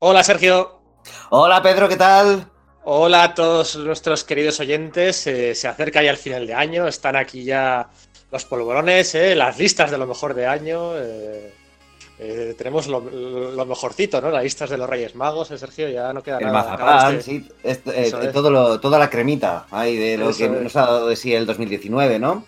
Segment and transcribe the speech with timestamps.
[0.00, 0.80] Hola Sergio.
[1.30, 2.46] Hola Pedro, ¿qué tal?
[2.84, 5.26] Hola a todos nuestros queridos oyentes.
[5.26, 6.86] Eh, se acerca ya el final de año.
[6.86, 7.88] Están aquí ya
[8.30, 10.96] los polvorones, eh, las listas de lo mejor de año.
[10.96, 11.52] Eh,
[12.20, 14.30] eh, tenemos lo, lo, mejorcito, ¿no?
[14.30, 15.88] Las listas de los Reyes Magos, eh, Sergio.
[15.88, 16.62] Ya no queda el nada.
[16.62, 17.48] mazapán, Este- sí.
[17.64, 18.32] este, eh, es.
[18.32, 20.50] todo lo- toda la cremita ahí de lo Eso que es.
[20.62, 22.44] nos ha dado de sí el 2019, ¿no?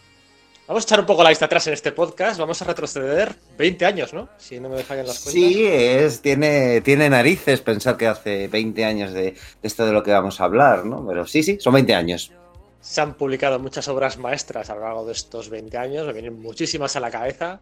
[0.70, 2.38] Vamos a echar un poco la vista atrás en este podcast.
[2.38, 4.28] Vamos a retroceder 20 años, ¿no?
[4.38, 5.32] Si no me fallan las cuentas.
[5.32, 10.04] Sí, es, tiene, tiene narices pensar que hace 20 años de, de esto de lo
[10.04, 11.04] que vamos a hablar, ¿no?
[11.04, 12.30] Pero sí, sí, son 20 años.
[12.80, 16.40] Se han publicado muchas obras maestras a lo largo de estos 20 años, me vienen
[16.40, 17.58] muchísimas a la cabeza.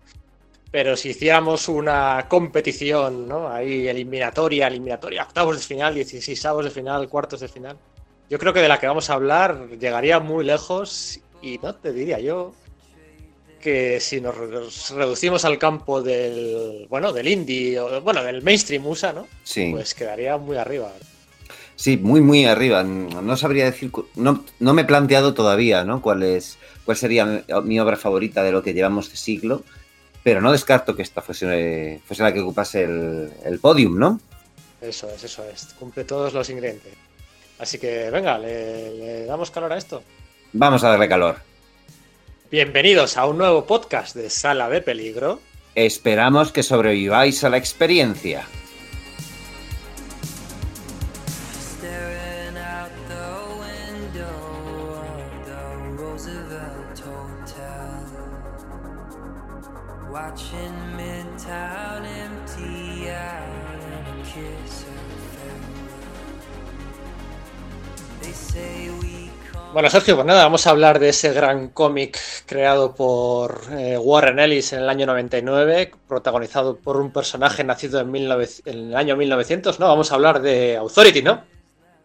[0.71, 3.49] Pero si hiciéramos una competición, ¿no?
[3.49, 7.79] Ahí eliminatoria, eliminatoria, octavos de final, 16 de final, cuartos de final.
[8.29, 11.95] Yo creo que de la que vamos a hablar llegaría muy lejos y no te
[11.95, 12.53] diría yo
[13.69, 14.49] que si nos re-
[14.97, 19.27] reducimos al campo del, bueno, del indie, o bueno, del mainstream USA, ¿no?
[19.45, 20.91] Sí, Pues quedaría muy arriba.
[21.77, 22.83] sí, muy, muy arriba.
[22.83, 26.01] No sabría decir, no, no me he planteado todavía, ¿no?
[26.03, 29.63] ¿Cuál, es, cuál sería mi, mi obra favorita de lo que llevamos de siglo?
[30.25, 34.21] Pero no descarto que esta fuese, fuese la que ocupase el, el podium, ¿no?
[34.81, 35.69] Eso es, eso es.
[35.79, 36.93] Cumple todos los ingredientes.
[37.59, 40.03] Así que venga, le, le damos calor a esto.
[40.53, 41.37] Vamos a darle calor.
[42.51, 45.39] Bienvenidos a un nuevo podcast de Sala de Peligro.
[45.75, 48.47] Esperamos que sobreviváis a la experiencia.
[69.71, 74.39] Bueno, Sergio, pues nada, vamos a hablar de ese gran cómic creado por eh, Warren
[74.39, 79.15] Ellis en el año 99, protagonizado por un personaje nacido en, 19 en el año
[79.17, 79.87] 1900, ¿no?
[79.87, 81.45] Vamos a hablar de Authority, ¿no?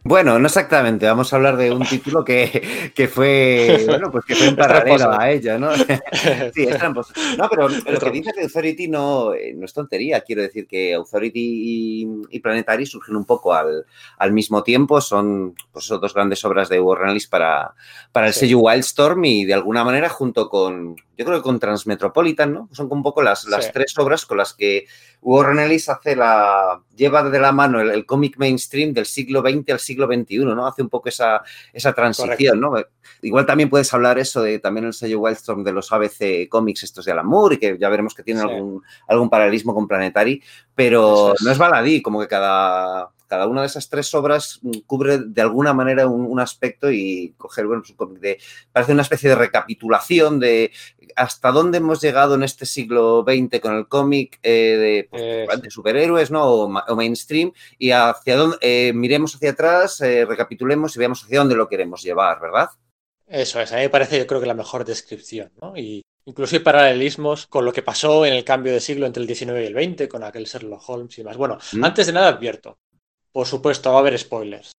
[0.06, 1.06] Bueno, no exactamente.
[1.06, 5.12] Vamos a hablar de un título que, que fue, bueno, pues que fue en paralelo
[5.18, 5.69] a ella, ¿no?
[6.53, 7.14] Sí, es tramposo.
[7.38, 10.19] No, pero lo que dices de Authority no, eh, no es tontería.
[10.22, 13.86] Quiero decir que Authority y, y Planetary surgen un poco al,
[14.18, 15.00] al mismo tiempo.
[15.00, 17.74] Son pues, dos grandes obras de Warren Ellis para,
[18.12, 18.42] para el Sí.
[18.42, 22.69] sello Wildstorm y de alguna manera junto con, yo creo que con Transmetropolitan, ¿no?
[22.74, 23.72] Son un poco las, las Sí.
[23.74, 24.86] tres obras con las que
[25.22, 29.69] Warren Ellis hace la, lleva de la mano el, el cómic mainstream del siglo XX
[29.72, 30.66] al siglo XXI, ¿no?
[30.68, 32.74] Hace un poco esa, esa transición, ¿no?
[33.22, 37.06] Igual también puedes hablar eso de también el sello Wildstorm de los ABC cómics estos
[37.06, 38.50] de Alan Moore y que ya veremos que tienen Sí.
[38.50, 40.42] algún, algún paralelismo con Planetary,
[40.76, 41.42] pero es.
[41.42, 45.42] no es baladí, como que cada, cada una de esas tres obras mm, cubre de
[45.42, 48.38] alguna manera un, un aspecto y coger, bueno, pues de,
[48.72, 50.72] parece una especie de recapitulación de
[51.16, 55.69] hasta dónde hemos llegado en este siglo XX con el cómic eh, de, pues, de
[55.69, 56.44] superhéroes, ¿no?
[56.46, 61.24] O, ma- o mainstream y hacia dónde, eh, miremos hacia atrás, eh, recapitulemos y veamos
[61.24, 62.69] hacia dónde lo queremos llevar, ¿verdad?
[63.28, 65.75] Eso es, a mí me parece yo creo que la mejor descripción, ¿no?
[65.78, 69.28] Y incluso hay paralelismos con lo que pasó en el cambio de siglo entre el
[69.28, 71.38] 19 y el 20, con aquel Sherlock Holmes y más.
[71.38, 71.84] Bueno, ¿Mm?
[71.84, 72.78] antes de nada advierto,
[73.31, 74.72] por supuesto, va a haber spoilers.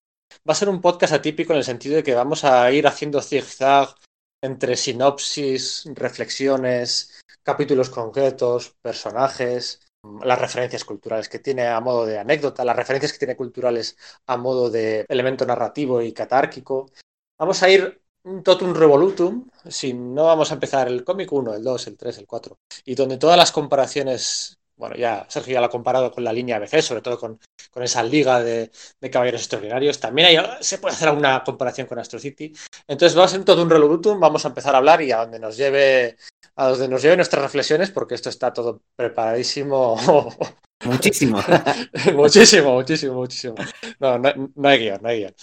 [0.49, 3.21] Va a ser un podcast atípico en el sentido de que vamos a ir haciendo
[3.22, 3.95] zigzag
[4.44, 9.81] entre sinopsis, reflexiones, capítulos concretos, personajes,
[10.22, 13.97] las referencias culturales que tiene a modo de anécdota, las referencias que tiene culturales
[14.27, 16.91] a modo de elemento narrativo y catárquico.
[17.38, 18.03] Vamos a ir
[18.43, 22.27] totum revolutum, si no vamos a empezar el cómic 1, el 2, el 3, el
[22.27, 26.33] 4, y donde todas las comparaciones, bueno, ya Sergio ya lo ha comparado con la
[26.33, 27.39] línea ABC, sobre todo con,
[27.71, 28.71] con esa liga de,
[29.01, 32.53] de caballeros extraordinarios, también hay, se puede hacer alguna comparación con Astro City.
[32.89, 35.39] Entonces va a ser un totum revolutum, vamos a empezar a hablar y a donde
[35.39, 36.17] nos lleve
[36.57, 39.97] a donde nos lleven nuestras reflexiones, porque esto está todo preparadísimo.
[40.84, 41.41] Muchísimo.
[42.15, 43.55] muchísimo, muchísimo, muchísimo.
[44.01, 45.34] No, no, no hay guion, no hay guion.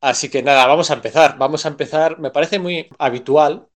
[0.00, 1.38] Así que nada, vamos a empezar.
[1.38, 2.18] Vamos a empezar.
[2.18, 3.68] Me parece muy habitual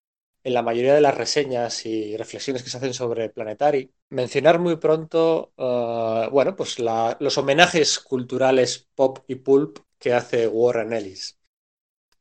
[0.46, 4.76] en la mayoría de las reseñas y reflexiones que se hacen sobre Planetary mencionar muy
[4.76, 11.36] pronto, uh, bueno, pues los homenajes culturales pop y pulp que hace Warren Ellis.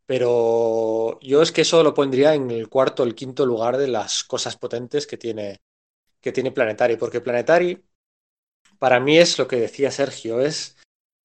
[0.07, 3.89] Pero yo es que eso lo pondría en el cuarto o el quinto lugar de
[3.89, 5.59] las cosas potentes que tiene,
[6.19, 7.85] que tiene Planetary, porque Planetary
[8.79, 10.77] para mí es lo que decía Sergio, es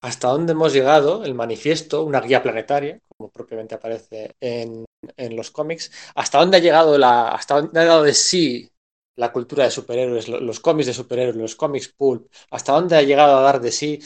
[0.02, 4.84] hasta dónde hemos llegado, el manifiesto, una guía planetaria, como propiamente aparece en,
[5.16, 8.70] en los cómics, hasta dónde ha llegado la, hasta dónde ha dado de sí
[9.16, 13.38] la cultura de superhéroes, los cómics de superhéroes, los cómics pulp, hasta dónde ha llegado
[13.38, 14.00] a dar de sí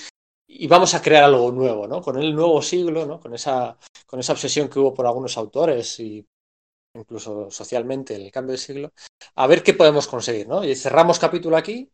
[0.47, 2.01] y vamos a crear algo nuevo, ¿no?
[2.03, 3.21] Con el nuevo siglo, ¿no?
[3.21, 3.77] Con esa,
[4.07, 6.27] con esa obsesión que hubo por algunos autores y
[6.97, 8.93] incluso socialmente en el cambio de siglo,
[9.35, 10.65] a ver qué podemos conseguir, ¿no?
[10.65, 11.91] Y cerramos capítulo aquí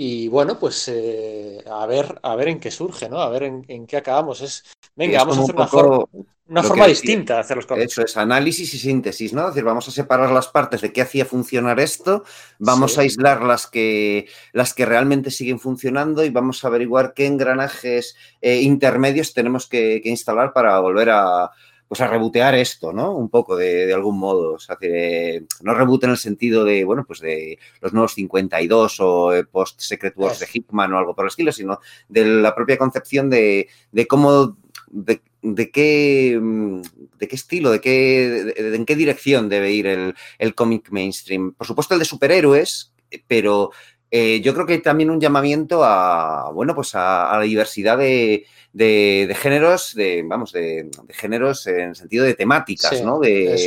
[0.00, 3.20] Y bueno, pues eh, a ver, a ver en qué surge, ¿no?
[3.20, 4.40] A ver en, en qué acabamos.
[4.42, 4.62] Es,
[4.94, 6.04] venga, Es vamos a hacer un una, forma,
[6.46, 7.90] una forma distinta de hacer los cómics.
[7.90, 9.42] Eso es, análisis y síntesis, ¿no?
[9.42, 12.22] Es decir, vamos a separar las partes de qué hacía funcionar esto,
[12.60, 13.00] vamos Sí.
[13.00, 18.14] a aislar las que, las que realmente siguen funcionando y vamos a averiguar qué engranajes
[18.40, 21.50] eh, intermedios tenemos que, que instalar para volver a,
[21.88, 23.12] pues a rebotear esto, ¿no?
[23.16, 24.52] Un poco de, de algún modo.
[24.54, 28.12] O sea, que, eh, no reboot en el sentido de, bueno, pues de los nuevos
[28.14, 30.46] 52 o eh, post-Secret Wars de.
[30.52, 34.58] Hickman o algo por el estilo, sino de la propia concepción de, de cómo,
[34.90, 36.82] de, de qué, mm,
[37.18, 40.90] de qué estilo, de qué, de- de- en qué dirección debe ir el, el cómic
[40.90, 41.54] mainstream.
[41.54, 42.92] Por supuesto, el de superhéroes,
[43.26, 43.70] pero
[44.10, 47.96] eh, yo creo que hay también un llamamiento a, bueno, pues a, a la diversidad
[47.98, 48.44] de,
[48.78, 53.18] de- de géneros, de, vamos, de, de géneros en el sentido de temáticas, Sí, ¿no?
[53.18, 53.66] De, es.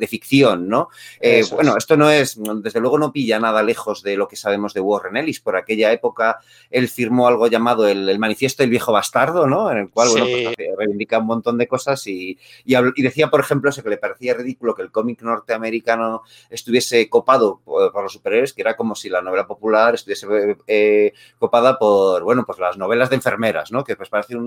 [0.00, 0.88] de- ficción, ¿no?
[1.20, 1.78] Eh, bueno, es.
[1.78, 5.16] esto no es, desde luego no pilla nada lejos de lo que sabemos de Warren
[5.16, 5.40] Ellis.
[5.40, 6.38] Por aquella época
[6.70, 9.70] él firmó algo llamado el, el Manifiesto del Viejo Bastardo, ¿no?
[9.70, 10.26] En el cual, bueno,
[10.56, 13.98] pues, reivindica un montón de cosas y, y, y decía, por ejemplo, eso que le
[13.98, 18.94] parecía ridículo que el cómic norteamericano estuviese copado por, por los superhéroes, que era como
[18.94, 20.26] si la novela popular estuviese
[20.66, 23.82] eh, copada por, bueno, pues las novelas de enfermeras, ¿no?
[23.84, 24.45] Que pues parece un,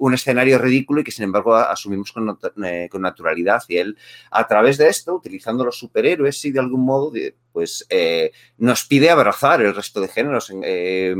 [0.00, 3.62] un escenario ridículo y que sin embargo asumimos con, eh, con naturalidad.
[3.68, 3.96] Y él,
[4.30, 7.12] a través de esto, utilizando los superhéroes, sí, de algún modo,
[7.52, 10.52] pues eh, nos pide abrazar el resto de géneros.
[10.62, 11.14] eh,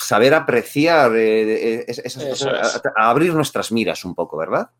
[0.00, 2.82] saber apreciar eh, es- esas cosas, es.
[2.96, 4.70] a, a abrir nuestras miras un poco, ¿verdad?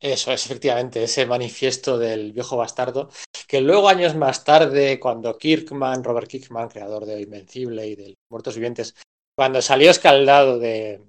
[0.00, 3.10] Eso es, efectivamente, ese manifiesto del viejo bastardo,
[3.48, 8.54] que luego años más tarde, cuando Kirkman, Robert Kirkman, creador de Invencible y de Muertos
[8.54, 8.94] Vivientes,
[9.36, 11.02] cuando salió escaldado de,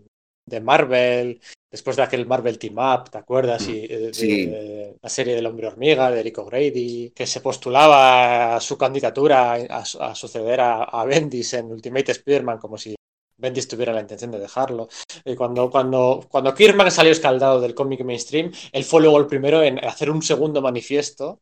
[0.49, 1.39] de Marvel,
[1.71, 3.67] después de aquel Marvel Team Up, ¿te acuerdas?
[3.69, 4.45] Y, eh, de, Sí.
[4.47, 9.53] de la serie del Hombre Hormiga, de Eric O'Grady, que se postulaba a su candidatura
[9.53, 12.95] a, a suceder a, a Bendis en Ultimate Spider-Man como si
[13.37, 14.89] Bendis tuviera la intención de dejarlo.
[15.23, 19.63] Y cuando, cuando, cuando Kirkman salió escaldado del cómic mainstream, él fue luego el primero
[19.63, 21.39] en hacer un segundo manifiesto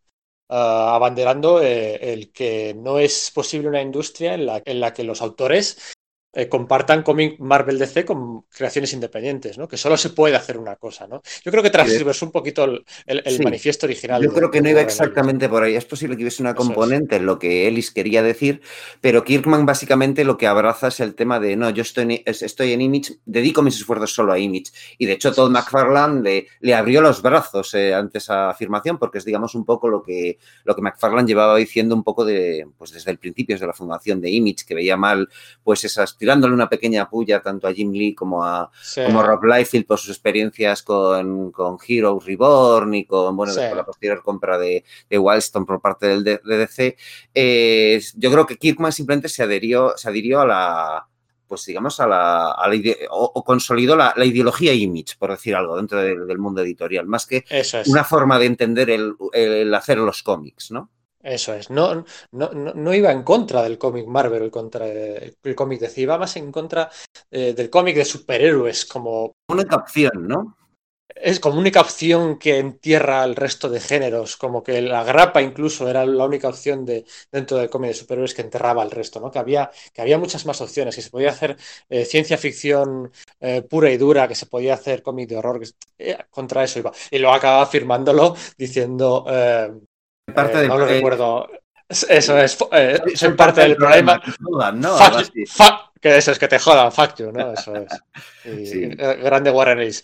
[0.49, 5.03] ah, abanderando eh, el que no es posible una industria en la, en la que
[5.03, 5.93] los autores
[6.37, 9.67] eh, compartan cómic Marvel DC con creaciones independientes, ¿no?
[9.67, 11.21] Que solo se puede hacer una cosa, ¿no?
[11.43, 13.43] Yo creo que transversó un poquito el, el- el Sí.
[13.43, 14.21] manifiesto original.
[14.21, 15.75] Yo de- creo que no iba exactamente por ahí.
[15.75, 16.55] Es posible que hubiese una es.
[16.55, 18.61] componente en lo que Ellis quería decir,
[19.01, 22.43] pero Kirkman básicamente lo que abraza es el tema de no, yo estoy en, es-
[22.43, 24.71] estoy en Image, dedico mis esfuerzos solo a Image.
[24.99, 29.17] Y de hecho, Todd McFarlane le, le abrió los brazos eh, ante esa afirmación, porque
[29.17, 32.91] es, digamos, un poco lo que, lo que McFarlane llevaba diciendo un poco de, pues
[32.91, 35.27] desde el principio, desde la fundación de Image, que veía mal,
[35.63, 39.01] pues esas, tirándole una pequeña puya tanto a Jim Lee como a, Sí.
[39.05, 43.61] como Rob Liefeld por sus experiencias con, con Heroes Reborn y con bueno, Sí.
[43.61, 46.97] después la posterior compra de, de Wildstorm por parte del de DC.
[47.33, 51.07] Eh, yo creo que Kirkman simplemente se adherió, se adhirió a la
[51.47, 52.75] pues digamos a la, a la
[53.09, 57.05] o, o consolidó la, la ideología image, por decir algo, dentro del, del mundo editorial,
[57.07, 57.73] más que es.
[57.87, 60.89] una forma de entender el, el hacer los cómics, ¿no?
[61.27, 65.81] Eso es, no, no, no, iba en contra del cómic Marvel, el, contra, el cómic
[65.81, 66.89] DC, iba más en contra
[67.29, 70.55] eh, del cómic de superhéroes, como Una opción, ¿no?
[71.15, 75.89] es como única opción que entierra al resto de géneros, como que la grapa incluso
[75.89, 79.31] era la única opción de, dentro del cómic de superhéroes que enterraba al resto, ¿no?
[79.31, 81.57] Que había, que había muchas más opciones, que se podía hacer
[81.89, 86.17] eh, ciencia ficción eh, pura y dura, que se podía hacer cómic de horror, que,
[86.29, 86.91] contra eso iba.
[87.11, 89.25] Y luego acababa firmándolo diciendo...
[90.27, 91.49] Eh, Parte eh, del- no lo eh, recuerdo.
[91.89, 94.19] Eso es, eh, Soy soy parte del problema.
[94.21, 94.97] que jodan, ¿no?
[94.97, 97.53] Fuck fuck- que eso es que te jodan, fuck you, ¿no?
[97.53, 97.87] Eso es.
[98.45, 98.83] Y, Sí.
[98.83, 100.03] eh, Grande Warren Ellis.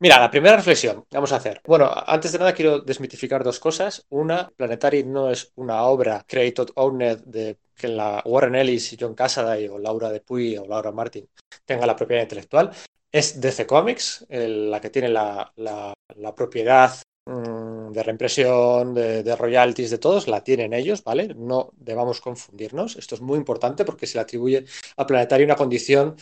[0.00, 1.60] Mira, la primera reflexión vamos a hacer.
[1.66, 4.06] Bueno, antes de nada quiero desmitificar dos cosas.
[4.10, 9.14] Una, Planetary no es una obra created owned de que la Warren Ellis y John
[9.14, 11.28] Cassaday o Laura Depuy o Laura Martin
[11.64, 12.70] tenga la propiedad intelectual.
[13.10, 16.92] Es DC Comics, el- la que tiene la, la- la propiedad
[17.28, 21.34] de reimpresión, de, royalties, de todos, la tienen ellos, ¿vale?
[21.34, 22.96] No debamos confundirnos.
[22.96, 24.64] Esto es muy importante porque se le atribuye
[24.96, 26.16] a Planetary una condición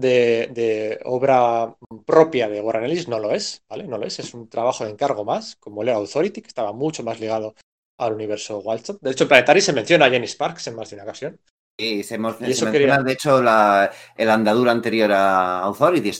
[0.00, 3.86] de, obra propia de Warren Ellis, no lo es, ¿vale?
[3.86, 7.02] No lo es, es un trabajo de encargo más, como Leo Authority, que estaba mucho
[7.04, 7.54] más ligado
[7.98, 8.98] al universo Wildstorm.
[9.00, 11.40] De hecho, en Planetary se menciona a Jenny Sparks en más de una ocasión.
[11.80, 16.10] Sí, se, Y se eso menciona, quería- de hecho, la, el andadura anterior a Authority,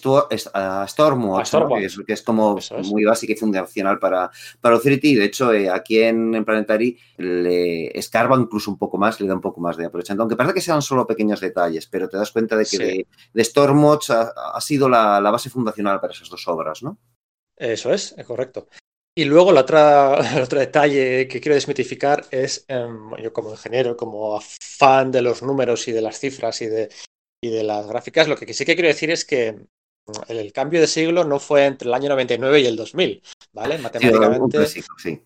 [0.55, 1.71] a Stormwatch, A Stormwatch.
[1.73, 1.79] ¿no?
[1.81, 2.71] que, es, que es como es.
[2.87, 5.09] muy básica y fundacional para, para Authority.
[5.11, 9.27] Y de hecho, eh, aquí en, en Planetary le escarba incluso un poco más, le
[9.27, 10.23] da un poco más de aprovechamiento.
[10.23, 12.79] Aunque parece que sean solo pequeños detalles, pero te das cuenta de que Sí.
[12.79, 16.99] de, de Stormwatch ha, ha sido la, la base fundacional para esas dos obras, ¿no?
[17.57, 18.69] Eso es, es correcto.
[19.19, 23.97] Y luego la otra, el otro detalle que quiero desmitificar es, em, yo como ingeniero,
[23.97, 26.89] como fan de los números y de las cifras y de,
[27.43, 29.57] y de las gráficas, lo que sí que quiero decir es que
[30.29, 33.21] el, el cambio de siglo no fue entre el año 99 y el 2000,
[33.53, 33.79] ¿vale?
[33.79, 34.57] Sí, Matemáticamente.
[34.57, 35.21] clásico, sí.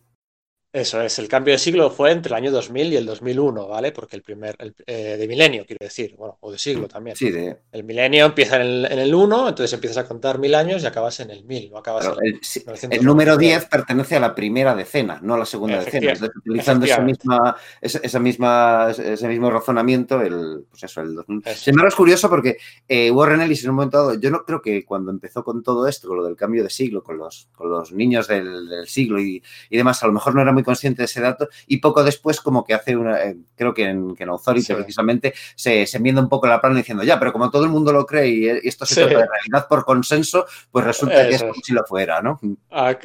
[0.73, 3.93] Eso es, el cambio de siglo fue entre el año 2000 y el 2001, ¿vale?
[3.93, 7.15] Porque el primer, el, eh, de milenio, quiero decir, bueno, o de siglo también.
[7.15, 10.55] Sí, de, El milenio empieza en el, en el 1, entonces empiezas a contar mil
[10.55, 12.97] años y acabas en el 1000, no acabas claro, en el, sí, 999.
[12.99, 16.13] el número 10 pertenece a la primera decera, no a la segunda decena.
[16.13, 21.43] Entonces, utilizando esa misma, esa, esa misma, ese mismo razonamiento, el, pues eso, el 2000.
[21.45, 21.65] Eso.
[21.65, 22.57] Sin embargo, es curioso porque
[22.89, 25.87] eh, Warren Ellis en un momento dado, yo no creo que cuando empezó con todo
[25.87, 29.21] esto, con lo del cambio de siglo, con los, con los niños del, del siglo
[29.21, 32.03] y, y demás, a lo mejor no era muy consciente de ese dato y poco
[32.05, 34.75] después como que hace una, eh, creo que en, que en Authority Sí.
[34.75, 37.93] precisamente se, se enmienda un poco la plana diciendo, ya, pero como todo el mundo
[37.93, 39.01] lo cree y, y esto se Sí.
[39.01, 42.41] trata de realidad por consenso, pues resulta que es como si lo fuera, ¿no?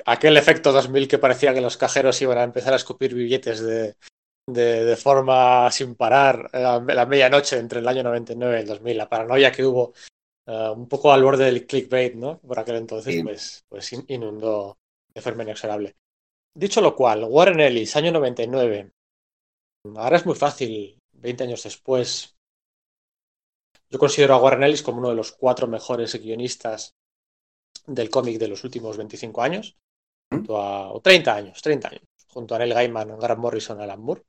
[0.05, 3.95] Aquel efecto 2000 que parecía que los cajeros iban a empezar a escupir billetes de,
[4.47, 8.97] de, de forma sin parar a la, medianoche entre el año 99 y el 2000,
[8.97, 9.93] la paranoia que hubo
[10.47, 12.39] eh, un poco al borde del clickbait, ¿no?
[12.39, 13.23] Por aquel entonces, Sí.
[13.23, 14.77] pues, pues in- inundó
[15.13, 15.95] de forma inexorable.
[16.57, 18.91] Dicho lo cual, Warren Ellis, año 99.
[19.95, 22.35] Ahora es muy fácil, 20 años después.
[23.91, 26.95] Yo considero a Warren Ellis como uno de los cuatro mejores guionistas
[27.85, 29.77] del cómic de los últimos 25 años,
[30.31, 34.23] junto a, o 30 años, 30 años, junto a Neil Gaiman, Grant Morrison, Alan Moore.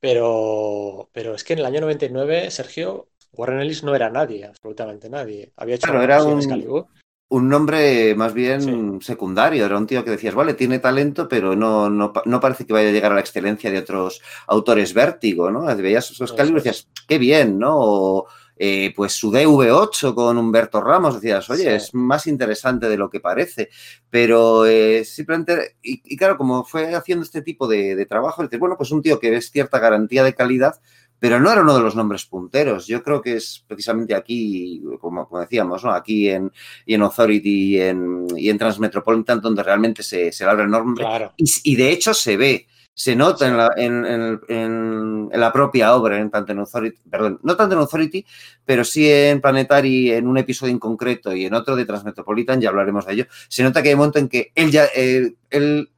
[0.00, 5.10] Pero, pero es que en el año 99, Sergio, Warren Ellis no era nadie, absolutamente
[5.10, 5.52] nadie.
[5.56, 6.88] Había hecho Claro, era un-.
[7.34, 11.88] Un nombre más bien secundario, era un tío que decías, vale, tiene talento, pero no,
[11.88, 15.64] no, no parece que vaya a llegar a la excelencia de otros autores vértigo, ¿no?
[15.76, 17.70] Veías esos Eso Excalibur y decías, qué bien, ¿no?
[17.74, 18.26] O,
[18.58, 21.68] eh, pues su DV8 con Humberto Ramos, decías, oye, Sí.
[21.68, 23.70] es más interesante de lo que parece,
[24.10, 28.60] pero eh, simplemente, y, y claro, como fue haciendo este tipo de, de trabajo, dices,
[28.60, 30.78] bueno, pues un tío que es cierta garantía de calidad,
[31.22, 32.88] pero no era uno de los nombres punteros.
[32.88, 35.92] Yo creo que es precisamente aquí, como, como decíamos, ¿no?
[35.92, 36.50] Aquí en,
[36.84, 41.04] y en Authority y en, y en Transmetropolitan, donde realmente se, se labra el nombre.
[41.04, 41.32] Claro.
[41.36, 46.50] Y, y de hecho se ve, se nota la, en la propia obra, en tanto
[46.50, 48.26] en Authority, perdón, no tanto en Authority,
[48.64, 52.70] pero sí en Planetary, en un episodio en concreto y en otro de Transmetropolitan, ya
[52.70, 53.26] hablaremos de ello.
[53.48, 55.88] Se nota que hay un momento en que él ya, eh, él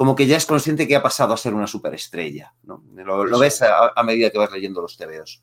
[0.00, 2.54] como que ya es consciente que ha pasado a ser una superestrella.
[2.62, 2.82] ¿no?
[2.94, 3.62] Lo, ves es.
[3.64, 5.42] a, a medida que vas leyendo los TVOs.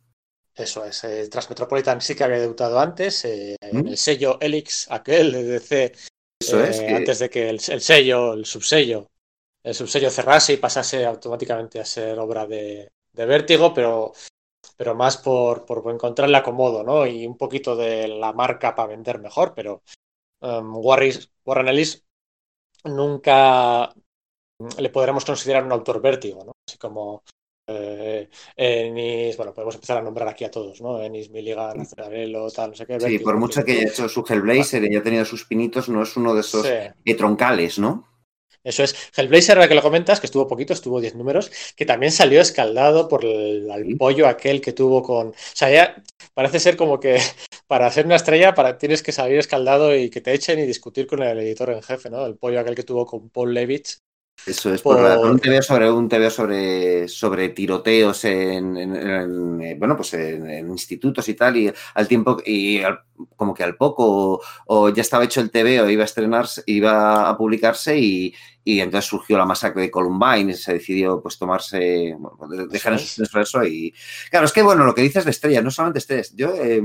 [0.56, 1.04] Eso es.
[1.04, 3.88] eh, Transmetropolitan sí que había debutado antes, eh, en ¿Mm?
[3.90, 5.92] el sello Helix, aquel de DC,
[6.42, 6.80] Eso eh, es.
[6.80, 9.12] que- antes de que el, el sello, el subsello,
[9.62, 14.14] el subsello cerrase y pasase automáticamente a ser obra de, de Vértigo, pero,
[14.76, 17.06] pero más por, por encontrarle acomodo, ¿no?
[17.06, 19.84] Y un poquito de la marca para vender mejor, pero
[20.40, 22.04] um, Warren Ellis
[22.86, 23.94] nunca
[24.78, 26.54] le podremos considerar un autor vértigo, ¿no?
[26.68, 27.24] Así como
[27.70, 31.02] eh, Ennis, bueno, podemos empezar a nombrar aquí a todos, ¿no?
[31.02, 33.00] Ennis, Milligan, Azzarello, tal, no sé qué.
[33.00, 36.16] sí, por mucho que haya hecho su Hellblazer y haya tenido sus pinitos, no es
[36.18, 36.74] uno de esos Sí.
[37.06, 38.08] eh, troncales, ¿no?
[38.64, 38.96] Eso es.
[39.16, 43.08] Hellblazer, ahora que lo comentas, que estuvo poquito, estuvo 10 números, que también salió escaldado
[43.08, 45.28] por el, pollo aquel que tuvo con.
[45.30, 47.18] O sea, ya parece ser como que
[47.68, 51.08] para hacer una estrella para, tienes que salir escaldado y que te echen y discutir
[51.08, 52.26] con el editor en jefe, ¿no?
[52.26, 54.00] El pollo aquel que tuvo con Paul Levitz.
[54.46, 58.78] Eso es, por, Por- la- por un TVO sobre un TVO sobre, sobre tiroteos en,
[58.78, 63.00] en- en, eh, bueno, pues en, en institutos y tal, y al tiempo, y al-
[63.36, 67.28] como que al poco, o, o ya estaba hecho el TVO, iba a estrenarse, iba
[67.30, 72.16] a publicarse y, y entonces surgió la masacre de Columbine y se decidió pues tomarse,
[72.18, 73.94] bueno, dejar en Eso eso y
[74.30, 76.82] claro, es que bueno, lo que dices de estrellas, no solamente estrellas, yo eh,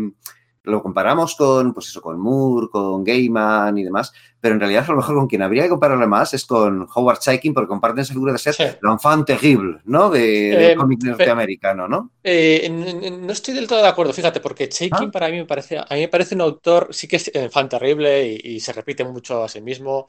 [0.64, 4.90] lo comparamos con, pues eso, con Moore, con Gaiman y demás, pero en realidad a
[4.92, 8.12] lo mejor con quien habría que compararle más es con Howard Chaykin, porque comparten esa
[8.12, 8.64] figura de ser Sí.
[8.82, 10.08] l'enfant terrible, ¿no?
[10.10, 12.10] De, Eh, cómic pe- norteamericano, ¿no?
[12.22, 15.10] Eh, no estoy del todo de acuerdo, fíjate, porque Chaikin Ah.
[15.12, 17.68] para mí me parece, a mí me parece un autor, sí que es eh, fan
[17.68, 20.06] terrible y, y se repite mucho a sí mismo,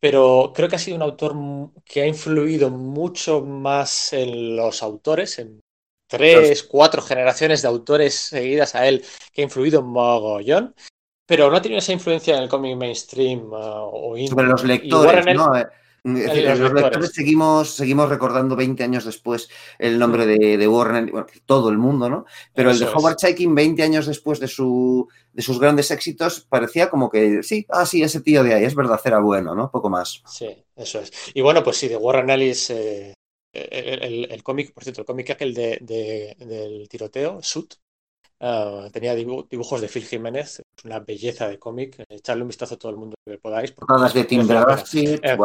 [0.00, 1.34] pero creo que ha sido un autor
[1.84, 5.60] que ha influido mucho más en los autores, en
[6.06, 10.74] tres, cuatro generaciones de autores seguidas a él, que ha influido un mogollón,
[11.26, 14.30] pero no ha tenido esa influencia en el cómic mainstream uh, o indie.
[14.30, 15.56] Sobre los lectores, ¿no?
[15.56, 15.66] Eh,
[16.04, 16.72] Es decir, los lectores.
[16.72, 19.48] lectores seguimos, seguimos recordando 20 años después
[19.78, 22.26] el nombre de, de Warren, bueno, todo el mundo, ¿no?
[22.54, 22.94] Pero el de es.
[22.94, 27.66] Howard Chaykin, 20 años después de, su, de sus grandes éxitos, parecía como que, sí,
[27.70, 29.68] ah, sí, ese tío de ahí, es verdad, era bueno, ¿no?
[29.72, 30.22] Poco más.
[30.26, 31.12] Sí, eso es.
[31.34, 33.15] Y bueno, pues sí, de Warren Ellis, eh,
[33.70, 37.74] el, el- el cómic, por cierto, el cómic aquel de, de- del tiroteo, Shoot,
[38.40, 42.74] ah, tenía dibu- dibujos de Phil Jiménez, es una belleza de cómic, echarle un vistazo
[42.76, 43.72] a todo el mundo que podáis.
[43.72, 44.42] Portadas de Tim
[45.22, 45.38] Eh.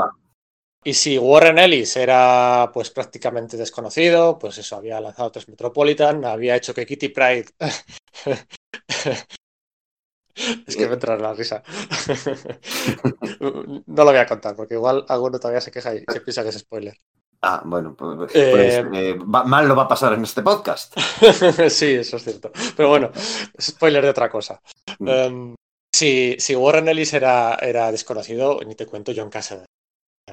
[0.83, 6.55] Y si Warren Ellis era pues prácticamente desconocido, pues eso, había lanzado tres Metropolitan, había
[6.55, 7.45] hecho que Kitty Pride
[10.67, 11.61] Es que me entra la risa.
[13.87, 16.49] No lo voy a contar, porque igual alguno todavía se queja y se piensa que
[16.49, 16.95] es spoiler.
[17.43, 20.95] Ah, bueno, pues, pues, Eh, eh, va- mal lo va a pasar en este podcast.
[21.69, 22.51] Sí, eso es cierto.
[22.77, 23.09] Pero bueno,
[23.59, 24.61] spoiler de otra cosa.
[24.99, 25.55] Em,
[25.93, 29.65] si, si Warren Ellis era, era desconocido, ni te cuento John Cassaday.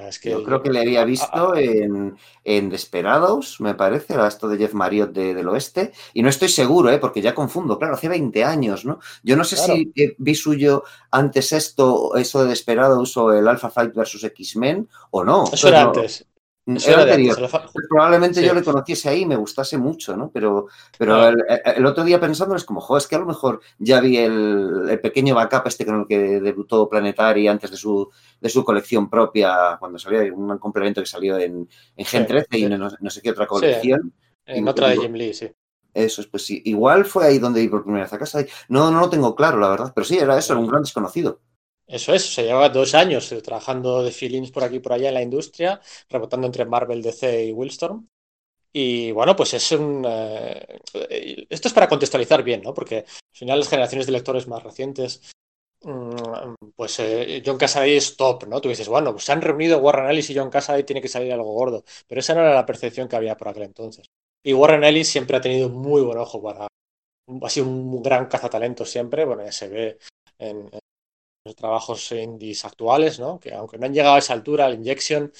[0.07, 4.47] Es que Yo creo que le había visto Ah, en, en Desperados, me parece, esto
[4.47, 6.99] de Jeff Marriott de- del oeste, y no estoy seguro, ¿eh?
[6.99, 8.99] porque ya confundo, claro, hace 20 años, ¿no?
[9.23, 9.73] Yo no sé Claro.
[9.73, 14.87] si eh, vi suyo antes esto, eso de Desperados o el Alpha Fight versus X-Men,
[15.09, 15.45] o no.
[15.51, 16.25] Eso era Pero- antes.
[16.77, 17.35] Era anterior.
[17.37, 17.51] antes.
[17.51, 18.45] fa- Probablemente Sí.
[18.45, 20.29] yo le conociese ahí y me gustase mucho, ¿no?
[20.31, 21.29] Pero, pero Ah.
[21.29, 21.43] el,
[21.77, 24.87] el otro día pensando es como, jo, es que a lo mejor ya vi el,
[24.89, 28.09] el pequeño backup este con el que debutó Planetary antes de su,
[28.39, 32.57] de su colección propia, cuando salió un complemento que salió en, en Gen Sí, 13
[32.59, 34.13] y no, no sé qué otra colección.
[34.45, 35.49] En otra de Jim Lee, sí.
[35.93, 36.61] Eso es, pues sí.
[36.65, 38.45] Igual fue ahí donde vi por primera vez a casa.
[38.67, 39.91] No, no lo tengo claro, la verdad.
[39.93, 41.39] Pero sí, era eso, era un gran desconocido.
[41.89, 45.07] Eso es, se llevaba dos años eh, trabajando de feelings por aquí y por allá
[45.09, 48.07] en la industria, rebotando entre Marvel, DC y Wildstorm.
[48.73, 50.05] Y bueno, pues es un.
[50.07, 50.79] eh,
[51.49, 52.73] esto es para contextualizar bien, ¿no?
[52.73, 55.21] Porque al final las generaciones de lectores más recientes,
[55.83, 58.61] mm, pues eh, John Cassaday es top, ¿no?
[58.61, 61.33] Tú dices, bueno, pues se han reunido Warren Ellis y John Cassaday, tiene que salir
[61.33, 61.83] algo gordo.
[62.07, 64.07] Pero esa no era la percepción que había por aquel entonces.
[64.43, 66.67] Y Warren Ellis siempre ha tenido muy buen ojo para.
[67.43, 69.97] Ha sido un gran cazatalentos siempre, bueno, ya se ve
[70.39, 70.69] en
[71.49, 73.39] los trabajos indies actuales, ¿no?
[73.39, 75.31] Que aunque no han llegado a esa altura, el Injection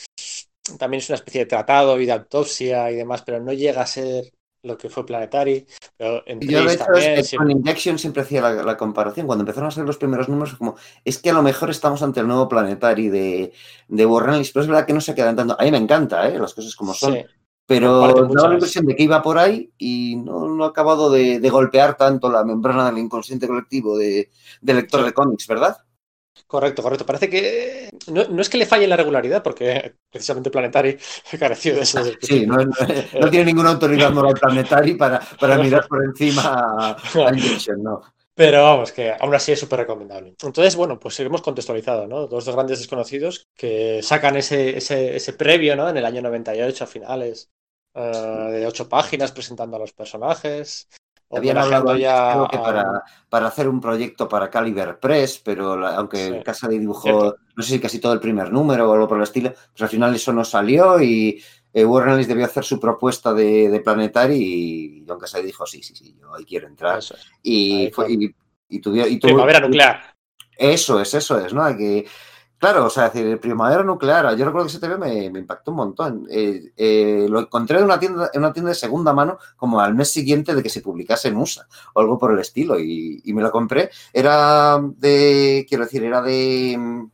[0.77, 3.85] también es una especie de tratado y de autopsia y demás, pero no llega a
[3.87, 4.31] ser
[4.63, 5.65] lo que fue Planetary.
[5.97, 8.53] Pero en Yo, de Trace hecho, también, es que siempre- con Injection siempre hacía la,
[8.63, 9.25] la comparación.
[9.25, 10.75] Cuando empezaron a ser los primeros números, como,
[11.05, 13.53] es que a lo mejor estamos ante el nuevo Planetary de,
[13.87, 15.55] de pero es verdad que no se quedan tanto.
[15.59, 16.37] A mí me encanta, ¿eh?
[16.37, 17.13] las cosas como son.
[17.13, 17.25] sí,
[17.65, 21.39] Pero daba la impresión de que iba por ahí y no, no ha acabado de,
[21.39, 24.29] de golpear tanto la membrana del inconsciente colectivo de,
[24.61, 25.05] de lector Sí.
[25.05, 25.77] de cómics, ¿verdad?
[26.47, 27.05] Correcto, correcto.
[27.05, 30.97] Parece que no, no es que le falle la regularidad, porque precisamente Planetary
[31.39, 32.71] careció de eso Sí, no, no-
[33.19, 36.97] no tiene ninguna autoridad moral planetaria para, para mirar por encima a,
[37.33, 38.01] Injection, no.
[38.35, 40.29] Pero vamos, que aún así es súper recomendable.
[40.29, 42.27] Entonces, bueno, pues hemos contextualizado, ¿no?
[42.27, 45.89] Dos grandes desconocidos que sacan ese, ese, ese previo, ¿no?
[45.89, 47.51] En el año 98, a finales,
[47.95, 48.01] eh,
[48.51, 50.87] de ocho páginas presentando a los personajes.
[51.31, 55.95] Habían hablado creo que a- para, para hacer un proyecto para Caliber Press, pero la-
[55.95, 57.37] aunque Sí, Casa de cierto.
[57.55, 59.89] no sé si casi todo el primer número o algo por el estilo, pues al
[59.89, 64.35] final eso no salió y eh, Warren Ellis debió hacer su propuesta de, de Planetary
[64.35, 66.97] y John Cassaday dijo, sí, sí, sí, yo ahí quiero entrar.
[66.97, 67.13] Es.
[67.43, 68.35] Y, fue, y,
[68.69, 70.01] y tuvo- y tuvo- Primavera nuclear.
[70.57, 71.63] Eso es, eso es, ¿no?
[71.77, 72.05] Que,
[72.59, 75.77] claro, o sea, decir, Primavera Nuclear, yo recuerdo que ese TV me, me impactó un
[75.77, 76.27] montón.
[76.29, 79.95] Eh, eh, lo encontré en una, tienda, en una tienda de segunda mano como al
[79.95, 83.41] mes siguiente de que se publicase en USA o algo por el estilo y, me
[83.41, 83.89] lo compré.
[84.13, 87.07] Era de, quiero decir, era de...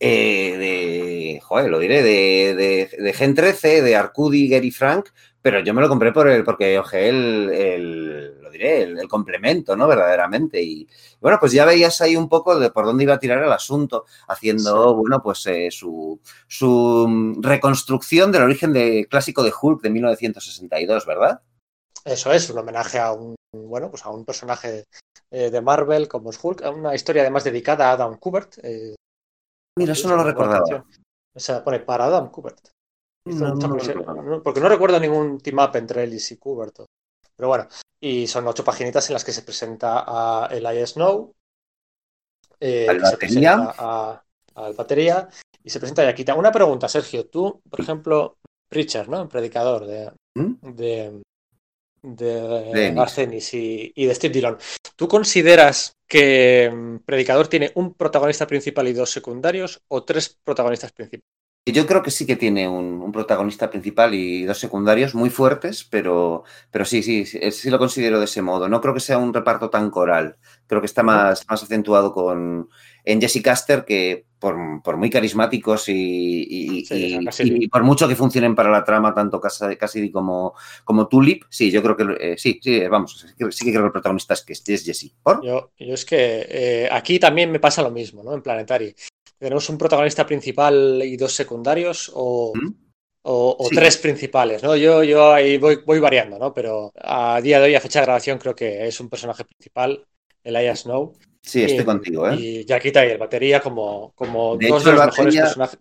[0.00, 5.08] eh, de, joder, lo diré, de, de, Gen 13, de Arcudi, Gary Frank,
[5.42, 9.76] pero yo me lo compré por el, porque oje, el, el, diré, el, el complemento,
[9.76, 9.86] ¿no?
[9.86, 10.62] Verdaderamente.
[10.62, 10.88] Y
[11.20, 14.06] bueno, pues ya veías ahí un poco de por dónde iba a tirar el asunto,
[14.28, 14.94] haciendo, Sí.
[14.96, 21.06] bueno, pues eh, su, su mm, reconstrucción del origen de, clásico de Hulk de 1962,
[21.06, 21.40] ¿verdad?
[22.04, 24.84] Eso es, un homenaje a un, bueno, pues a un personaje
[25.30, 28.58] eh, de Marvel como es Hulk, una historia además dedicada a Adam Kubert.
[28.62, 28.94] eh,
[29.78, 30.84] Mira, eso no lo recordaba.
[31.36, 32.68] O sea, pone para Adam Kubert.
[33.26, 36.80] No, no no, porque no recuerdo ningún team up entre Ellis y Kubert.
[37.36, 37.68] Pero bueno,
[38.00, 41.34] y son ocho paginitas en las que se presenta a Elias Snow,
[42.60, 43.74] eh, Al batería.
[43.78, 44.22] a,
[44.54, 45.28] al batería
[45.62, 46.34] y se presenta a Yakita.
[46.34, 47.26] Una pregunta, Sergio.
[47.26, 49.28] Tú, por ejemplo, Preacher, ¿no?
[49.28, 50.54] Predicador de, ¿Mm?
[50.74, 51.22] de,
[52.02, 52.94] de.
[52.98, 54.58] Arcenis y, y de Steve Dillon.
[54.96, 60.92] ¿Tú consideras que mm, Predicador tiene un protagonista principal y dos secundarios o tres protagonistas
[60.92, 61.33] principales?
[61.66, 65.82] Yo creo que sí que tiene un, un protagonista principal y dos secundarios muy fuertes,
[65.84, 68.68] pero, pero sí, sí, sí, sí lo considero de ese modo.
[68.68, 70.36] No creo que sea un reparto tan coral.
[70.66, 72.68] Creo que está más, más acentuado con,
[73.04, 75.94] en Jesse Caster, que por, por muy carismáticos y,
[76.82, 76.84] y-
[77.30, 80.52] Sí, por mucho que funcionen para la trama, tanto Cas- Cassidy como,
[80.84, 83.18] como Tulip, sí, yo creo que eh, sí, sí, vamos,
[83.50, 85.14] sí que, creo que el protagonista es, que es Jesse.
[85.40, 88.34] Yo, yo es que eh, aquí también me pasa lo mismo, ¿no?
[88.34, 88.94] En Planetary.
[89.44, 92.68] Tenemos un protagonista principal y dos secundarios o, ¿Mm?
[93.22, 93.74] o- o Sí.
[93.78, 94.74] tres principales, ¿no?
[94.76, 96.54] Yo, yo ahí voy, voy variando, ¿no?
[96.54, 99.90] Pero a día de hoy, a fecha de grabación, creo que es un personaje principal,
[100.42, 101.12] Elias Snow.
[101.42, 102.36] Sí, estoy y, contigo, ¿eh?
[102.38, 102.64] Y
[103.04, 105.78] y el batería como, como De dos hecho, de el los mejores personajes.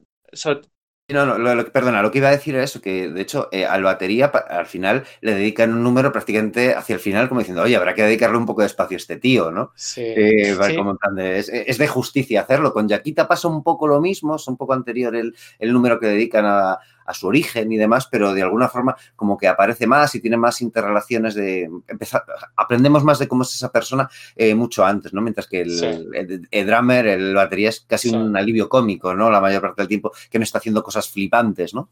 [1.10, 3.50] No, no, lo, lo, perdona, lo que iba a decir era eso, que de hecho
[3.52, 7.62] eh, al batería al final le dedican un número prácticamente hacia el final como diciendo,
[7.62, 9.74] oye, habrá que dedicarle un poco de espacio a este tío, ¿no?
[9.76, 10.76] Sí, Eh, sí.
[10.78, 12.72] como tan de- es, es de justicia hacerlo.
[12.72, 16.08] Con Yaquita pasa un poco lo mismo, es un poco anterior el, el número que
[16.08, 20.14] dedican a, a su origen y demás, pero de alguna forma como que aparece más
[20.16, 22.24] y tiene más interrelaciones de empezar,
[22.56, 25.22] aprendemos más de cómo es esa persona eh, mucho antes, ¿no?
[25.22, 25.86] Mientras que el, Sí.
[25.86, 28.16] el- el drummer, el batería es casi Sí.
[28.16, 29.30] un alivio cómico, ¿no?
[29.30, 31.90] La mayor parte del tiempo que no está haciendo cosas flipantes, ¿no?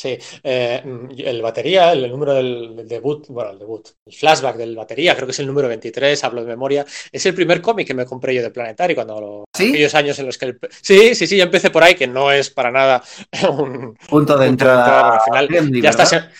[0.00, 0.82] Sí, eh,
[1.18, 5.26] el batería, el número del, del debut, bueno, el debut, el flashback del batería, creo
[5.26, 8.34] que es el número 23, hablo de memoria, es el primer cómic que me compré
[8.34, 9.68] yo de Planetary cuando lo- ¿Sí?
[9.68, 12.32] aquellos años en los que el- sí, sí, sí, yo empecé por ahí, que no
[12.32, 13.02] es para nada
[13.50, 15.48] un Punto de punto de entrada, al final
[15.82, 16.30] ya ¿verdad?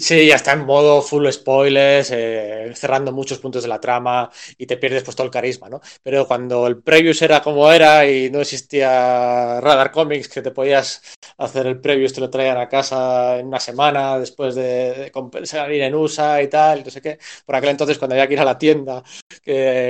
[0.00, 4.66] Sí, ya está en modo full spoilers, eh, cerrando muchos puntos de la trama y
[4.66, 5.80] te pierdes pues todo el carisma, ¿no?
[6.02, 11.02] Pero cuando el Previous era como era y no existía Radar Comics, que te podías
[11.38, 14.62] hacer el Previous, te lo traían a casa en una semana después de,
[14.94, 17.18] de comp- salir en USA y tal, no sé qué.
[17.44, 19.02] Por aquel entonces cuando había que ir a la tienda,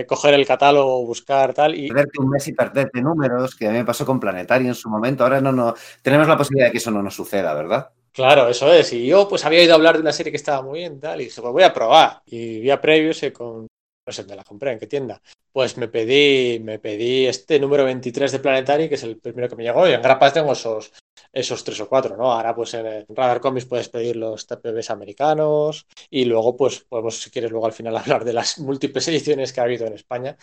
[0.08, 3.78] coger el catálogo, buscar tal, y Perderte un mes y perderte números, que a mí
[3.78, 5.22] me pasó con Planetario en su momento.
[5.24, 7.90] Ahora no, no tenemos la posibilidad de que eso no nos suceda, ¿verdad?
[8.16, 8.94] Claro, eso es.
[8.94, 11.24] Y yo pues había oído hablar de una serie que estaba muy bien, tal, y
[11.24, 12.22] dije, pues voy a probar.
[12.24, 13.66] Y vi a Previous y con,
[14.06, 15.20] no sé dónde la compré, en qué tienda.
[15.52, 19.56] Pues me pedí, me pedí este número 23 de Planetary, que es el primero que
[19.56, 20.94] me llegó, y en grapas tengo esos,
[21.30, 22.32] esos tres o cuatro, ¿no?
[22.32, 27.30] Ahora pues en Radar Comics puedes pedir los TPBs americanos, y luego pues podemos, si
[27.30, 30.38] quieres, luego al final hablar de las múltiples ediciones que ha habido en España.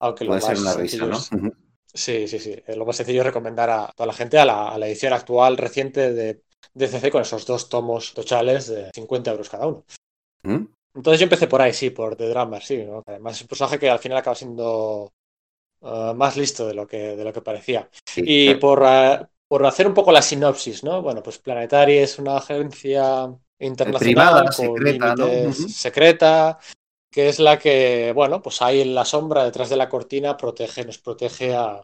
[0.00, 1.18] Aunque lo Puede ser más una risa, sencillo ¿no?
[1.18, 1.30] es-.
[1.92, 2.54] Sí, sí, sí.
[2.66, 5.12] Eh, Lo más sencillo es recomendar a toda la gente a la, a la edición
[5.12, 6.42] actual reciente de
[6.74, 9.84] DCC con esos dos tomos tochales de 50 euros cada uno.
[10.44, 10.68] Ujú.
[10.94, 13.02] Entonces yo empecé por ahí, sí, por The Drummer, sí, ¿no?
[13.06, 15.12] Además es un personaje que al final acaba siendo
[15.82, 17.88] eh, más listo de lo que, de lo que parecía.
[18.04, 21.02] Sí, Y por, eh, por hacer un poco la sinopsis, ¿no?
[21.02, 25.52] Bueno, pues Planetary es una agencia internacional Privada, con secreta, ¿no?
[25.52, 26.58] secreta,
[27.10, 30.84] que es la que, bueno, pues ahí en la sombra, detrás de la cortina, protege,
[30.84, 31.82] nos protege a,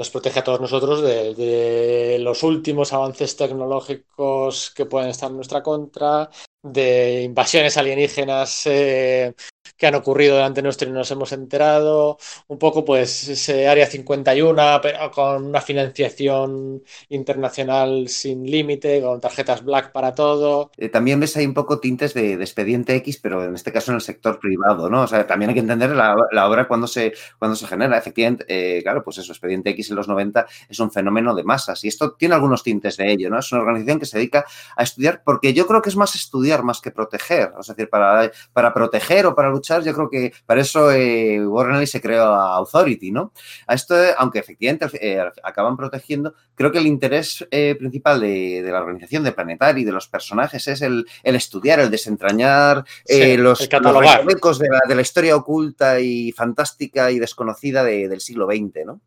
[0.00, 5.62] nos protege a todos nosotros de, los últimos avances tecnológicos que pueden estar en nuestra
[5.62, 6.30] contra,
[6.62, 9.34] de invasiones alienígenas eh,
[9.76, 12.18] que han ocurrido delante nuestro y no nos hemos enterado,
[12.48, 19.64] un poco pues ese área 51, pero con una financiación internacional sin límite, con tarjetas
[19.64, 20.70] black para todo.
[20.76, 23.96] Eh, también ves ahí un poco tintes de, expediente X, pero en este caso en
[23.96, 25.02] el sector privado, ¿no?
[25.02, 27.96] O sea, también hay que entender la, la obra cuando se, cuando se genera.
[27.96, 31.84] Efectivamente, eh, claro, pues eso, expediente X en los 90 es un fenómeno de masas
[31.84, 33.38] y esto tiene algunos tintes de ello, ¿no?
[33.38, 34.44] Es una organización que se dedica
[34.76, 37.52] a estudiar, porque yo creo que es más estudiar más que proteger.
[37.58, 41.76] Es decir, para, para proteger o para luchar, yo creo que para eso eh, Warren
[41.76, 43.32] Ellis se creó a Authority, ¿no?
[43.66, 48.70] A esto, aunque efectivamente eh, acaban protegiendo, creo que el interés eh, principal de, de,
[48.70, 53.36] la organización de Planetary, de los personajes, es el, el estudiar, el desentrañar eh, Sí,
[53.36, 54.24] los, el catalogar.
[54.24, 58.86] los de la, de la historia oculta y fantástica y desconocida de, del siglo XX,
[58.86, 59.00] ¿no?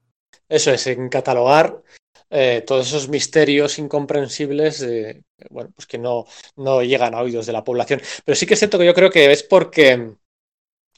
[0.50, 1.82] Eso es, en catalogar
[2.30, 7.54] eh, todos esos misterios incomprensibles eh, bueno, pues que no, no llegan a oídos de
[7.54, 8.02] la población.
[8.26, 10.14] Pero sí que es cierto que yo creo que es porque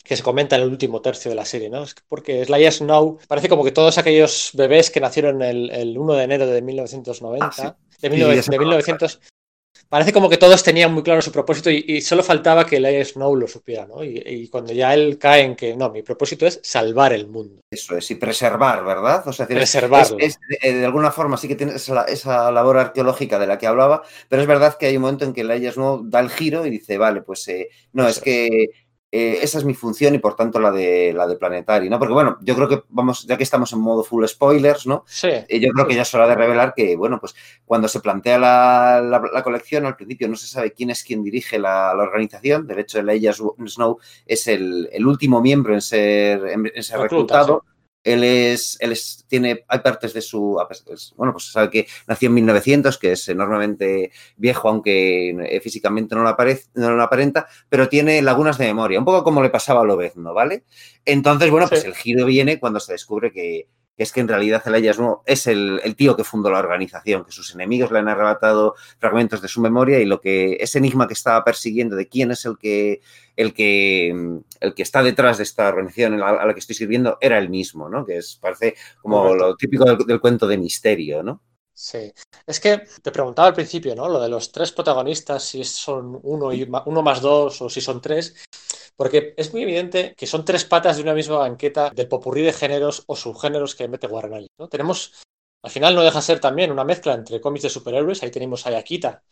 [0.06, 1.84] que se comenta en el último tercio de la serie, ¿no?
[1.84, 6.14] Es porque Slayer Snow parece como que todos aquellos bebés que nacieron el, el 1
[6.14, 7.64] de enero de 1990, Ah, sí.
[7.64, 8.60] de, Sí, 19, ya sé de cuál.
[8.60, 9.22] 1900,
[9.90, 13.06] parece como que todos tenían muy claro su propósito y, y solo faltaba que Slayer
[13.06, 14.04] Snow lo supiera, ¿no?
[14.04, 17.62] Y, y cuando ya él cae en que, no, mi propósito es salvar el mundo.
[17.70, 19.28] Eso es, y preservar, ¿verdad?
[19.28, 20.18] O sea, Preservarlo.
[20.18, 23.58] es- es- eh, de alguna forma sí que tiene esa, esa labor arqueológica de la
[23.58, 26.30] que hablaba, pero es verdad que hay un momento en que Laia Snow da el
[26.30, 28.70] giro y dice, vale, pues eh, no, Eso es que
[29.18, 31.98] eh, esa es mi función y por tanto la de la de Planetary, ¿no?
[32.00, 35.04] Porque bueno, yo creo que vamos, ya que estamos en modo full spoilers, ¿no?
[35.08, 35.28] Sí.
[35.30, 37.34] Eh, Yo creo que ya es hora de revelar que, bueno, pues
[37.66, 41.24] cuando se plantea la, la- la colección, al principio no se sabe quién es quien
[41.24, 42.68] dirige la, la organización.
[42.68, 47.40] De hecho, Elijah Snow es el, el último miembro en ser, en, en ser Recluta,
[47.40, 47.64] reclutado.
[48.06, 50.58] Él es, él es, tiene, hay partes de su,
[51.18, 56.22] bueno, pues sabe que nació en 1900, que es enormemente viejo, aunque eh, físicamente no
[56.22, 59.82] lo, aparece, no lo aparenta, pero tiene lagunas de memoria, un poco como le pasaba
[59.82, 60.64] a Lobezno, ¿vale?
[61.04, 61.88] Entonces, bueno, pues Sí.
[61.88, 65.48] el giro viene cuando se descubre que, que es que en realidad Elijah Snow es
[65.48, 69.48] el, el tío que fundó la organización, que sus enemigos le han arrebatado fragmentos de
[69.48, 73.02] su memoria y lo que ese enigma que estaba persiguiendo de quién es el que
[73.38, 74.10] el que
[74.60, 77.38] el que está detrás de esta organización a la, a la que estoy sirviendo era
[77.38, 78.06] el mismo, ¿no?
[78.06, 79.48] Que es parece como Correcto.
[79.48, 81.42] lo típico del, del cuento de misterio, ¿no?
[81.78, 82.14] Sí,
[82.48, 84.08] es que te preguntaba al principio, ¿no?
[84.08, 88.00] Lo de los tres protagonistas, si son uno, y uno más dos o si son
[88.00, 88.34] tres,
[88.96, 92.54] porque es muy evidente que son tres patas de una misma banqueta del popurrí de
[92.54, 94.68] géneros o subgéneros que mete Warren ¿no?
[94.68, 95.14] Tenemos
[95.64, 98.22] Al final no deja ser también una mezcla entre cómics de superhéroes.
[98.24, 99.24] Ahí tenemos a Yakita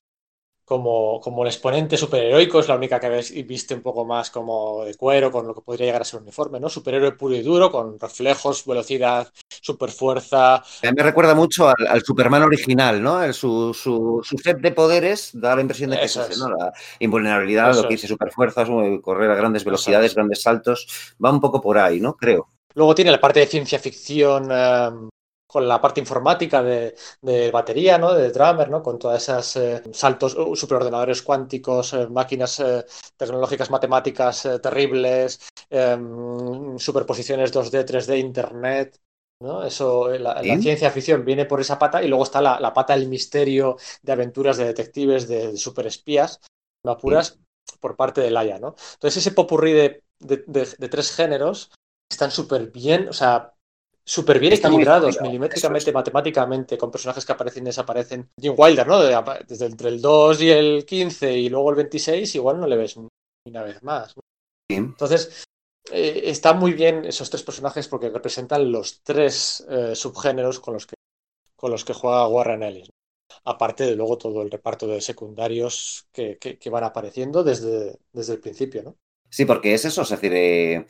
[0.65, 4.95] como, como el exponente superheroico, es la única que viste un poco más como de
[4.95, 6.69] cuero, con lo que podría llegar a ser un uniforme, ¿no?
[6.69, 10.55] Superhéroe puro y duro, con reflejos, velocidad, superfuerza.
[10.55, 13.21] A mí me recuerda mucho al, al Superman original, ¿no?
[13.21, 16.33] El, su, su, su, set de poderes da la impresión de que Eso es, ese,
[16.35, 16.39] es.
[16.39, 16.55] ¿no?
[16.55, 18.69] La invulnerabilidad, Eso lo que dice superfuerzas,
[19.01, 20.15] correr a grandes velocidades, es.
[20.15, 22.13] grandes saltos, va un poco por ahí, ¿no?
[22.13, 22.47] Creo.
[22.75, 24.89] Luego tiene la parte de ciencia ficción eh,
[25.53, 28.11] con la parte informática de, de, batería, ¿no?
[28.15, 28.81] De drummer, ¿no?
[28.81, 32.83] Con todas esas eh, saltos, uh, superordenadores cuánticos, eh, máquinas eh,
[33.15, 35.39] tecnológicas matemáticas terribles,
[35.69, 38.99] em, superposiciones 2D, 3D, internet.
[39.41, 39.63] ¿no?
[39.63, 43.07] Eso, la, ciencia ficción viene por esa pata y luego está la, la pata del
[43.07, 46.39] misterio de aventuras de detectives, de, de superespías,
[46.83, 47.37] no apuras,
[47.67, 47.77] ¿Sí?
[47.79, 48.75] por parte de Laia, ¿no?
[48.93, 51.71] Entonces ese popurrí de, de, de tres géneros
[52.09, 53.53] están súper bien, o sea,
[54.05, 55.93] súper bien Está equilibrados, milimétricamente, es.
[55.93, 58.29] matemáticamente, con personajes que aparecen y desaparecen.
[58.39, 58.99] Jim Wilder, ¿no?
[58.99, 62.77] De, desde entre el 2 y el 15 y luego el 26, igual no le
[62.77, 62.97] ves
[63.45, 64.13] una vez más.
[64.69, 64.75] Sí.
[64.75, 65.45] Entonces,
[65.91, 70.85] eh, está muy bien esos tres personajes porque representan los tres eh, subgéneros con los
[70.85, 70.95] que,
[71.55, 72.89] con los que juega Warren Ellis.
[72.89, 73.35] ¿no?
[73.45, 78.33] Aparte de luego todo el reparto de secundarios que, que, que van apareciendo desde, desde
[78.33, 78.95] el principio, ¿no?
[79.33, 80.85] Sí, porque es eso, es decir, eh,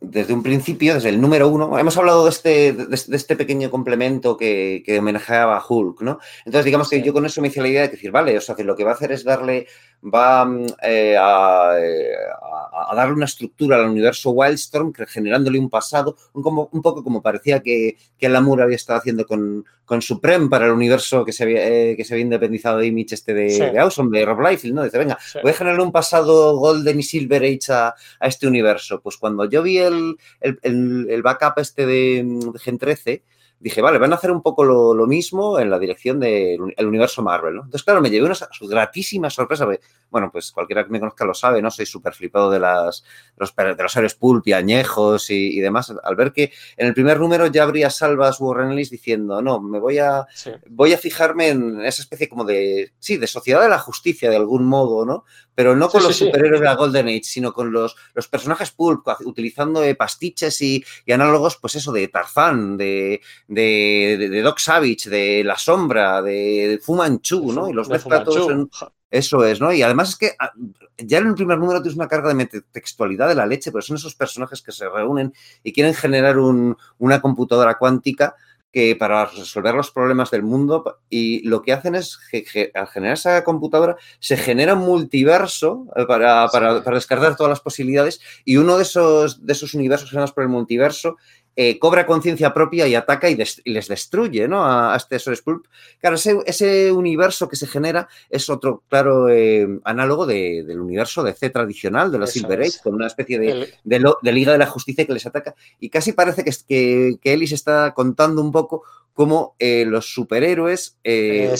[0.00, 3.68] desde un principio, desde el número uno, hemos hablado de este, de, de este pequeño
[3.68, 6.20] complemento que, que, homenajeaba a Hulk, ¿no?
[6.44, 7.02] Entonces, digamos que sí.
[7.02, 8.84] yo con eso me hice la idea de decir, vale, o sea, que lo que
[8.84, 9.66] va a hacer es darle,
[10.02, 10.48] va
[10.82, 16.68] eh, a, a, a, darle una estructura al universo Wildstorm, generándole un pasado, un, como,
[16.72, 20.66] un poco como parecía que, que Alan Moore había estado haciendo con, con Supreme para
[20.66, 23.60] el universo que se había, eh, que se había independizado de Image este de, sí.
[23.60, 24.84] de Awesome, de Rob Liefeld, ¿no?
[24.84, 25.38] Dice, venga, sí.
[25.42, 29.00] voy a generar un pasado Golden y Silver Age a, a este universo.
[29.00, 33.22] Pues cuando yo vi el, el, el, el backup este de, de, Gen 13,
[33.60, 36.86] dije, vale, van a hacer un poco lo, lo mismo en la dirección del de
[36.86, 37.60] universo Marvel, ¿no?
[37.62, 39.66] Entonces, claro, me llevé una gratísima sorpresa.
[40.10, 41.70] Bueno, pues cualquiera que me conozca lo sabe, ¿no?
[41.70, 43.02] Soy súper flipado de, las,
[43.36, 45.92] de los, de los héroes pulp y añejos y, y, demás.
[46.02, 49.80] Al ver que en el primer número ya habría salvas Warren Ellis diciendo, no, me
[49.80, 50.52] voy a, sí.
[50.68, 54.36] voy a fijarme en esa especie como de, sí, de sociedad de la justicia de
[54.36, 55.24] algún modo, ¿no?
[55.58, 58.28] Pero no con sí, los sí, superhéroes de la Golden Age, sino con los, los
[58.28, 64.28] personajes pulp, utilizando eh, pastiches y, y, análogos, pues eso, de Tarzán, de, de, de,
[64.28, 67.68] de, Doc Savage, de La Sombra, de, Fu Manchu, ¿no?
[67.68, 68.70] Y los mezcla todos en...
[69.10, 69.72] Eso es, ¿no?
[69.72, 70.52] Y además es que ah,
[70.96, 73.96] ya en el primer número tienes una carga de textualidad de la leche, pero son
[73.96, 78.36] esos personajes que se reúnen y quieren generar un, una computadora cuántica
[78.72, 83.14] que para resolver los problemas del mundo y lo que hacen es que al generar
[83.14, 88.56] esa computadora se genera un multiverso eh, para, para, para descartar todas las posibilidades y
[88.58, 91.16] uno de esos, de esos universos generados por el multiverso
[91.60, 94.64] eh, cobra conciencia propia y ataca y, des y, les destruye ¿no?
[94.64, 95.66] a, a este Sores Pulp.
[96.00, 101.24] Claro, ese, ese, universo que se genera es otro claro eh, análogo de, del universo
[101.24, 103.74] de C tradicional, de la Silver Age, con una especie de, El...
[103.82, 105.56] de, lo, de, Liga de la Justicia que les ataca.
[105.80, 110.96] Y casi parece que, que, que Ellis está contando un poco cómo eh, los superhéroes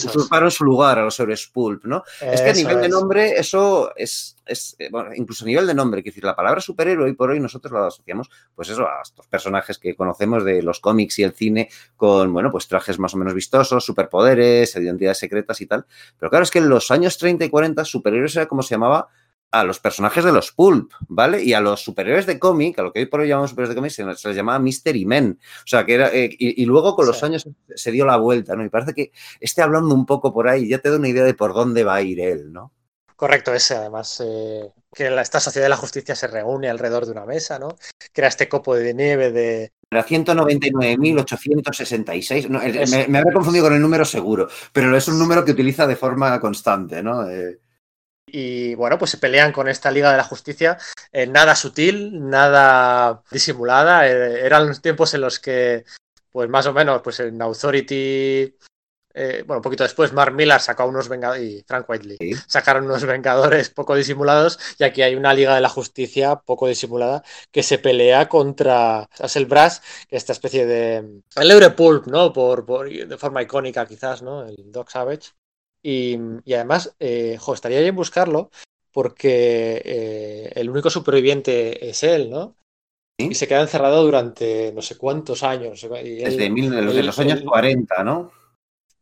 [0.05, 2.03] usurparon su lugar a los héroes pulp, ¿no?
[2.21, 2.81] Es que a nivel es.
[2.83, 6.61] de nombre, eso es, es, bueno, incluso a nivel de nombre, quiero decir, la palabra
[6.61, 10.61] superhéroe hoy por hoy nosotros la asociamos, pues eso, a estos personajes que conocemos de
[10.61, 15.19] los cómics y el cine con, bueno, pues trajes más o menos vistosos, superpoderes, identidades
[15.19, 15.85] secretas y tal.
[16.17, 19.09] Pero claro, es que en los años 30 y 40 superhéroes era como se llamaba
[19.51, 21.43] a los personajes de los pulp, ¿vale?
[21.43, 23.79] Y a los superhéroes de cómic, a lo que hoy por hoy llamamos superhéroes de
[23.79, 25.39] cómic, se, les llamaba Mystery Men.
[25.41, 26.09] O sea, que era.
[26.13, 27.25] Eh, y, y, luego con los sí.
[27.25, 28.63] años se dio la vuelta, ¿no?
[28.63, 31.33] Y parece que esté hablando un poco por ahí, ya te da una idea de
[31.33, 32.71] por dónde va a ir él, ¿no?
[33.19, 37.11] Correcto, ese además, eh, que la, esta sociedad de la justicia se reúne alrededor de
[37.11, 37.75] una mesa, ¿no?
[38.13, 39.73] Crea este copo de nieve de...
[39.91, 45.43] Era 199.866, no, me, me habré confundido con el número seguro, pero es un número
[45.43, 47.29] que utiliza de forma constante, ¿no?
[47.29, 47.59] Eh,
[48.25, 50.77] y bueno, pues se pelean con esta Liga de la Justicia,
[51.11, 54.07] eh, nada sutil, nada disimulada.
[54.07, 55.83] Eh, eran los tiempos en los que,
[56.31, 58.55] pues más o menos, pues en Authority,
[59.19, 62.31] eh, bueno, un poquito después, Mark Millar sacó unos Vengadores y Frank Whiteley Sí.
[62.47, 67.23] sacaron unos Vengadores poco disimulados, y aquí hay una Liga de la Justicia poco disimulada
[67.51, 71.21] que se pelea contra Axel Brass, esta especie de.
[71.35, 72.31] El Eurepulp, ¿no?
[72.33, 74.43] Por, por, de forma icónica, quizás, ¿no?
[74.45, 75.31] El Doc Savage.
[75.83, 78.49] Y, y además, eh, jo, estaría bien buscarlo
[78.91, 82.55] porque eh, el único superviviente es él, ¿no?
[83.19, 83.27] ¿Sí?
[83.31, 85.83] Y se queda encerrado durante no sé cuántos años.
[85.83, 85.87] Y
[86.23, 88.31] él, Desde, mil, él- los años él- 40, ¿no?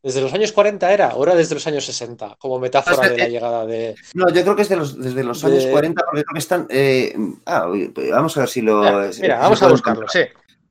[0.03, 3.65] Desde los años 40 era, ahora desde los años 60, como metáfora de la llegada
[3.65, 3.95] de.
[4.13, 6.39] No, yo creo que es de los, desde los De- años 40, porque creo que
[6.39, 6.67] están...
[6.69, 7.67] eh, ah,
[8.11, 8.81] vamos a ver si lo...
[8.81, 10.19] Mira, si- mira, si vamos lo a buscarlo, sí.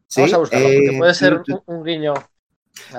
[0.09, 0.21] ¿Sí?
[0.21, 2.15] Vamos a buscarlo, porque Eh, puede ser tú- un, un guiño.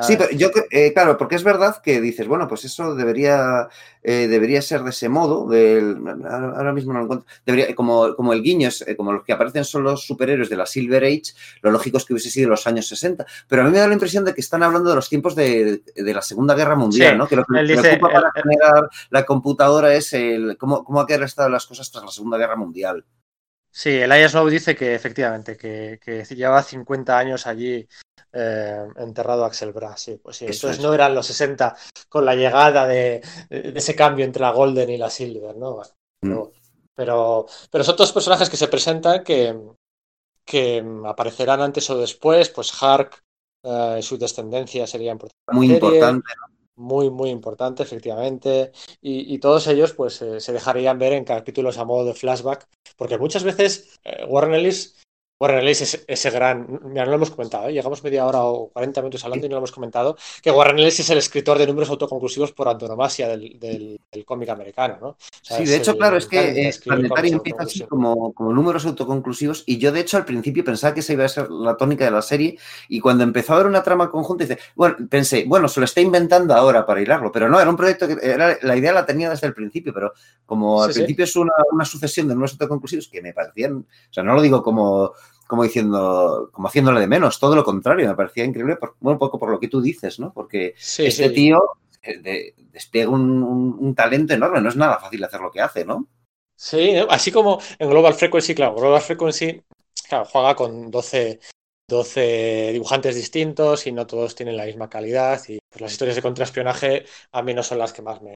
[0.01, 3.67] Sí, pero yo, eh, claro, porque es verdad que dices, bueno, pues eso debería,
[4.03, 5.97] eh, debería ser de ese modo, del,
[6.29, 9.63] ahora mismo no lo encuentro, debería, como, como el guiño, es, como los que aparecen
[9.65, 12.87] son los superhéroes de la Silver Age, lo lógico es que hubiese sido los años
[12.87, 15.35] 60, pero a mí me da la impresión de que están hablando de los tiempos
[15.35, 17.27] de, de la Segunda Guerra Mundial, Sí, ¿no?
[17.27, 21.23] Que lo que dice- ocupa para él- generar la computadora es el cómo, cómo han
[21.23, 23.05] estado las cosas tras la Segunda Guerra Mundial.
[23.71, 27.87] Sí, el Snow dice que efectivamente, que, que lleva 50 años allí
[28.33, 30.01] eh, enterrado Axel Brass.
[30.01, 30.45] Sí, pues sí.
[30.45, 30.83] Eso Entonces es.
[30.83, 31.75] no eran los 60
[32.09, 35.75] con la llegada de, de ese cambio entre la Golden y la Silver, ¿no?
[35.75, 36.29] Bueno, Mm.
[36.29, 36.51] pero,
[36.95, 39.55] pero, pero son todos personajes que se presentan que,
[40.43, 43.21] que aparecerán antes o después, pues Hark,
[43.63, 45.35] eh, su descendencia sería importante.
[45.51, 45.77] Muy serie.
[45.89, 46.27] importante.
[46.77, 48.71] Muy, muy importante, efectivamente.
[49.01, 52.67] Y, y todos ellos, pues, eh, se dejarían ver en capítulos a modo de flashback,
[52.95, 54.95] porque muchas veces eh, Warren Ellis,
[55.39, 57.73] Warren Ellis es ese gran, mira, no lo hemos comentado, ¿eh?
[57.73, 60.99] llegamos media hora o 40 minutos hablando y no lo hemos comentado, que Warren Ellis
[60.99, 65.07] es el escritor de números autoconclusivos por antonomasia del, del- del cómic americano, ¿no?
[65.09, 66.73] O sea, Sí, de hecho, el- claro, es que eh,
[67.07, 71.01] cómics empieza así como, como números autoconclusivos y yo de hecho al principio pensaba que
[71.01, 72.57] esa iba a ser la tónica de la serie
[72.89, 76.01] y cuando empezó a haber una trama conjunta dice, bueno, pensé, bueno, se lo está
[76.01, 79.29] inventando ahora para hilarlo, pero no, era un proyecto que era, la idea la tenía
[79.29, 80.13] desde el principio, pero
[80.47, 80.99] como al Sí, sí.
[81.01, 84.41] principio es una, una sucesión de números autoconclusivos que me parecían, o sea, no lo
[84.41, 85.11] digo como
[85.47, 89.19] como diciendo, como haciéndole de menos, todo lo contrario, me parecía increíble, por, bueno, un
[89.19, 90.33] poco por lo que tú dices, ¿no?
[90.33, 91.29] Porque Sí, este sí.
[91.31, 91.61] tío
[92.01, 95.61] eh, de- despliega un, un- un talento enorme, no es nada fácil hacer lo que
[95.61, 96.07] hace, ¿no?
[96.55, 99.63] Sí, así como en Global Frequency, claro, Global Frequency
[100.09, 101.39] claro, juega con 12,
[101.87, 106.21] 12 dibujantes distintos y no todos tienen la misma calidad y pues, las historias de
[106.23, 108.33] contraespionaje a mí no son las que más me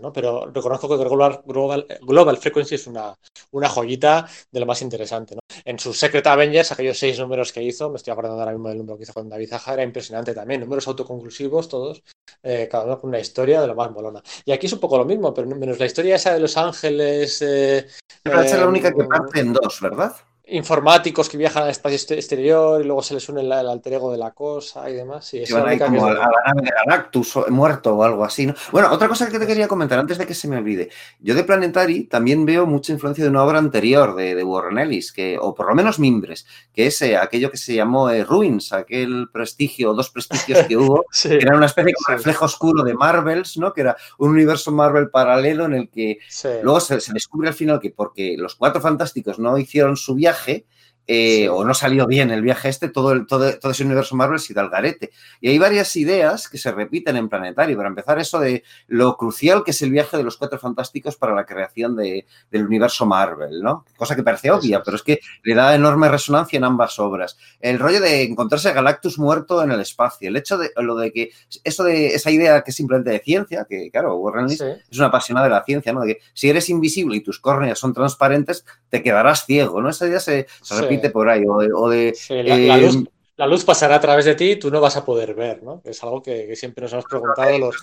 [0.00, 0.12] ¿no?
[0.12, 3.14] Pero reconozco que Global, Global, Global Frequency es una,
[3.52, 5.40] una joyita de lo más interesante, ¿no?
[5.64, 8.78] En sus Secret Avengers, aquellos seis números que hizo, me estoy acordando ahora mismo del
[8.78, 12.02] número que hizo con David Zaja, era impresionante también, números autoconclusivos todos,
[12.42, 14.22] eh, cada uno con una historia de lo más molona.
[14.44, 17.40] Y aquí es un poco lo mismo, pero menos la historia esa de Los Ángeles,
[17.42, 17.86] eh,
[18.22, 20.14] Pero esa es la única que eh, parte en dos, ¿verdad?
[20.48, 23.94] Informáticos que viajan al espacio este- exterior y luego se les une el, el alter
[23.94, 25.24] ego de la cosa y demás.
[25.26, 28.46] Sí, es van ahí como a, la nave de Galactus o- muerto o algo así,
[28.46, 28.54] ¿no?
[28.70, 30.90] Bueno, otra cosa que te quería comentar antes de que se me olvide.
[31.20, 35.12] Yo de Planetary también veo mucha influencia de una obra anterior de, de Warren Ellis,
[35.12, 38.72] que, o por lo menos Mimbres, que es eh, aquello que se llamó eh, Ruins,
[38.72, 42.12] aquel prestigio, dos prestigios que hubo, Sí, que era una especie de Sí.
[42.12, 43.72] reflejo oscuro de Marvels, ¿no?
[43.72, 46.18] Que era un universo Marvel paralelo en el que.
[46.62, 50.35] Luego se, se descubre al final que porque los cuatro fantásticos no hicieron su viaje,
[50.36, 50.66] fait.
[51.08, 51.48] Eh, Sí.
[51.48, 54.54] o no salió bien el viaje este, todo, el, todo, todo ese universo Marvel se
[54.54, 55.10] da al garete.
[55.40, 57.76] Y hay varias ideas que se repiten en Planetario.
[57.76, 61.34] Para empezar, eso de lo crucial que es el viaje de los cuatro fantásticos para
[61.34, 63.84] la creación de- del universo Marvel, ¿no?
[63.96, 67.36] Cosa que parece obvia, pero es que le da enorme resonancia en ambas obras.
[67.60, 71.12] El rollo de encontrarse a Galactus muerto en el espacio, el hecho de lo de
[71.12, 71.30] que
[71.64, 74.58] eso de esa idea que es simplemente de ciencia, que claro, Warren Sí.
[74.90, 76.00] es una apasionada de la ciencia, ¿no?
[76.00, 79.88] De que si eres invisible y tus córneas son transparentes, te quedarás ciego, ¿no?
[79.88, 80.86] Esa idea se, se Sí.
[80.96, 81.44] Repite por ahí.
[81.48, 83.04] O de, o de, Sí, la, la eh, luz,
[83.36, 85.82] la luz pasará a través de ti y tú no vas a poder ver, ¿no?
[85.84, 87.76] Es algo que, que siempre nos hemos preguntado los...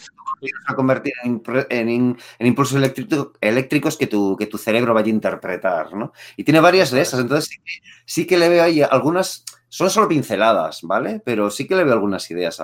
[0.67, 6.11] a convertir en, impulsos eléctrico- eléctricos que tu, que tu cerebro vaya a interpretar, ¿no?
[6.37, 7.09] Y tiene varias de es.
[7.09, 7.71] esas, entonces sí que,
[8.05, 11.21] sí que le veo ahí algunas, son solo pinceladas, ¿vale?
[11.23, 12.61] Pero sí que le veo algunas ideas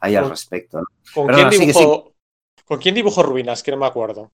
[0.00, 0.86] ahí al respecto, ¿no?
[1.14, 2.12] ¿Con Perdona, quién dibujó,
[2.64, 3.62] ¿con quién dibujó Ruinas?
[3.62, 4.32] Que no me acuerdo.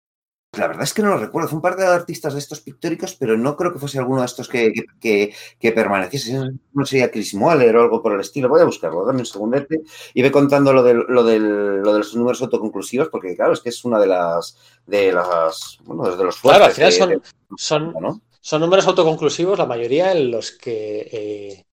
[0.57, 1.49] La verdad es que no lo recuerdo.
[1.49, 4.25] Fue un par de artistas de estos pictóricos, pero no creo que fuese alguno de
[4.25, 6.51] estos que, que, permaneciese.
[6.73, 8.49] No sería Chris Moeller o algo por el estilo.
[8.49, 9.81] Voy a buscarlo, dame un segundete
[10.13, 13.59] y ve contando lo, del- lo, del- lo de los números autoconclusivos, porque claro, es
[13.61, 17.15] que es una de las, de las, bueno, de los Claro, al fuertes final de-
[17.15, 18.21] son, de- son, ¿no?
[18.41, 21.65] son números autoconclusivos, la mayoría en los que eh,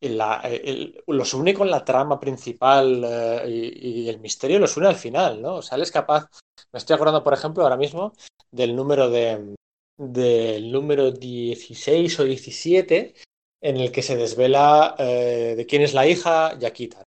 [0.00, 4.88] la- el- los une con la trama principal eh, y, y el misterio los une
[4.88, 5.56] al final, ¿no?
[5.56, 6.26] O sea, él es capaz.
[6.72, 8.12] Me estoy acordando, por ejemplo, ahora mismo
[8.50, 9.54] del número de
[10.00, 13.14] del número 16 o 17
[13.60, 17.02] en el que se desvela eh, de quién es la hija, Yaquita.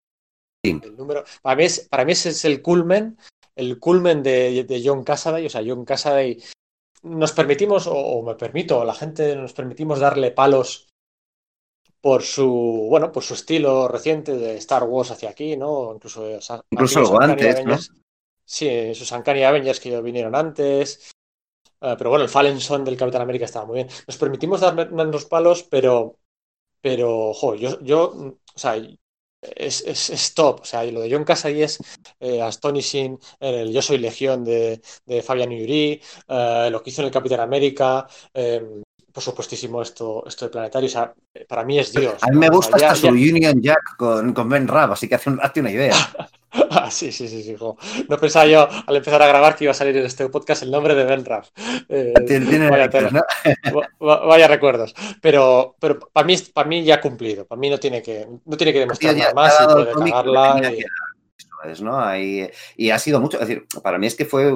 [0.65, 0.79] Sí.
[0.83, 3.17] El número, para mí es, para mí ese es el culmen,
[3.55, 6.41] el culmen de, de John Cassaday, o sea, John Cassaday
[7.03, 10.88] nos permitimos, o, o me permito, la gente nos permitimos darle palos
[12.01, 15.93] por su, bueno, por su estilo reciente de Star Wars hacia aquí, ¿no?
[15.93, 16.25] Incluso,
[16.71, 17.73] Incluso algo antes, ¿no?
[17.73, 17.91] Avengers-
[18.45, 21.11] Sí, sus Uncanny Avengers que vinieron antes.
[21.81, 23.89] Eh, pero bueno, el Fallen Son del Capitán América estaba muy bien.
[24.07, 26.17] Nos permitimos darnos palos, pero,
[26.81, 28.11] pero, jo, yo, yo,
[28.55, 28.75] o sea,
[29.41, 30.61] es, es, es top.
[30.61, 31.79] O sea, lo de John Cassaday es
[32.19, 33.19] eh, astonishing.
[33.39, 37.39] El Yo soy Legión de, de Fabian Uri, eh, lo que hizo en el Capitán
[37.41, 38.07] América.
[38.33, 38.61] eh,
[39.11, 40.87] por supuestísimo, esto, esto de planetario.
[40.87, 41.13] O sea,
[41.47, 42.15] para mí es Dios.
[42.21, 44.93] A mí me gusta sea, hasta ya- su ya- Union Jack con, con Ben Rabb,
[44.93, 45.95] así que hace, un- hazte una idea.
[46.71, 47.55] Ah, sí, sí, sí, sí.
[47.55, 47.77] jo.
[48.07, 50.71] No pensaba yo al empezar a grabar que iba a salir en este podcast el
[50.71, 51.49] nombre de Ben Raff.
[51.87, 52.11] Eh,
[52.71, 53.11] vaya, tela.
[53.11, 53.21] ¿no?
[53.79, 54.95] Va- va- vaya recuerdos.
[55.21, 57.45] Pero, pero para mí, para mí ya ha cumplido.
[57.45, 60.71] Para mí no tiene que, no tiene que demostrar Ya- nada más y puede cagarla.
[60.73, 61.99] y- es, ¿no?
[61.99, 64.51] Ahí- y ha sido mucho, es decir, para mí es que fue...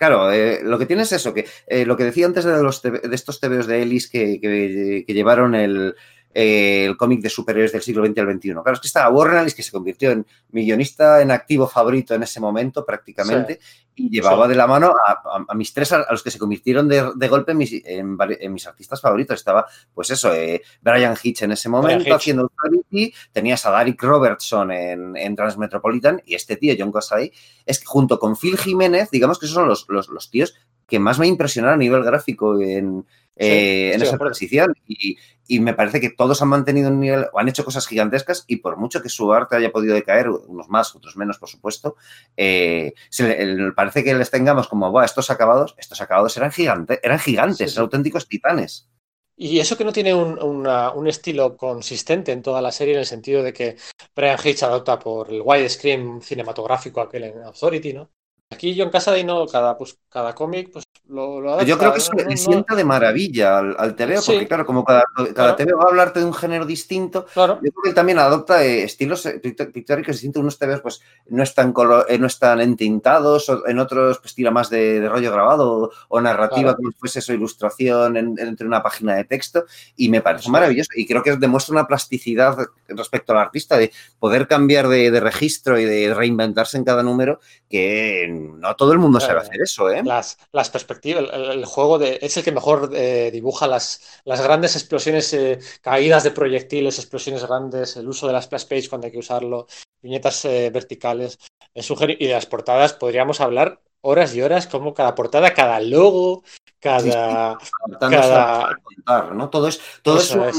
[0.00, 2.80] Claro, eh, lo que tiene es eso, que eh, lo que decía antes de, los
[2.80, 5.94] de estos TVOs de Ellis que- que llevaron el,
[6.32, 8.52] eh, el cómic de superhéroes del siglo XX al XXI.
[8.52, 12.14] Claro, es que estaba Warren Ellis, que se convirtió en mi guionista en activo favorito
[12.14, 13.58] en ese momento prácticamente,
[13.96, 14.50] y llevaba Sí.
[14.50, 17.28] de la mano a, a- a mis tres, a, los que se convirtieron de, de
[17.28, 19.34] golpe en mis, en vari- en mis artistas favoritos.
[19.38, 24.70] Estaba, pues eso, eh, Brian Hitch en ese momento haciendo Authority, tenías a Derek Robertson
[24.70, 27.30] en, en Transmetropolitan y este tío, John Cassaday,
[27.66, 30.54] es que junto con Phil Jiménez, digamos que esos son los, los, los tíos
[30.90, 33.06] que más me impresionaron a nivel gráfico en,
[33.38, 34.74] Sí, eh, en esa transición.
[34.86, 35.16] Y,
[35.48, 38.56] y me parece que todos han mantenido un nivel, o han hecho cosas gigantescas, y
[38.56, 41.96] por mucho que su arte haya podido decaer, unos más, otros menos, por supuesto,
[42.36, 46.52] eh, se le- el- parece que les tengamos como, "Buah, estos acabados, estos acabados eran
[46.52, 47.80] gigantes, eran gigantes, Sí, sí.
[47.80, 48.88] auténticos titanes.
[49.36, 53.00] Y eso que no tiene un, una- un estilo consistente en toda la serie, en
[53.00, 53.76] el sentido de que
[54.14, 58.10] Brian Hitch adopta por el widescreen cinematográfico aquel en Authority, ¿no?
[58.52, 61.66] Aquí John Cassaday no, cada, pues, cada cómic pues, lo, lo adapta.
[61.66, 64.32] Yo creo que eso no- le no- sienta de maravilla al, al TVO, Sí.
[64.32, 65.56] porque claro, como cada, cada Claro.
[65.56, 68.64] TVO va a hablarte de un género distinto, Claro, Yo creo que él también adopta
[68.64, 70.40] eh, estilos eh, pictóricos distintos.
[70.42, 74.50] Unos TVs pues no están, colo- eh, no están entintados, o en otros pues tira
[74.50, 76.76] más de, de rollo grabado o, o narrativa, Claro.
[76.78, 79.64] como fuese eso, ilustración en- entre una página de texto.
[79.94, 80.90] Y me parece maravilloso.
[80.96, 82.56] Y creo que demuestra una plasticidad
[82.88, 87.38] respecto al artista de poder cambiar de, de registro y de reinventarse en cada número,
[87.68, 89.48] que no todo el mundo sabe Claro.
[89.48, 90.02] hacer eso, ¿eh?
[90.04, 94.40] las, las perspectivas, el, el juego de, es el que mejor eh, dibuja las, las
[94.42, 99.06] grandes explosiones, eh, caídas de proyectiles, explosiones grandes, el uso de las splash page cuando
[99.06, 99.66] hay que usarlo,
[100.02, 101.38] viñetas eh, verticales.
[101.74, 101.98] Es un.
[102.18, 106.42] Y de las portadas podríamos hablar horas y horas, como cada portada, cada logo,
[106.80, 107.58] cada.
[108.00, 109.50] cada- contar, ¿no?
[109.50, 110.56] Todo es, todo es Eso un, es.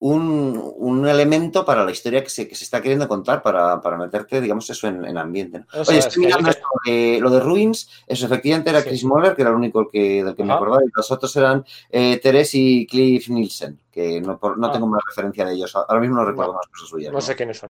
[0.00, 3.96] Un- un elemento para la historia que se, que se está queriendo contar para, para
[3.98, 5.64] meterte, digamos, eso en, en ambiente.
[5.74, 8.88] Oye, es, estoy mirando que- esto de- lo de Ruins, eso efectivamente era Sí.
[8.88, 11.64] Chris Moller, que era el único que, del que me acordaba, y los otros eran
[11.90, 14.72] eh, Teres y Cliff Nielsen, que no, por- no Ah.
[14.72, 15.74] tengo más referencia de ellos.
[15.76, 17.12] Ahora mismo no recuerdo No, más cosas suyas.
[17.12, 17.68] No sé quiénes son.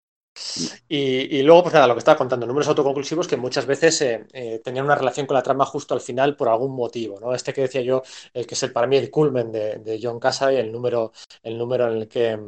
[0.87, 4.25] Y, y luego, pues nada, lo que estaba contando, números autoconclusivos que muchas veces eh,
[4.33, 7.33] eh, tenían una relación con la trama justo al final por algún motivo, ¿no?
[7.33, 10.19] Este que decía yo, el que es el, para mí el culmen de, de John
[10.19, 11.11] Cassaday, el número,
[11.43, 12.39] el número en el que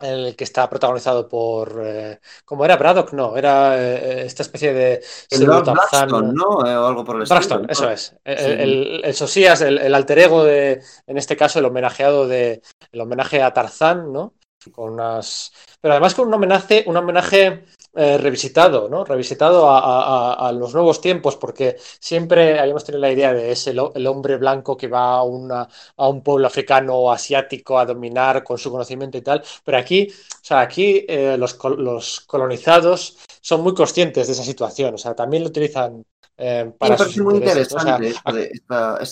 [0.00, 2.76] el que está protagonizado por eh, ¿cómo era?
[2.76, 6.66] Braddock, no, era eh, esta especie de El Lord Blackstone, ¿no?
[6.66, 7.72] Eh, o algo por el Braxton, estilo.
[7.72, 8.16] eso es.
[8.24, 8.44] El, Sí.
[8.44, 13.00] el, el Sosías, el, el alter ego de, en este caso, el homenajeado de, el
[13.00, 14.34] homenaje a Tarzán, ¿no?
[14.70, 19.04] Con unas, pero además con un homenaje, un homenaje eh, revisitado, ¿no?
[19.04, 24.06] Revisitado a, a- los nuevos tiempos, porque siempre habíamos tenido la idea de ese el
[24.06, 28.58] hombre blanco que va a, una, a un pueblo africano o asiático a dominar con
[28.58, 33.74] su conocimiento y tal, pero aquí, o sea, aquí eh, los, los colonizados son muy
[33.74, 36.04] conscientes de esa situación, o sea, también lo utilizan
[36.38, 37.76] eh, Sí, para me sus muy intereses, ¿no?
[37.76, 38.50] O sea, interesante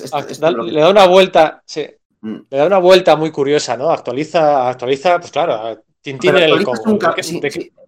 [0.02, 1.86] esto de esta- le da una vuelta, sí.
[2.22, 3.90] Le da una vuelta muy curiosa, ¿no?
[3.90, 6.52] Actualiza, actualiza, pues claro, Tintín en el
[6.86, 7.58] un ca- ¿De qué- sí, de sí.
[7.60, 7.80] qué-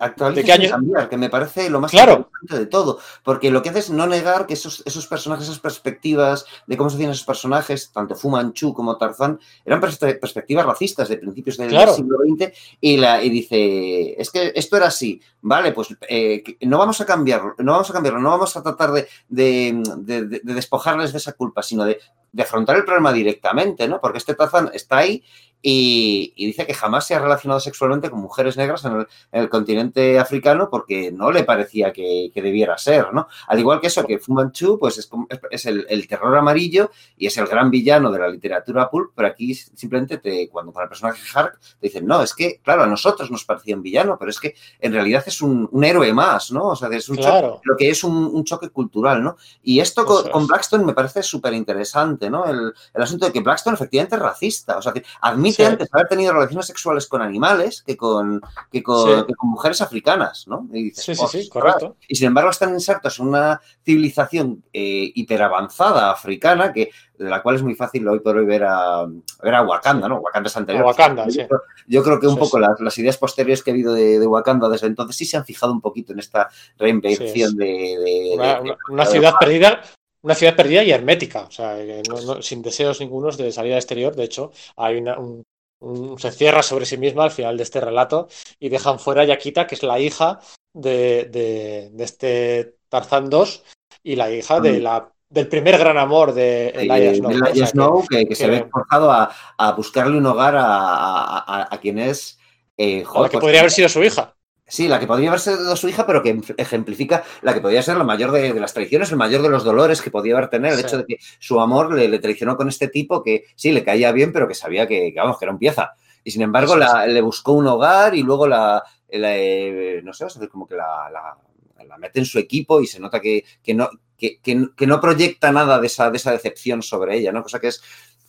[0.00, 0.70] Actualizas ¿De qué sin año?
[0.70, 2.12] cambiar, que me parece lo más Claro.
[2.12, 2.98] interesante de todo.
[3.24, 6.90] Porque lo que hace es no negar que esos, esos personajes, esas perspectivas de cómo
[6.90, 11.56] se hacían esos personajes, tanto Fu Manchu como Tarzán, eran perspe- perspectivas racistas de principios
[11.56, 11.94] del Claro.
[11.94, 12.52] siglo XX.
[12.82, 15.20] Y, la, y dice, es que esto era así.
[15.40, 18.92] Vale, pues eh, no vamos a cambiarlo, no vamos a cambiarlo, no vamos a tratar
[18.92, 21.98] de, de- de- de- de despojarles de esa culpa, sino de,
[22.32, 24.00] de afrontar el problema directamente, ¿no?
[24.00, 25.22] Porque este Tarzán está ahí
[25.60, 29.42] y, y dice que jamás se ha relacionado sexualmente con mujeres negras en el, en
[29.42, 33.26] el continente africano porque no le parecía que, que debiera ser, ¿no?
[33.48, 35.10] Al igual que eso, que Fu Manchu, pues es,
[35.50, 39.26] es- el, el terror amarillo y es el gran villano de la literatura pulp, pero
[39.26, 42.86] aquí simplemente te, cuando con el personaje Hark te dicen, no, es que, claro, a
[42.86, 46.52] nosotros nos parecía un villano, pero es que en realidad es un, un héroe más,
[46.52, 46.68] ¿no?
[46.68, 47.54] O sea, es un Claro.
[47.56, 49.36] choque- lo que es un, un choque cultural, ¿no?
[49.64, 50.30] Y esto con, es.
[50.30, 52.46] con Blackstone me parece súper interesante, ¿no?
[52.46, 55.62] El, el asunto de que Blackstone efectivamente es racista, o sea, que admite Sí.
[55.64, 59.24] antes haber tenido relaciones sexuales con animales que con, que con, Sí.
[59.26, 60.66] que con mujeres africanas, ¿no?
[60.72, 61.96] Y dices, Sí, sí, sí, correcto.
[62.06, 67.56] Y sin embargo están insertos en una civilización eh, hiperavanzada africana, que, de la cual
[67.56, 69.04] es muy fácil hoy por hoy ver a,
[69.42, 70.18] ver a Wakanda, ¿no?
[70.18, 70.84] Wakanda es anterior.
[70.84, 71.46] A Wakanda, yo, sí.
[71.46, 72.62] creo, yo creo que un Sí, poco sí.
[72.62, 75.44] Las, las ideas posteriores que ha habido de, de Wakanda desde entonces sí se han
[75.44, 76.48] fijado un poquito en esta
[76.78, 79.80] reinvención de, de- Una, de- una- una ciudad perdida,
[80.22, 81.76] una ciudad perdida y hermética, o sea,
[82.08, 84.14] no, no, sin deseos ningunos de salida exterior.
[84.16, 85.44] De hecho, hay una, un,
[85.80, 89.26] un, se cierra sobre sí misma al final de este relato y dejan fuera a
[89.26, 90.40] Yaquita, que es la hija
[90.72, 93.64] de, de, de este Tarzán 2
[94.02, 97.30] y la hija de la del primer gran amor de Elijah Snow.
[97.30, 100.64] De Elijah Snow, que, que, que, se ve forzado a, a, buscarle un hogar a,
[100.64, 102.38] a, a quien es.
[102.76, 104.34] Eh, joder, la que podría haber sido su hija.
[104.68, 107.96] Sí, la que podría haber sido su hija, pero que ejemplifica la que podría ser
[107.96, 110.72] la mayor de, de las traiciones, el mayor de los dolores que podía haber tener,
[110.72, 110.84] el sí.
[110.84, 114.12] hecho de que su amor le, le, traicionó con este tipo que sí, le caía
[114.12, 115.92] bien, pero que sabía que, que vamos, que era un pieza.
[116.22, 120.12] Y sin embargo, sí, la, le buscó un hogar y luego la, la eh, no
[120.12, 123.72] sé, como que la, la, la, mete en su equipo y se nota que, que
[123.72, 123.88] no,
[124.18, 127.42] que, que, que, no proyecta nada de esa, de esa decepción sobre ella, ¿no?
[127.42, 127.82] Cosa que es,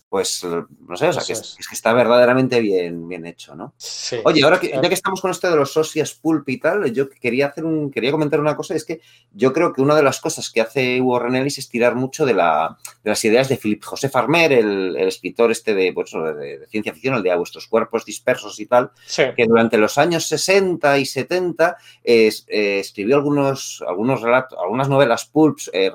[0.09, 3.73] pues, no sé, o sea, que es, es, que está verdaderamente bien, bien hecho, ¿no?
[3.77, 4.17] Sí.
[4.25, 7.09] Oye, ahora que, ya que estamos con esto de los socias pulp y tal, yo
[7.09, 9.01] quería hacer un, quería comentar una cosa, es que
[9.31, 12.33] yo creo que una de las cosas que hace Warren Ellis es tirar mucho de,
[12.33, 16.57] la, de las ideas de Philip José Farmer, el, el escritor este de, pues, de,
[16.59, 19.23] de, ciencia ficción, el de A vuestros cuerpos dispersos y tal, sí.
[19.35, 25.25] que durante los años 60 y 70 eh, eh, escribió algunos, algunos relatos, algunas novelas
[25.25, 25.91] pulps, eh,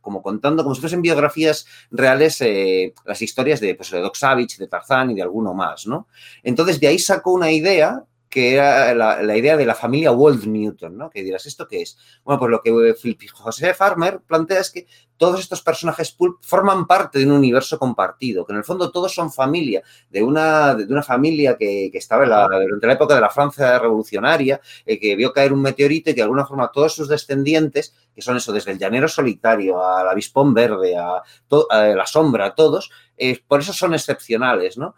[0.00, 4.16] como contando, como si fuesen biografías reales, eh, las historias de, pues, de Doc
[4.58, 6.08] de Tarzán y de alguno más, ¿no?
[6.42, 10.98] Entonces, de ahí sacó una idea que era la, idea de la familia Walt Newton,
[10.98, 11.08] ¿no?
[11.08, 11.96] Que dirás, ¿esto qué es?
[12.24, 16.84] Bueno, pues lo que Philip José Farmer plantea es que todos estos personajes pulp forman
[16.88, 20.92] parte de un universo compartido, que en el fondo todos son familia, de una, de
[20.92, 25.14] una familia que, estaba en la, durante la época de la Francia revolucionaria, eh, que
[25.14, 28.52] vio caer un meteorito y que de alguna forma todos sus descendientes, que son eso,
[28.52, 31.22] desde el llanero solitario al avispón verde, a
[31.70, 34.96] la sombra, a todos, eh, por eso son excepcionales, ¿no?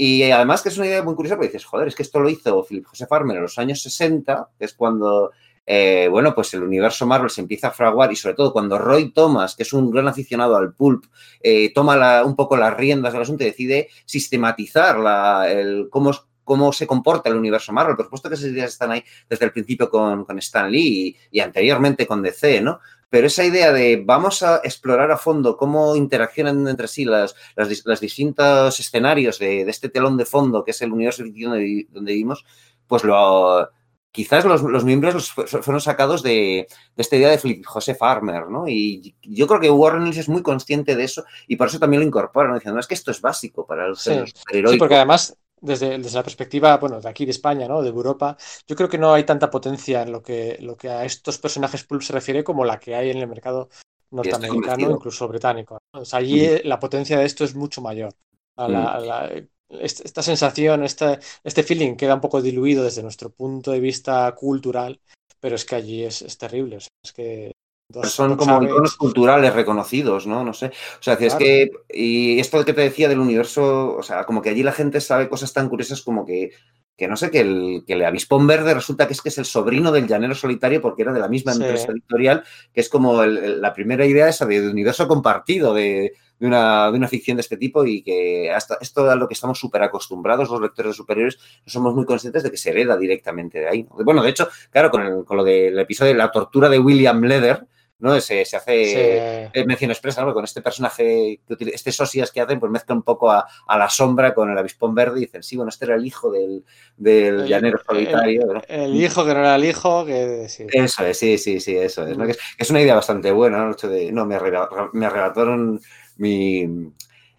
[0.00, 2.30] Y además que es una idea muy curiosa porque dices, joder, es que esto lo
[2.30, 5.32] hizo Philip José Farmer en los años 60, que es cuando,
[5.66, 9.10] eh, bueno, pues el universo Marvel se empieza a fraguar y sobre todo cuando Roy
[9.10, 11.06] Thomas, que es un gran aficionado al pulp,
[11.40, 16.12] eh, toma la, un poco las riendas del asunto y decide sistematizar la, el, cómo,
[16.44, 17.96] cómo se comporta el universo Marvel.
[17.96, 21.38] Por supuesto que esas ideas están ahí desde el principio con, con Stan Lee y,
[21.38, 22.78] y, anteriormente con DC, ¿no?
[23.10, 27.86] Pero esa idea de vamos a explorar a fondo cómo interaccionan entre sí las, las,
[27.86, 32.12] las distintos escenarios de, de, este telón de fondo que es el universo donde, donde
[32.12, 32.44] vivimos,
[32.86, 33.70] pues lo,
[34.10, 38.48] quizás los, los, miembros los fueron sacados de, de, esta idea de Philip José Farmer,
[38.48, 38.68] ¿no?
[38.68, 42.02] Y yo creo que Warren Ellis es muy consciente de eso y por eso también
[42.02, 42.54] lo incorpora, ¿no?
[42.54, 44.12] diciendo, no, es que esto es básico para el sí.
[44.26, 47.82] sí, porque además desde, desde, la perspectiva, bueno, de aquí de España, ¿no?
[47.82, 48.36] De Europa,
[48.66, 51.84] yo creo que no hay tanta potencia en lo que, lo que a estos personajes
[51.84, 53.68] pulp se refiere como la que hay en el mercado
[54.10, 55.78] norteamericano, incluso británico.
[55.92, 56.66] O sea, allí mm.
[56.66, 58.14] la potencia de esto es mucho mayor.
[58.56, 59.30] A la, a la,
[59.68, 65.00] esta sensación, este, este feeling queda un poco diluido desde nuestro punto de vista cultural,
[65.40, 66.76] pero es que allí es, es terrible.
[66.76, 67.52] O sea, es que
[67.90, 70.44] Dos, son como iconos culturales reconocidos, ¿no?
[70.44, 70.66] No sé.
[70.66, 71.32] O sea, claro.
[71.32, 71.70] es que.
[71.88, 75.28] Y esto que te decía del universo, o sea, como que allí la gente sabe
[75.28, 76.50] cosas tan curiosas como que.
[76.96, 79.44] Que no sé, que el, que el avispón verde resulta que es que es el
[79.44, 82.42] sobrino del llanero solitario porque era de la misma empresa editorial,
[82.74, 86.90] que es como el, la primera idea esa de, de universo compartido, de, de una,
[86.90, 89.82] de una ficción de este tipo y que hasta esto a lo que estamos súper
[89.82, 93.82] acostumbrados los lectores superiores, no somos muy conscientes de que se hereda directamente de ahí.
[93.84, 94.04] ¿no?
[94.04, 97.20] Bueno, de hecho, claro, con, el, con lo del episodio de la tortura de William
[97.22, 97.66] Leder,
[98.00, 98.20] ¿no?
[98.20, 99.64] Se, se hace sí.
[99.64, 100.32] mención expresa, ¿no?
[100.32, 104.34] Con este personaje, este socias que hacen, pues mezcla un poco a, a, la sombra
[104.34, 106.64] con el avispón verde y dicen, sí, bueno, este era el hijo del,
[106.96, 108.42] del el, llanero solitario.
[108.42, 108.62] El, ¿no?
[108.68, 110.66] el, hijo que no era el hijo, que sí.
[110.72, 112.16] Eso es, sí, sí, sí, eso es.
[112.16, 112.24] ¿no?
[112.24, 113.74] Que es, es, una idea bastante buena, ¿no?
[113.74, 115.80] De, no, me, arrebataron,
[116.18, 116.66] mi,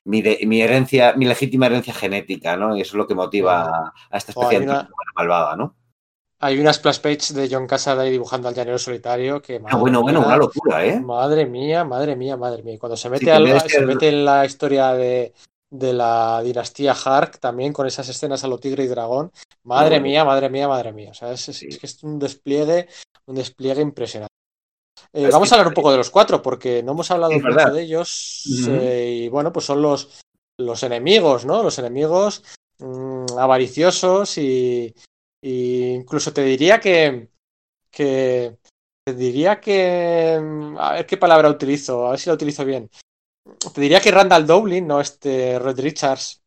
[0.04, 2.76] mi, de, mi, herencia, mi legítima herencia genética, ¿no?
[2.76, 4.90] Y eso es lo que motiva a esta especie de una...
[5.16, 5.76] malvada, ¿no?
[6.42, 9.62] Hay una splash page de John Cassaday dibujando al llanero solitario que.
[9.66, 10.98] Ah, bueno, bueno, una locura, ¿eh?
[11.00, 12.80] Madre mía, madre mía, madre mía.
[12.80, 15.34] Cuando se mete, sí, al, se mete en la historia de,
[15.70, 19.34] de la dinastía Hark también con esas escenas a lo tigre y dragón.
[19.64, 21.12] Madre no, mía, madre mía, madre mía.
[21.12, 22.88] O sea, es, que es un despliegue,
[23.26, 24.34] un despliegue impresionante.
[25.12, 27.82] Eh, vamos a hablar un poco de los cuatro, porque no hemos hablado mucho de
[27.82, 28.44] ellos.
[28.70, 30.22] Eh, y bueno, pues son los,
[30.58, 31.64] los enemigos, ¿no?
[31.64, 32.44] Los enemigos
[32.80, 34.94] mmm, avariciosos y,
[35.42, 37.30] incluso te diría que,
[37.92, 38.58] que.
[39.06, 40.40] Te diría que.
[40.78, 42.90] A ver qué palabra utilizo, a ver si la utilizo bien.
[43.74, 45.02] Te diría que Randall Dowling, ¿no?
[45.02, 46.44] Este Red Richards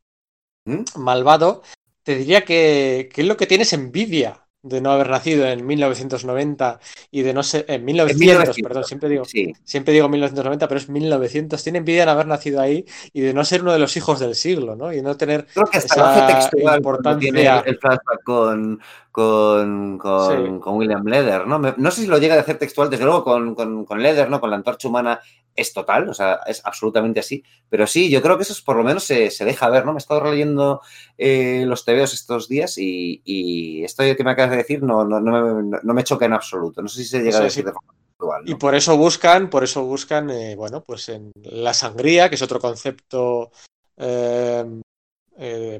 [0.65, 0.85] ¿Mm?
[0.97, 1.63] malvado,
[2.03, 6.79] te diría que, que es lo que tienes envidia de no haber nacido en 1990
[7.11, 9.53] y de no ser en 1900, en 1900 perdón, siempre digo, sí.
[9.65, 11.63] siempre digo 1990, pero es 1900.
[11.63, 14.35] Tiene envidia de haber nacido ahí y de no ser uno de los hijos del
[14.35, 14.93] siglo, ¿no?
[14.93, 17.33] Y no tener Creo que hasta esa textual importancia.
[17.33, 20.61] Tiene el flashback con, con, con, sí.
[20.61, 21.59] con William Leder, ¿no?
[21.59, 24.41] no sé si lo llega a hacer textual, desde luego con, con, con Leder, ¿no?
[24.41, 25.21] Con la antorcha humana
[25.55, 27.45] es total, o sea, es absolutamente así.
[27.69, 29.93] Pero sí, yo creo que eso es, por lo menos se, se deja ver, ¿no?
[29.93, 30.81] Me he estado releyendo
[31.19, 35.21] eh, los TVOs estos días y, y, esto que me acabas de decir no, no,
[35.21, 36.83] no, me, no, me, choca en absoluto.
[36.83, 37.67] No sé si se llega sí, a decir sí.
[37.67, 38.43] de forma actual.
[38.47, 42.43] Y por eso buscan, por eso buscan, eh, bueno, pues en la sangría, que es
[42.43, 43.51] otro concepto
[43.97, 44.81] eh,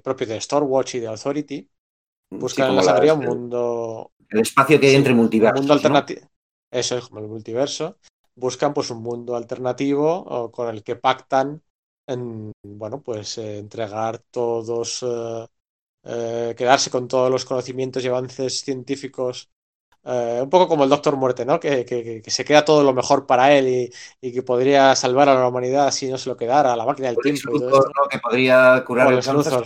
[0.03, 1.69] propio de Stormwatch y de Authority,
[2.31, 4.13] buscan sí, en la sangría la, un mundo...
[4.29, 5.61] El espacio que hay entre multiversos.
[5.61, 6.23] Un mundo alternativo.
[6.71, 7.99] Eso es como el multiverso
[8.35, 11.63] buscan pues un mundo alternativo con el que pactan
[12.07, 15.05] en, bueno, pues eh, entregar todos,
[16.05, 19.51] eh, eh, quedarse con todos los conocimientos y avances científicos,
[20.05, 21.61] un poco como el Doctor Muerte, ¿no?
[21.61, 25.29] Que, que, que, se queda todo lo mejor para él y, y, que podría salvar
[25.29, 27.53] a la humanidad si no se lo quedara, a la máquina del Por tiempo.
[27.53, 28.09] Luthor, ¿no?
[28.09, 29.63] Que podría curar el cáncer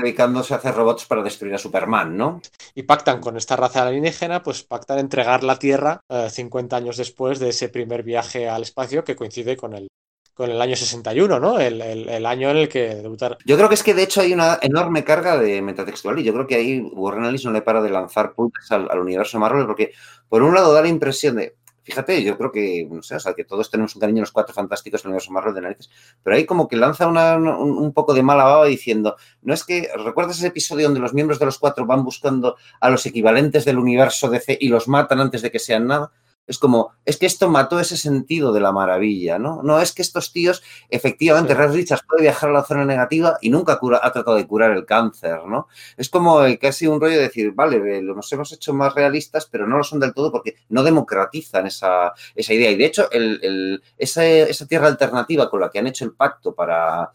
[0.00, 2.40] dedicándose a hacer robots para destruir a Superman, ¿no?
[2.74, 7.50] Y pactan con esta raza alienígena, pues pactan entregar la Tierra 50 años después de
[7.50, 9.88] ese primer viaje al espacio que coincide con el,
[10.36, 11.58] con el año 61, ¿no?
[11.58, 13.38] El, el, el, año en el que debutaron.
[13.46, 16.34] Yo creo que es que de hecho hay una enorme carga de metatextual y yo
[16.34, 19.64] creo que ahí Warren Ellis no le para de lanzar puntas al, al, universo Marvel
[19.64, 19.92] porque
[20.28, 23.32] por un lado da la impresión de, fíjate, yo creo que, no sé, o sea,
[23.32, 25.90] que todos tenemos un cariño a los cuatro fantásticos del universo Marvel de narices,
[26.22, 29.64] pero ahí como que lanza una, un, un, poco de mala baba diciendo, no es
[29.64, 33.64] que, ¿recuerdas ese episodio donde los miembros de los cuatro van buscando a los equivalentes
[33.64, 36.12] del universo DC y los matan antes de que sean nada?
[36.46, 39.62] Es como, es que esto mató ese sentido de la maravilla, ¿no?
[39.62, 41.58] No es que estos tíos, efectivamente, sí.
[41.58, 44.70] Red Richards puede viajar a la zona negativa y nunca cura, ha tratado de curar
[44.70, 45.68] el cáncer, ¿no?
[45.96, 49.78] Es como casi un rollo de decir, vale, nos hemos hecho más realistas, pero no
[49.78, 52.70] lo son del todo porque no democratizan esa, esa idea.
[52.70, 56.12] Y de hecho, el, el, esa, esa tierra alternativa con la que han hecho el
[56.14, 57.10] pacto para,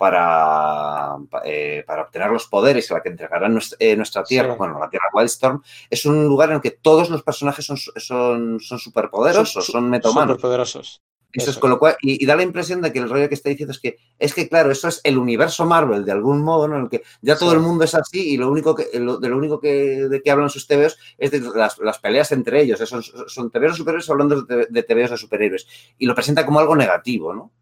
[0.00, 4.58] para, eh, para, obtener los poderes a la que entregarán nuestra, eh, nuestra Tierra, sí.
[4.58, 8.60] bueno, la Tierra Wildstorm, es un lugar en el que todos los personajes son, son,
[8.60, 10.36] son superpoderosos, son, son metahumanos.
[10.36, 11.02] Superpoderosos.
[11.34, 13.28] Eso, eso es con lo cual, y, y, da la impresión de que el rollo
[13.28, 16.40] que está diciendo es que, es que claro, eso es el universo Marvel de algún
[16.42, 16.78] modo, ¿no?
[16.78, 17.56] En el que ya todo sí.
[17.56, 20.30] el mundo es así y lo único que, lo, de lo único que, de que
[20.30, 22.80] hablan sus TVOs es de las, las peleas entre ellos.
[22.88, 25.66] Son, son TVOs superhéroes hablando de, de TVOs de superhéroes.
[25.98, 27.52] Y lo presenta como algo negativo, ¿no?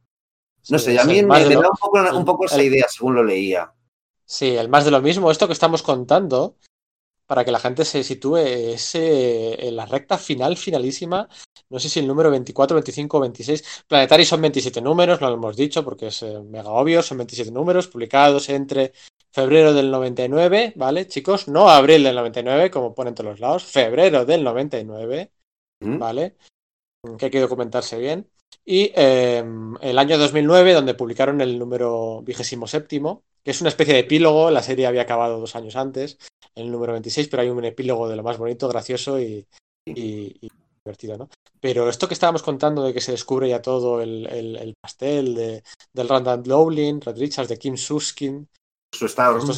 [0.71, 3.25] No sé, a mí me, me, da un poco, un poco esa idea según lo
[3.25, 3.73] leía.
[4.25, 5.31] Sí, el más de lo mismo.
[5.31, 6.57] Esto que estamos contando,
[7.27, 11.29] para que la gente se sitúe, es eh, en la recta final, finalísima.
[11.71, 13.85] No sé si el número 24, 25 o 26.
[13.87, 17.03] Planetary son 27 números, lo hemos dicho porque es eh, mega obvio.
[17.03, 18.93] Son 27 números publicados entre
[19.31, 21.49] febrero del 99, ¿vale, chicos?
[21.49, 23.65] No abril del 99, como ponen todos los lados.
[23.65, 25.33] Febrero del 99,
[25.81, 25.99] ¿Mm?
[25.99, 26.37] ¿vale?
[27.19, 28.31] Que hay que documentarse bien.
[28.65, 29.43] Y eh,
[29.81, 34.51] el año 2009, donde publicaron el número vigésimo séptimo, que es una especie de epílogo,
[34.51, 36.19] la serie había acabado dos años antes,
[36.55, 39.47] el número 26, pero hay un epílogo de lo más bonito, gracioso y,
[39.87, 40.49] y, y
[40.85, 41.29] divertido, ¿no?
[41.61, 45.35] Pero esto que estábamos contando de que se descubre ya todo el, el, el pastel
[45.35, 48.49] de, del Randall Lowlin, Red Richards, de Kim Suskin,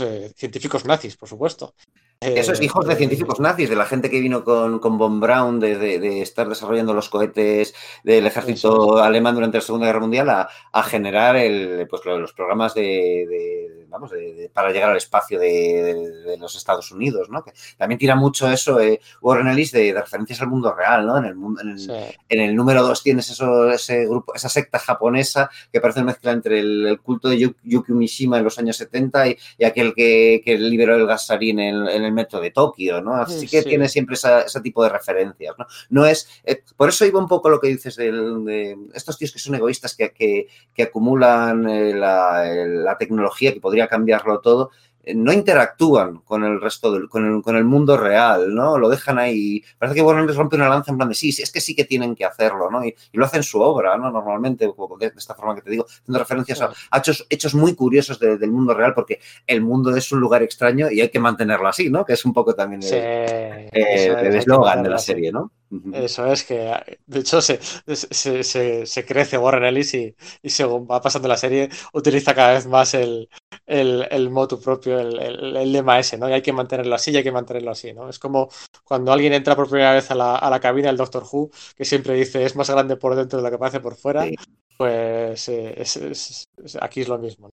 [0.01, 1.75] eh, científicos nazis, por supuesto.
[2.23, 5.79] Esos hijos de científicos nazis, de la gente que vino con, con Von Braun, de,
[5.79, 10.51] de, de, estar desarrollando los cohetes del ejército alemán durante la Segunda Guerra Mundial, a,
[10.71, 14.13] a generar el, pues, los programas de, vamos,
[14.53, 17.43] para llegar al espacio de, los Estados Unidos, ¿no?
[17.43, 21.19] Que también tira mucho eso, eh, Warren Ellis, de, referencias al mundo real, ¿no?
[21.19, 21.93] En el, en el, sí.
[22.29, 26.33] en el número 2 tienes eso, ese grupo, esa secta japonesa que parece una mezcla
[26.33, 30.43] entre el, el culto de Yukio Mishima en los años 70 y, y aquel que,
[30.45, 33.15] que, liberó el gas sarín en, en el metro de Tokio, ¿no?
[33.15, 33.69] Así que sí.
[33.69, 35.67] tiene siempre esa, ese tipo de referencias, ¿no?
[35.89, 39.33] No es, eh, por eso iba un poco lo que dices de, de estos tíos
[39.33, 44.71] que son egoístas, que, que, que acumulan eh, la, la, tecnología, que podría cambiarlo todo,
[44.71, 48.79] eh, no interactúan con el resto del, con el, con el mundo real, ¿no?
[48.79, 49.63] Lo dejan ahí.
[49.79, 51.85] Parece que Warner les rompe una lanza en plan de sí, es que sí que
[51.85, 52.85] tienen que hacerlo, ¿no?
[52.85, 54.11] Y, y lo hacen su obra, ¿no?
[54.11, 58.19] Normalmente, de, esta forma que te digo, haciendo referencias a, a hechos, hechos, muy curiosos
[58.19, 61.69] de, del mundo real, porque el mundo es un lugar extraño y hay que mantenerlo
[61.69, 62.05] así, ¿no?
[62.05, 65.51] Que es un poco también el eslogan de la serie, ¿no?
[65.93, 70.89] Eso es que, de hecho, se, se, se, se crece Warren Ellis y, y, según
[70.91, 73.29] va pasando la serie, utiliza cada vez más el,
[73.71, 76.29] el, el motu propio, el, el, el, lema ese, ¿no?
[76.29, 78.09] Y hay que mantenerlo así y hay que mantenerlo así, ¿no?
[78.09, 78.49] Es como
[78.83, 81.85] cuando alguien entra por primera vez a la, a la cabina del Doctor Who, que
[81.85, 84.35] siempre dice es más grande por dentro de lo que parece por fuera, sí.
[84.77, 86.49] pues eh, es, es,
[86.81, 87.51] aquí es lo mismo.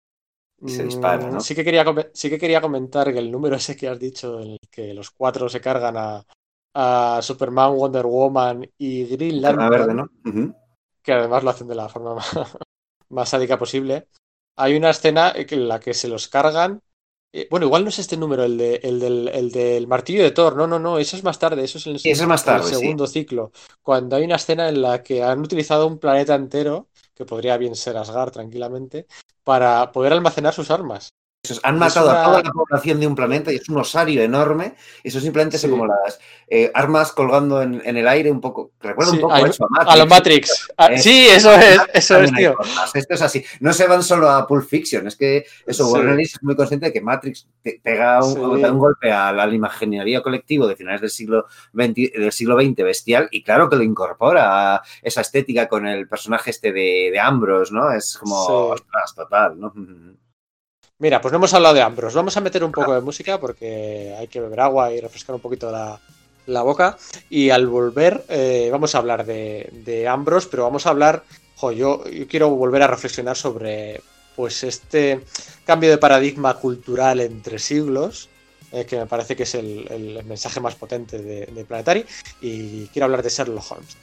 [0.65, 1.39] Se dispara, ¿no?
[1.39, 4.53] Sí que, quería, sí que quería comentar que el número ese que has dicho, en
[4.53, 6.23] el que los cuatro se cargan a,
[6.73, 10.03] a Superman, Wonder Woman y Green Lantern, verde, ¿no?
[10.03, 10.55] uh -huh.
[11.03, 12.57] que además lo hacen de la forma más,
[13.09, 14.07] más sádica posible.
[14.57, 16.81] Hay una escena en la que se los cargan
[17.33, 20.31] Eh, bueno, igual no es este número, el, de, el, del, el, del, martillo de
[20.31, 20.57] Thor.
[20.57, 21.63] No, no, no, eso es más tarde.
[21.63, 23.13] Eso es en el, sí, eso es más tarde, el segundo sí.
[23.21, 23.51] ciclo.
[23.83, 27.75] Cuando hay una escena en la que han utilizado un planeta entero, que podría bien
[27.75, 29.07] ser Asgard tranquilamente,
[29.43, 31.13] para poder almacenar sus armas.
[31.63, 32.21] Han matado una...
[32.21, 34.75] a toda la población de un planeta y es un osario enorme.
[35.03, 35.63] Eso simplemente sí.
[35.63, 38.71] son como las eh, armas colgando en, en, el aire, un poco.
[38.79, 39.93] Recuerda sí, un poco a, eso, a Matrix.
[39.93, 40.67] A los Matrix.
[40.89, 42.55] Es, sí, eso es, eso es, tío.
[42.93, 43.43] Esto es así.
[43.59, 45.93] No se van solo a Pulp Fiction, es que eso, sí.
[45.93, 48.61] Warren Ellis es muy consciente de que Matrix te pega un, sí.
[48.61, 52.31] da un golpe a la, a la imaginería colectivo de finales del siglo, XX, del
[52.31, 56.71] siglo XX bestial y claro que lo incorpora a esa estética con el personaje este
[56.71, 57.91] de, de Ambrose, ¿no?
[57.91, 59.73] Es como, ostras, total, ¿no?
[60.99, 62.15] Mira, pues no hemos hablado de Ambros.
[62.15, 65.41] Vamos a meter un poco de música porque hay que beber agua y refrescar un
[65.41, 65.99] poquito la,
[66.47, 66.97] la boca.
[67.29, 71.23] Y al volver, eh, vamos a hablar de, de, Ambros, pero vamos a hablar.
[71.55, 74.01] Jo, yo, quiero volver a reflexionar sobre
[74.35, 75.21] pues este
[75.65, 78.29] cambio de paradigma cultural entre siglos.
[78.71, 82.05] Eh, que me parece que es el, el mensaje más potente de, de Planetary.
[82.41, 83.97] Y quiero hablar de Sherlock Holmes.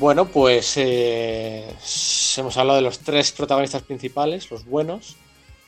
[0.00, 1.76] Bueno, pues eh,
[2.38, 5.16] hemos hablado de los tres protagonistas principales, los buenos,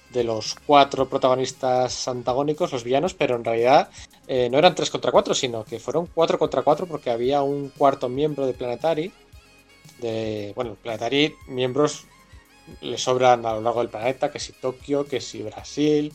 [0.09, 3.91] de los cuatro protagonistas antagónicos, los villanos, pero en realidad
[4.26, 7.68] eh, no eran tres contra cuatro, sino que fueron cuatro contra cuatro porque había un
[7.68, 9.12] cuarto miembro de Planetary.
[9.99, 12.07] De, bueno, Planetary, miembros
[12.80, 16.11] le sobran a lo largo del planeta, que si Tokio, que si Brasil,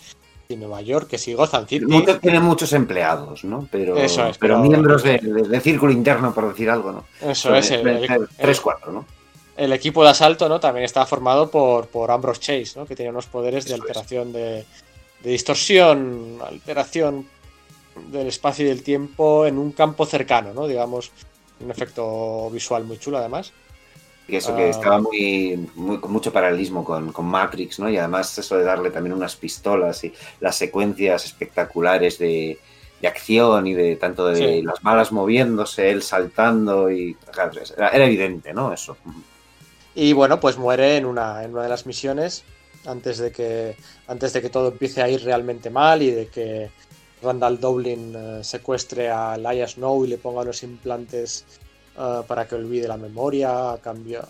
[0.50, 1.86] y Nueva York, que si Gotham City.
[1.86, 3.68] Muchos tiene muchos empleados, ¿no?
[3.72, 7.06] Pero, Eso es, pero, pero miembros de, de, de, círculo interno, por decir algo, ¿no?
[7.22, 7.72] Eso es.
[7.72, 9.06] El, el, tres, cuatro, ¿no?
[9.56, 10.60] El equipo de asalto, ¿no?
[10.60, 12.86] También estaba formado por, por Ambrose Chase, ¿no?
[12.86, 14.66] Que tenía unos poderes de alteración de,
[15.24, 17.28] de distorsión, alteración
[18.12, 20.68] del espacio y del tiempo en un campo cercano, ¿no?
[20.68, 21.12] Digamos,
[21.60, 23.52] un efecto visual muy chulo, además.
[24.28, 27.90] Eso que estaba muy, muy, con mucho paralelismo con, con, Matrix, ¿no?
[27.90, 32.60] Y además eso de darle también unas pistolas y las secuencias espectaculares de,
[33.02, 34.62] de acción y de tanto de sí.
[34.64, 38.74] las balas moviéndose, él saltando y claro, era, era, evidente, ¿no?
[38.74, 38.98] Eso.
[39.96, 42.44] Y bueno, pues muere en una, en una de las misiones
[42.86, 43.76] antes de que
[44.08, 46.70] antes de que todo empiece a ir realmente mal y de que
[47.22, 51.46] Randall Dowling uh, secuestre a Laia Snow y le ponga unos implantes
[51.98, 54.22] uh, para que olvide la memoria, a cambio,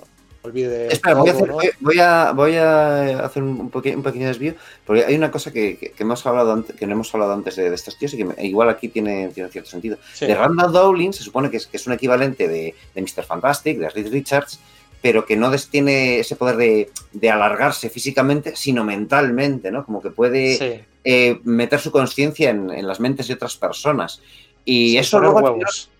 [0.44, 0.88] olvide.
[0.92, 1.58] Espera, voy, a hacer, ¿no?
[1.80, 4.56] voy, a, voy, a, hacer un, pequeño, un, pequeño, desvío,
[4.86, 7.56] porque hay una cosa que, que, que, hemos hablado antes, que no hemos hablado antes
[7.56, 9.98] de, de estos tíos y que me, igual aquí tiene, tiene cierto sentido.
[10.14, 10.26] Sí.
[10.26, 13.24] De Randall Dowling se supone que es, que es un equivalente de, de Mr.
[13.24, 14.60] Fantastic, de Reed Richards,
[15.02, 19.86] pero que no tiene ese poder de, de, alargarse físicamente, sino mentalmente, ¿no?
[19.86, 20.86] Como que puede sí.
[21.04, 24.22] eh, meter su conciencia en, en, las mentes de otras personas.
[24.66, 25.60] Y sí, eso luego...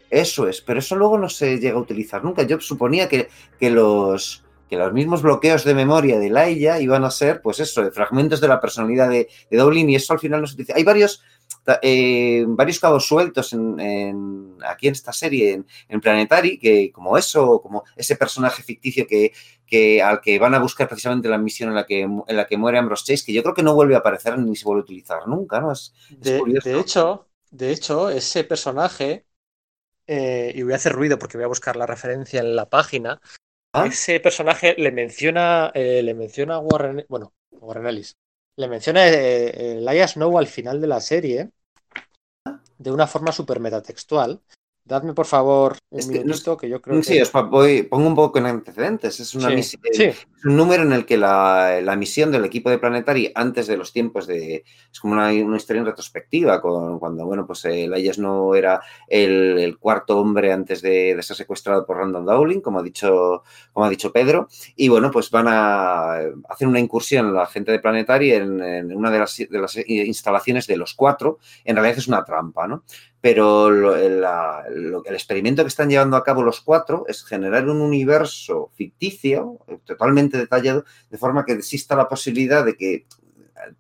[0.10, 2.44] Eso es, pero eso luego no se llega a utilizar nunca.
[2.44, 3.28] Yo suponía que,
[3.60, 7.84] que los que los mismos bloqueos de memoria de Laia iban a ser, pues eso,
[7.84, 10.74] de fragmentos de la personalidad de, de y eso al final no se utiliza.
[10.76, 11.24] Hay varios,
[11.82, 17.18] eh, varios cabos sueltos en, en, aquí en esta serie, en, en, Planetary, que como
[17.18, 19.32] eso, como ese personaje ficticio que,
[19.66, 22.58] que, al que van a buscar precisamente la misión en la que, en la que
[22.58, 24.84] muere Ambrose Chase, que yo creo que no vuelve a aparecer ni se vuelve a
[24.84, 25.72] utilizar nunca, ¿no?
[25.72, 29.27] Es, es de, de, hecho, de hecho, ese personaje,
[30.08, 33.22] eh, y voy a hacer ruido porque voy a buscar la referencia en la página,
[33.74, 33.86] ¿Ah?
[33.86, 38.18] ese personaje le menciona, eh, le menciona a Warren, bueno, Warren Ellis,
[38.56, 41.52] le menciona eh, eh, Laia Snow al final de la serie
[42.78, 44.42] de una forma súper metatextual.
[44.88, 47.26] Dadme, por favor, un es que, minutito, que yo creo sí, que...
[47.26, 49.20] Sí, voy, pongo un poco en antecedentes.
[49.20, 50.04] Es, una sí, misión, sí.
[50.06, 53.76] es un número en el que la, la, misión del equipo de Planetary, antes de
[53.76, 54.64] los tiempos de...
[54.90, 58.82] Es como una, una historia en retrospectiva, con, cuando, bueno, pues eh, Layas no era
[59.10, 63.44] el, el, cuarto hombre antes de, de, ser secuestrado por Random Dowling, como ha, dicho,
[63.74, 64.48] como ha dicho Pedro.
[64.78, 66.14] Y, bueno, pues van a
[66.48, 70.66] hacer una incursión la gente de Planetary en, en una de las, de las instalaciones
[70.66, 71.40] de los cuatro.
[71.66, 72.84] En realidad es una trampa, ¿no?
[73.22, 77.68] Pero lo, la, lo, el experimento que están llevando a cabo los cuatro es generar
[77.70, 83.06] un universo ficticio, totalmente detallado, de forma que exista la posibilidad de que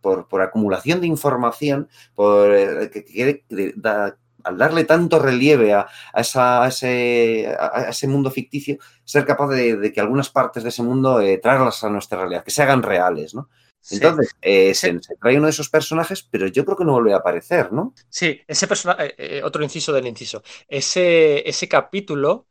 [0.02, 5.88] por, por acumulación de información, por eh, que de- da- al darle tanto relieve a,
[6.16, 11.38] esa- ese, mundo ficticio, ser capaz de, de que algunas partes de ese mundo eh,
[11.38, 13.50] traerlas a nuestra realidad, que se hagan reales, ¿no?
[13.88, 13.96] Sí.
[13.96, 14.88] Entonces, eh, Sí.
[14.92, 17.72] se, se trae uno de esos personajes, pero yo creo que no vuelve a aparecer,
[17.72, 17.94] ¿no?
[18.10, 20.44] Sí, ese personaje, eh, otro inciso del inciso.
[20.68, 22.48] Ese, ese capítulo,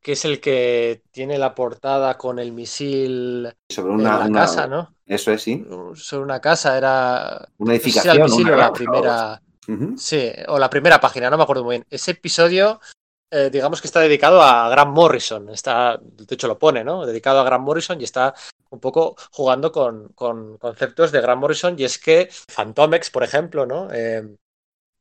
[0.00, 4.40] que es el que tiene la portada con el misil Sobre en una, la una-
[4.40, 4.94] casa, ¿no?
[5.04, 5.66] Eso es, sí.
[5.94, 7.46] Sobre una casa, era.
[7.58, 8.14] Una no sé si edificación.
[8.16, 9.42] era el misil o la primera.
[9.98, 11.86] Sí, o la primera página, no me acuerdo muy bien.
[11.90, 12.80] Ese episodio,
[13.30, 15.50] eh, digamos que está dedicado a Grant Morrison.
[15.50, 17.04] Está, de hecho, lo pone, ¿no?
[17.06, 18.34] Dedicado a Grant Morrison y está
[18.70, 21.76] un poco jugando con, con conceptos de Grant Morrison.
[21.78, 23.88] Y es que Phantomex, por ejemplo, ¿no?
[23.92, 24.22] Eh,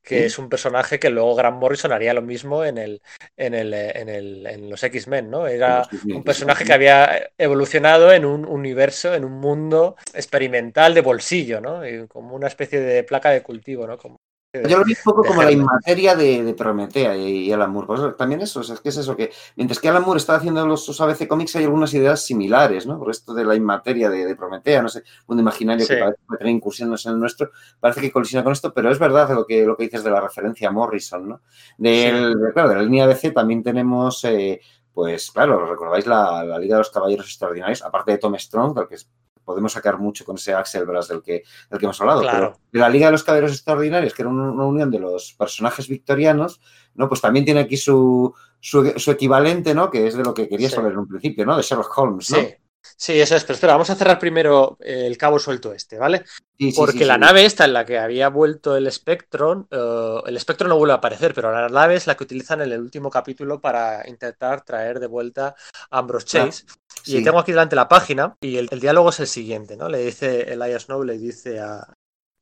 [0.01, 0.26] que Sí.
[0.26, 3.01] es un personaje que luego Grant Morrison haría lo mismo en el,
[3.38, 5.47] en el, en el, en los X-Men, ¿no?
[5.47, 11.01] Era un personaje son- que había evolucionado en un universo, en un mundo experimental de
[11.01, 11.88] bolsillo, ¿no?
[11.88, 13.97] Y como una especie de placa de cultivo, ¿no?
[13.97, 14.17] Como
[14.52, 17.72] Yo lo vi un poco de como la inmateria de, de Prometea y, y Alan
[17.72, 17.86] Moore.
[17.86, 20.18] Pues eso, también eso, o sea, es que es eso, que mientras que Alan Moore
[20.18, 22.97] está haciendo los, sus ABC Comics hay algunas ideas similares, ¿no?
[22.97, 25.93] Por esto de la inmateria de, de Prometea, no sé, mundo imaginario Sí.
[25.93, 29.30] que parece que incursiones en el nuestro, parece que colisiona con esto, pero es verdad
[29.36, 31.41] lo que, lo que dices de la referencia a Morrison, ¿no?
[31.78, 34.24] Del, de, claro, de la línea ABC también tenemos...
[34.26, 34.60] eh,
[34.91, 38.88] pues claro, recordáis la, la Liga de los Caballeros Extraordinarios, aparte de Tom Strong, del
[38.88, 38.97] que
[39.50, 41.41] podemos sacar mucho con ese Axel Brass del que,
[41.72, 42.22] del que hemos hablado.
[42.22, 42.54] Claro.
[42.54, 45.34] Pero de la Liga de los Caballeros Extraordinarios, que era un- una unión de los
[45.34, 46.62] personajes victorianos,
[46.93, 47.10] ¿no?
[47.10, 49.89] Pues también tiene aquí su, su, su equivalente, ¿no?
[49.89, 50.78] Que es de lo que querías Sí.
[50.78, 51.58] hablar en un principio, ¿no?
[51.58, 52.38] De Sherlock Holmes, ¿no?
[52.38, 52.47] Sí,
[52.82, 53.44] sí, eso es.
[53.44, 56.24] Pero espera, vamos a cerrar primero eh, el cabo suelto este, ¿vale?
[56.58, 60.22] Sí, sí, Porque sí, la nave esta en la que había vuelto el Spectron, eh,
[60.26, 62.82] el Spectron no vuelve a aparecer, pero la nave es la que utilizan en el
[62.82, 65.56] último capítulo para intentar traer de vuelta
[65.90, 66.66] a Ambrose Ah, Chase.
[67.06, 69.88] Y tengo aquí delante la página y el, el diálogo es el siguiente, ¿no?
[69.88, 71.88] Le dice Elias Snow, le dice a,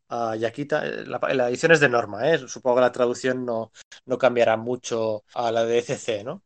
[0.10, 2.40] a Yaquita, eh, la, la edición es de norma, ¿eh?
[2.48, 3.72] Supongo que la traducción no,
[4.06, 6.42] no cambiará mucho a la de ECC, ¿no?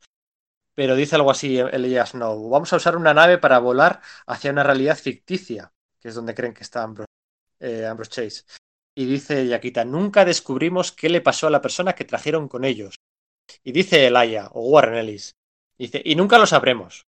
[0.75, 4.63] Pero dice algo así Elias Snow, vamos a usar una nave para volar hacia una
[4.63, 7.09] realidad ficticia, que es donde creen que está Ambrose,
[7.59, 8.43] eh, Ambrose Chase.
[8.95, 12.95] Y dice Yaquita, nunca descubrimos qué le pasó a la persona que trajeron con ellos.
[13.63, 15.35] Y dice Elaya, o Warren Ellis,
[15.77, 17.05] dice, y nunca lo sabremos.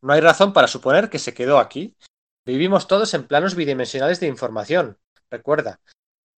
[0.00, 1.96] No hay razón para suponer que se quedó aquí.
[2.44, 4.98] Vivimos todos en planos bidimensionales de información.
[5.30, 5.80] Recuerda,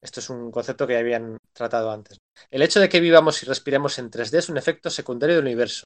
[0.02, 2.18] esto es un concepto que ya habían tratado antes.
[2.50, 5.84] El hecho de que vivamos y respiremos en 3D es un efecto secundario del universo.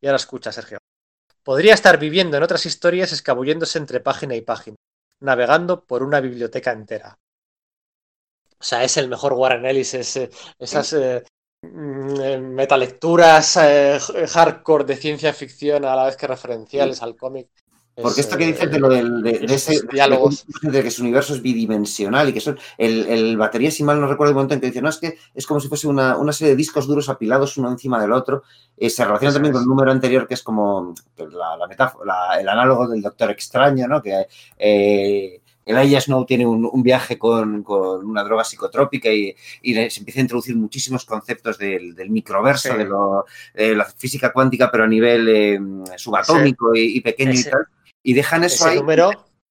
[0.00, 0.78] Y ahora escucha, Sergio.
[1.42, 4.76] Podría estar viviendo en otras historias escabulléndose entre página y página,
[5.20, 7.18] navegando por una biblioteca entera.
[8.58, 11.24] O sea, es el mejor Warren Ellis, es, eh, esas eh,
[11.62, 17.48] mm, eh, metalecturas eh, hardcore de ciencia ficción a la vez que referenciales al cómic.
[18.02, 20.44] Porque Es, esto que eh, dices de lo del, de, ese diálogos.
[20.62, 24.06] de que su universo es bidimensional y que son el, el batería, si mal no
[24.06, 26.32] recuerdo el momento en que dice, no, es que es como si fuese una, una
[26.32, 28.42] serie de discos duros apilados uno encima del otro.
[28.76, 32.40] Eh, se relaciona también con el número anterior, que es como la, la metáfora, la-
[32.40, 34.00] el análogo del Doctor Extraño, ¿no?
[34.02, 34.26] Que
[34.58, 40.00] eh, Elijah Snow tiene un, un viaje con, con una droga psicotrópica y, y se
[40.00, 42.78] empieza a introducir muchísimos conceptos del, del microverso, Sí.
[42.78, 43.24] de, lo-
[43.54, 45.60] de la física cuántica, pero a nivel eh,
[45.96, 47.66] subatómico y, y pequeño y tal.
[48.02, 48.78] Y dejan eso Ese ahí.
[48.78, 49.10] número,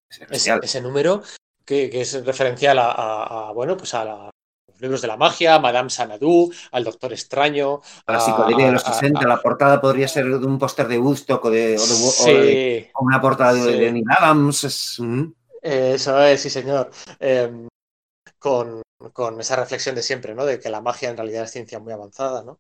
[0.10, 1.22] Es ese, número
[1.66, 4.30] que, que es referencial a, a- a, bueno, pues a la-
[4.68, 7.82] los libros de la magia, a Madame Sanadu, al Doctor Extraño.
[8.08, 10.88] A la psicodelia de los a- 60, a- la portada podría ser de un póster
[10.88, 13.80] de Woodstock o de, o de- o de- Sí, o una portada de, Sí.
[13.80, 14.64] de Neil Adams.
[14.64, 15.24] es, mm.
[15.62, 16.90] eso es, sí, señor.
[17.20, 17.68] Em,
[18.40, 18.82] con,
[19.14, 20.46] con esa reflexión de siempre, ¿no?
[20.46, 22.58] De que la magia en realidad es ciencia muy avanzada, ¿no?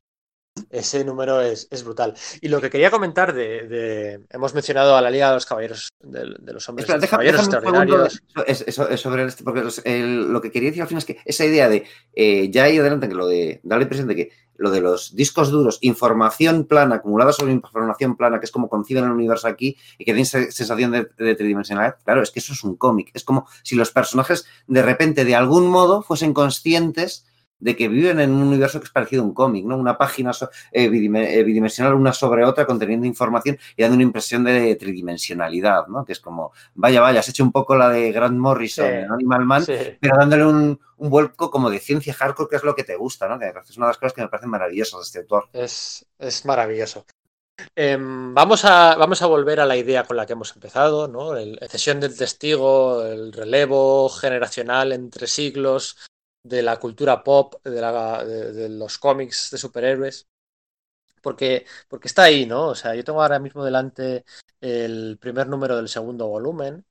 [0.69, 2.13] Ese número es, es brutal.
[2.41, 5.89] Y lo que quería comentar de, de- Hemos mencionado a la Liga de los Caballeros,
[6.01, 8.21] de, de los Hombres Espera, deja- Caballeros Extraordinarios.
[8.45, 11.05] es- es- es sobre este, porque los- el- lo que quería decir al final es
[11.05, 14.15] que esa idea de eh, ya ahí adelante que lo de da la impresión de
[14.15, 18.67] que lo de los discos duros, información plana, acumulada sobre información plana, que es como
[18.67, 22.51] conciben el universo aquí y que tiene sensación de, de tridimensionalidad, claro, es que eso
[22.51, 23.09] es un cómic.
[23.13, 27.25] Es como si los personajes de repente, de algún modo, fuesen conscientes
[27.59, 29.77] de que viven en un universo que es parecido a un cómic, ¿no?
[29.77, 34.43] Una página so- eh, eh, bidimensional una sobre otra conteniendo información y dando una impresión
[34.43, 36.05] de tridimensionalidad, ¿no?
[36.05, 38.91] Que es como, vaya, vaya, has hecho un poco la de Grant Morrison Sí.
[38.93, 39.73] en Animal Man, Sí.
[39.99, 43.27] pero dándole un, un vuelco como de ciencia hardcore, que es lo que te gusta,
[43.27, 43.37] ¿no?
[43.39, 45.49] Que es una de las cosas que me parecen maravillosas de este autor.
[45.53, 47.05] Es, es maravilloso.
[47.75, 51.35] Em, vamos, a, vamos a volver a la idea con la que hemos empezado, ¿no?
[51.35, 55.97] El, cesión del testigo, el relevo generacional entre siglos
[56.49, 60.27] de la cultura pop, de, la- de- de los cómics de superhéroes.
[61.21, 62.67] Porque, porque está ahí, ¿no?
[62.67, 64.25] O sea, yo tengo ahora mismo delante
[64.61, 66.85] el primer número del segundo volumen.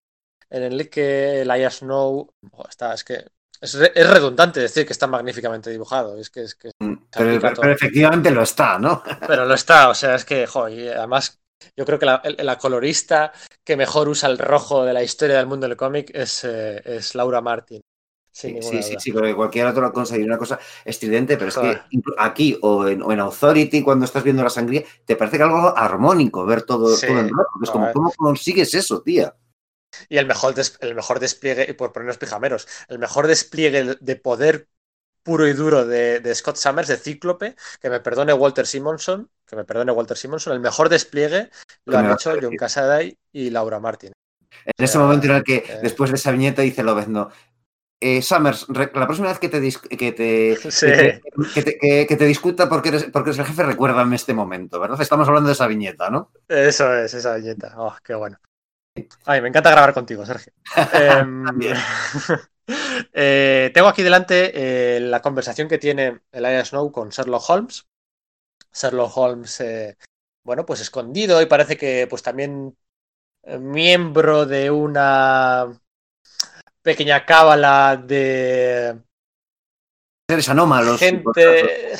[0.50, 2.32] en el que Elijah Snow
[2.68, 3.26] está, es que
[3.60, 6.18] es, es, redundante decir que está magníficamente dibujado.
[6.18, 9.02] Es que, es que mm, pero, pero, pero, efectivamente lo está, ¿no?
[9.26, 11.40] Pero lo está, o sea, es que, joder, además
[11.76, 13.32] yo creo que la, la, colorista
[13.64, 17.14] que mejor usa el rojo de la historia del mundo del cómic es, eh, es
[17.14, 17.80] Laura Martin.
[18.38, 21.80] Sí, sí, sí, sí, porque cualquier otro ha conseguido una cosa estridente, pero es que
[22.18, 25.76] aquí o en, o en, Authority, cuando estás viendo la sangría, te parece que algo
[25.76, 27.58] armónico ver todo, sí, todo en rojo.
[27.64, 29.34] Es como, ¿cómo consigues eso, tía?
[30.08, 34.68] Y el mejor, des, el mejor despliegue, por ponernos pijameros, el mejor despliegue de poder
[35.24, 39.56] puro y duro de, de, Scott Summers, de Cíclope, que me perdone Walter Simonson, que
[39.56, 41.50] me perdone Walter Simonson, el mejor despliegue
[41.86, 44.12] lo han hecho John Casaday y Laura Martin.
[44.64, 47.30] En ese momento en el que eh, después de esa viñeta dice Lobezno,
[48.00, 49.60] eh, Summers, la próxima vez que te,
[49.96, 50.86] que te, sí.
[51.54, 54.78] que, te que, que, te discuta porque eres, porque eres el jefe, recuérdame este momento,
[54.78, 55.00] ¿verdad?
[55.00, 56.30] Estamos hablando de esa viñeta, ¿no?
[56.48, 57.74] Eso es, esa viñeta.
[57.76, 58.38] Oh, qué bueno.
[59.24, 60.52] Ay, me encanta grabar contigo, Sergio.
[60.94, 61.24] eh,
[63.12, 67.86] eh, tengo aquí delante eh, la conversación que tiene Elijah Snow con Sherlock Holmes.
[68.72, 69.96] Sherlock Holmes, eh,
[70.44, 72.76] bueno, pues escondido y parece que pues también
[73.60, 75.68] miembro de una
[76.88, 78.96] pequeña cábala de
[80.26, 80.98] seres anómalos.
[80.98, 81.92] Gente,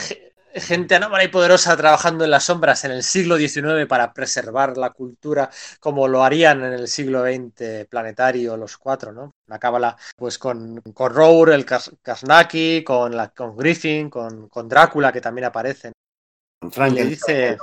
[0.55, 4.89] gente anómala y poderosa trabajando en las sombras en el siglo XIX para preservar la
[4.89, 9.35] cultura como lo harían en el siglo XX planetario los cuatro, ¿no?
[9.47, 15.13] Una cábala pues con, con Rour, el Karnaki, con, la, con Griffin, con, con Drácula
[15.13, 15.93] que también aparecen.
[16.95, 17.59] Le dice.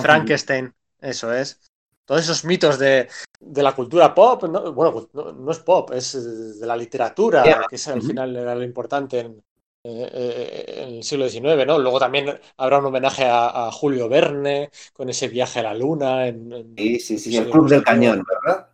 [0.00, 1.60] Frankenstein, eso es.
[2.04, 3.08] Todos esos mitos de,
[3.40, 4.72] de la cultura pop, ¿no?
[4.72, 7.66] bueno, pues no, no, es pop, es de la literatura, yeah.
[7.68, 9.42] que es, al final era lo importante en,
[9.86, 11.78] eh, en el siglo XIX, ¿no?
[11.78, 16.26] Luego también habrá un homenaje a, a, Julio Verne con ese viaje a la luna.
[16.26, 18.70] En, en sí, sí, sí, el Club del Cañón, ¿verdad?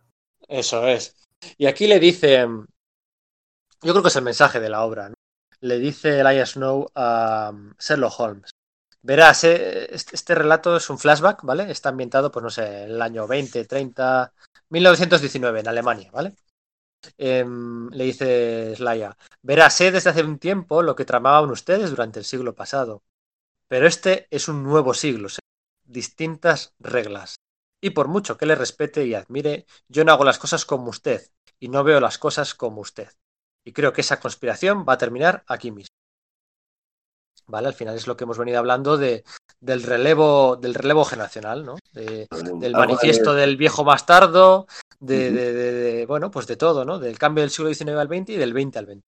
[0.47, 1.15] Eso es.
[1.57, 2.47] Y aquí le dice,
[3.81, 5.15] yo creo que es el mensaje de la obra, ¿no?
[5.59, 8.51] Le dice Elijah Snow a Sherlock Holmes.
[9.03, 11.71] Verás, eh, este, relato es un flashback, ¿vale?
[11.71, 14.31] Está ambientado, pues no sé, el año 20, 30,
[14.69, 16.35] 1919 en Alemania, ¿vale?
[17.17, 17.43] Eh,
[17.91, 22.25] le dice Slaya, verás, sé desde hace un tiempo lo que tramaban ustedes durante el
[22.25, 23.03] siglo pasado,
[23.67, 25.29] pero este es un nuevo siglo,
[25.83, 27.37] distintas reglas.
[27.81, 31.31] Y por mucho que le respete y admire, yo no hago las cosas como usted,
[31.59, 33.09] y no veo las cosas como usted.
[33.65, 36.00] Y creo que esa conspiración va a terminar aquí mismo.
[37.47, 37.67] ¿Vale?
[37.67, 39.23] Al final es lo que hemos venido hablando de,
[39.59, 41.77] del relevo, del relevo generacional, ¿no?
[41.93, 42.27] De,
[42.59, 44.67] del manifiesto del viejo bastardo,
[44.99, 46.99] de, bueno, pues de todo, ¿no?
[46.99, 49.01] Del cambio del siglo XIX al XX y del XX al XX.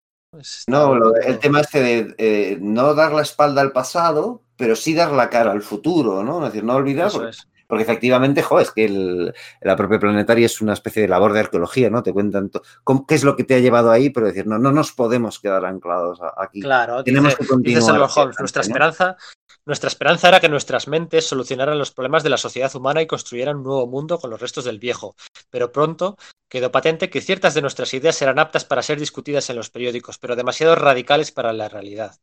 [0.68, 4.94] No, lo, el tema este de eh, no dar la espalda al pasado, pero sí
[4.94, 6.40] dar la cara al futuro, ¿no?
[6.40, 7.48] Es decir, no olvidar, porque, es.
[7.74, 11.40] Porque, efectivamente, jo, es que el, la propia planetaria es una especie de labor de
[11.40, 12.04] arqueología, ¿no?
[12.04, 12.52] Te cuentan
[12.84, 15.40] cómo, qué es lo que te ha llevado ahí, pero decir, no, no nos podemos
[15.40, 16.62] quedar anclados aquí.
[16.62, 18.10] Claro, tenemos dice, que continuar.
[18.16, 18.68] Holmes, nuestra ¿no?
[18.68, 19.18] esperanza
[19.66, 23.58] nuestra esperanza era que nuestras mentes solucionaran los problemas de la sociedad humana y construyeran
[23.58, 25.16] un nuevo mundo con los restos del viejo,
[25.50, 26.16] pero pronto
[26.48, 30.20] quedó patente que ciertas de nuestras ideas eran aptas para ser discutidas en los periódicos,
[30.20, 32.18] pero demasiado radicales para la realidad.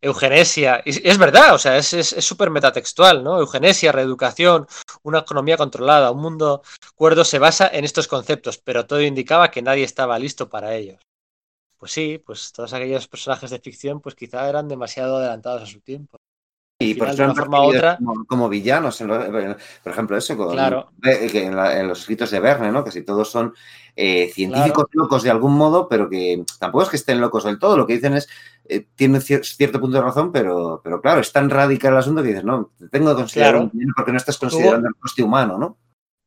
[0.00, 1.88] Eugenesia, y es verdad, o sea, es
[2.20, 3.38] súper es, metatextual, ¿no?
[3.38, 4.66] Eugenesia, reeducación,
[5.02, 6.62] una economía controlada, un mundo
[6.94, 11.00] cuerdo se basa en estos conceptos, pero todo indicaba que nadie estaba listo para ellos.
[11.78, 15.80] Pues sí, pues todos aquellos personajes de ficción, pues quizá eran demasiado adelantados a su
[15.80, 16.18] tiempo.
[16.80, 17.96] Y por eso u otra.
[17.96, 19.18] Como, como villanos, en lo,
[19.82, 20.92] por ejemplo, eso, con, claro.
[21.02, 22.84] en, la, en, los escritos de Verne, ¿no?
[22.84, 23.52] Que si todos son
[23.96, 25.04] eh, científicos claro.
[25.06, 27.76] locos de algún modo, pero que tampoco es que estén locos del todo.
[27.76, 28.28] Lo que dicen es,
[28.68, 32.28] eh, tienen cierto punto de razón, pero, pero claro, es tan radical el asunto que
[32.28, 33.70] dices, no, te tengo que considerar claro.
[33.74, 35.78] un porque no estás considerando Tuvo, el coste humano, ¿no?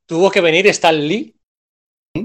[0.05, 1.33] Tuvo que venir Stan Lee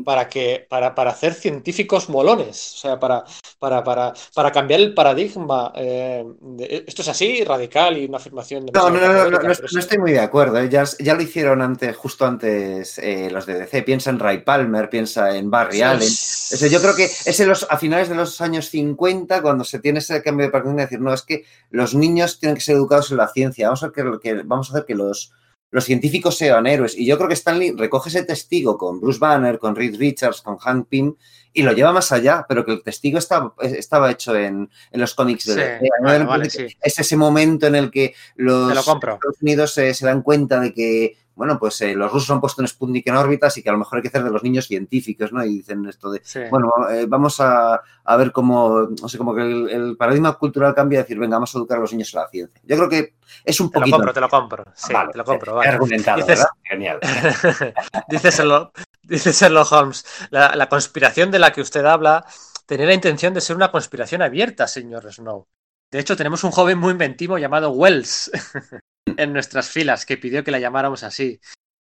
[0.05, 3.25] para que para, para hacer científicos molones, o sea, para,
[3.61, 5.73] para, para, para cambiar el paradigma.
[5.77, 8.67] Eh, de, esto es así, radical y una afirmación.
[8.67, 10.59] De no, no, no, no, no, no, estoy muy de acuerdo.
[10.59, 10.69] ¿eh?
[10.69, 13.83] Ya, ya lo hicieron antes, justo antes eh, los de DC.
[13.85, 16.03] Piensa en Ray Palmer, piensa en Barry sí, Allen.
[16.03, 19.79] Es yo creo que es en los, a finales de los años 50 cuando se
[19.79, 22.75] tiene ese cambio de paradigma de decir, no, es que los niños tienen que ser
[22.75, 23.69] educados en la ciencia.
[23.69, 25.33] Vamos a, que, que, vamos a hacer que los
[25.71, 26.97] los científicos sean héroes.
[26.97, 30.57] Y yo creo que Stanley recoge ese testigo con Bruce Banner, con Reed Richards, con
[30.59, 31.15] Hank Pym
[31.53, 35.15] y lo lleva más allá, pero que el testigo estaba, estaba hecho en, en los
[35.15, 36.67] cómics de sí, vale, vale, sí.
[36.83, 41.17] Es ese momento en el que los Estados Unidos se, se, dan cuenta de que
[41.37, 43.79] bueno, pues eh, los rusos han puesto un Sputnik en órbitas y que a lo
[43.79, 45.45] mejor hay que hacer de los niños científicos, ¿no?
[45.45, 46.41] Y dicen esto de, sí.
[46.51, 50.75] bueno, eh, vamos a, a, ver cómo, no sé, como que el, el, paradigma cultural
[50.75, 52.61] cambia, decir, venga, vamos a educar a los niños en la ciencia.
[52.65, 53.15] Yo creo que
[53.45, 53.99] es un te poquito...
[53.99, 55.69] Te lo compro, te lo compro, sí, vale, te lo compro, vale.
[55.69, 56.49] argumentado, dices, ¿verdad?
[56.65, 57.01] Genial.
[58.09, 62.25] dice, Sherlock, Dice Sherlock Holmes, la, la conspiración de la que usted habla
[62.65, 65.47] tenía la intención de ser una conspiración abierta, señor Snow.
[65.91, 68.31] De hecho, tenemos un joven muy inventivo llamado Wells
[69.17, 71.41] en nuestras filas que pidió que la llamáramos así.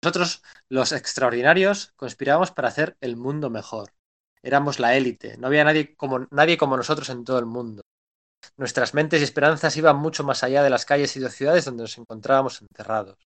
[0.04, 3.94] Nosotros, los extraordinarios, conspirábamos para hacer el mundo mejor.
[4.44, 7.82] Éramos la élite, no había nadie como, nadie como nosotros en todo el mundo.
[8.56, 11.84] Nuestras mentes y esperanzas iban mucho más allá de las calles y de ciudades donde
[11.84, 13.18] nos encontrábamos encerrados.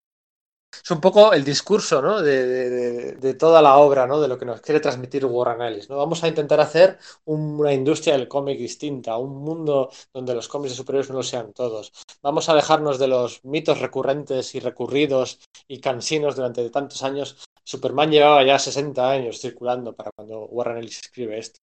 [0.84, 2.22] Es un poco el discurso ¿no?
[2.22, 4.22] de, toda la obra, ¿no?
[4.22, 5.90] de lo que nos quiere transmitir Warren Ellis.
[5.90, 5.98] ¿no?
[5.98, 10.78] Vamos a intentar hacer una industria del cómic distinta, un mundo donde los cómics de
[10.78, 11.92] superhéroes no lo sean todos.
[12.22, 17.38] Vamos a dejarnos de los mitos recurrentes y recurridos y cansinos durante tantos años.
[17.64, 21.60] Superman llevaba ya 60 años circulando para cuando Warren Ellis escribe esto.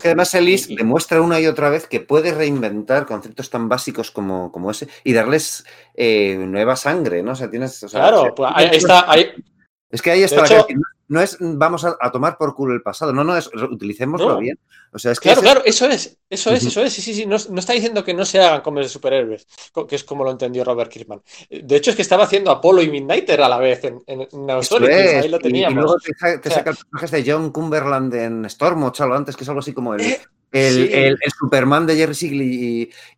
[0.00, 4.52] Que además Ellis demuestra una y otra vez que puede reinventar conceptos tan básicos como,
[4.52, 5.64] como ese y darles
[5.94, 7.32] eh, nueva sangre, ¿no?
[7.32, 7.82] O sea, tienes.
[7.82, 9.10] O sea, claro, o sea, pues ahí está.
[9.10, 9.30] Ahí...
[9.90, 10.66] Es que ahí está la hecho,
[11.08, 14.38] no es vamos a, a, tomar por culo el pasado, no, no, es utilicémoslo no.
[14.38, 14.58] bien.
[14.92, 17.26] O sea, es que claro, claro, eso es, eso es, eso es, sí, sí, sí.
[17.26, 19.46] No, no, está diciendo que no se hagan cómics de superhéroes,
[19.88, 21.20] que es como lo entendió Robert Kirkman.
[21.50, 24.50] De hecho, es que estaba haciendo Apolo y Midnighter a la vez en, en, en
[24.50, 24.72] es.
[24.72, 25.74] ahí lo teníamos.
[25.74, 29.14] Y, y luego te, te o sea, saca personajes de John Cumberland en Stormwatch, algo
[29.14, 30.20] antes, que es algo así como el, eh,
[30.52, 30.90] el, sí.
[30.92, 32.42] el, el, Superman de Jerry Siegel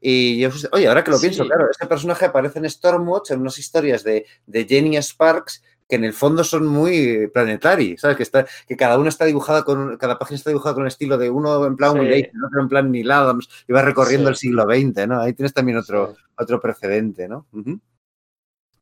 [0.01, 3.59] y, yo, oye, ahora que lo pienso, claro, este personaje aparece en Stormwatch en unas
[3.59, 8.17] historias de, de Jenny Sparks que en el fondo son muy planetary, ¿sabes?
[8.17, 11.17] Que, está, que cada uno está dibujada con, cada página está dibujada con el estilo
[11.17, 11.99] de uno en plan Sí.
[12.01, 14.31] Eisner, otro en plan Neil Adams, y va recorriendo Sí.
[14.33, 15.21] el siglo XX, ¿no?
[15.21, 16.23] Ahí tienes también otro, Sí.
[16.39, 17.47] otro precedente, ¿no?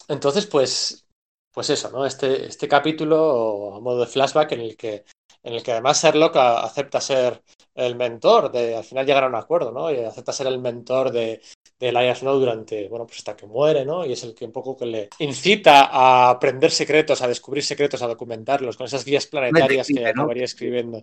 [0.08, 1.04] Entonces, pues,
[1.52, 2.04] pues eso, ¿no?
[2.06, 5.04] Este, este capítulo, a modo de flashback, en el que,
[5.42, 7.42] en el que además Sherlock acepta ser
[7.74, 9.90] el mentor, de al final llegar a un acuerdo, ¿no?
[9.90, 11.42] Y acepta ser el mentor de
[11.88, 14.04] Elias Snow durante, bueno, pues hasta que muere, ¿no?
[14.04, 18.02] Y es el que un poco que le incita a aprender secretos, a descubrir secretos,
[18.02, 21.02] a documentarlos, con esas guías planetarias que acabaría escribiendo.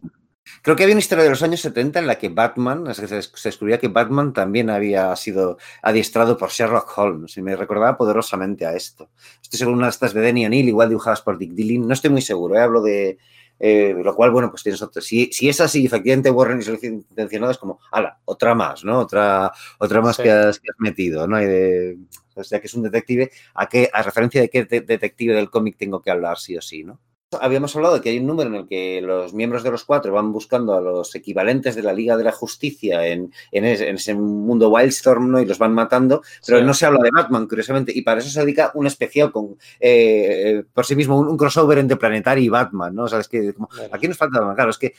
[0.61, 3.07] Creo que había una historia de los años 70 en la que Batman, se
[3.43, 8.75] descubría que Batman también había sido adiestrado por Sherlock Holmes y me recordaba poderosamente a
[8.75, 9.09] esto.
[9.41, 12.09] Estoy seguro una de estas de Denny O'Neill, igual dibujadas por Dick Dillon, no estoy
[12.09, 12.59] muy seguro, ¿eh?
[12.59, 13.17] hablo de...
[13.63, 15.01] Eh, lo cual, bueno, pues tienes otro.
[15.03, 18.97] Si, si es así, efectivamente, Warren y su intencionado es como, ala, otra más, ¿no?
[18.97, 20.23] Otra, otra más Sí.
[20.23, 21.39] que, has, que has metido, ¿no?
[21.39, 21.97] Y de,
[22.33, 25.51] o sea, que es un detective, ¿a qué, a referencia de qué de detective del
[25.51, 26.99] cómic tengo que hablar, sí o sí, ¿no?
[27.39, 30.11] Habíamos hablado de que hay un número en el que los miembros de los cuatro
[30.11, 33.95] van buscando a los equivalentes de la Liga de la Justicia en, en, ese, en
[33.95, 35.39] ese, mundo Wildstorm ¿no?
[35.39, 36.65] y los van matando, pero sí.
[36.65, 40.63] no se habla de Batman, curiosamente, y para eso se dedica un especial con eh,
[40.73, 43.03] por sí mismo, un, un, crossover entre Planetary y Batman, ¿no?
[43.03, 44.93] O sea, es que como, aquí nos falta, claro, es que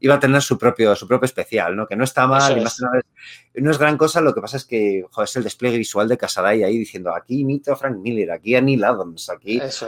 [0.00, 1.86] iba a tener su propio, su propio especial, ¿no?
[1.86, 3.62] Que no está mal, y más es.
[3.62, 6.16] no es gran cosa, lo que pasa es que joder, es el despliegue visual de
[6.16, 9.84] Casaday ahí diciendo aquí imito a Frank Miller, aquí a Neil Adams, aquí es.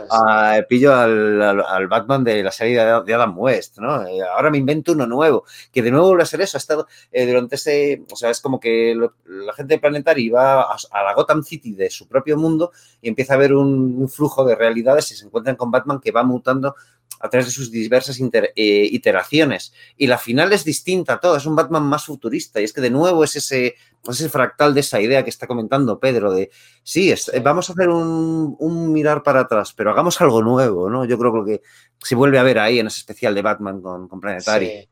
[0.68, 4.06] pillo al, al, al, Batman de la serie de, de, Adam West, ¿no?
[4.06, 6.86] Eh, ahora me invento uno nuevo, que de nuevo vuelve a ser eso, ha estado
[7.12, 10.76] eh, durante ese, o sea, es como que lo, la gente de Planetary va a,
[10.90, 14.44] a, la Gotham City de su propio mundo y empieza a ver un, un flujo
[14.44, 16.74] de realidades y se encuentran con Batman que va mutando
[17.18, 19.72] a través de sus diversas inter, eh, iteraciones.
[19.96, 22.61] Y la final es distinta a todo, es un Batman más futurista.
[22.61, 23.74] Y es que de nuevo es ese,
[24.08, 26.50] ese fractal de esa idea que está comentando Pedro, de
[26.82, 31.04] sí, es, vamos a hacer un, un, mirar para atrás, pero hagamos algo nuevo, ¿no?
[31.04, 31.61] Yo creo que
[32.02, 34.66] se vuelve a ver ahí en ese especial de Batman con, con Planetary.
[34.66, 34.88] Sí.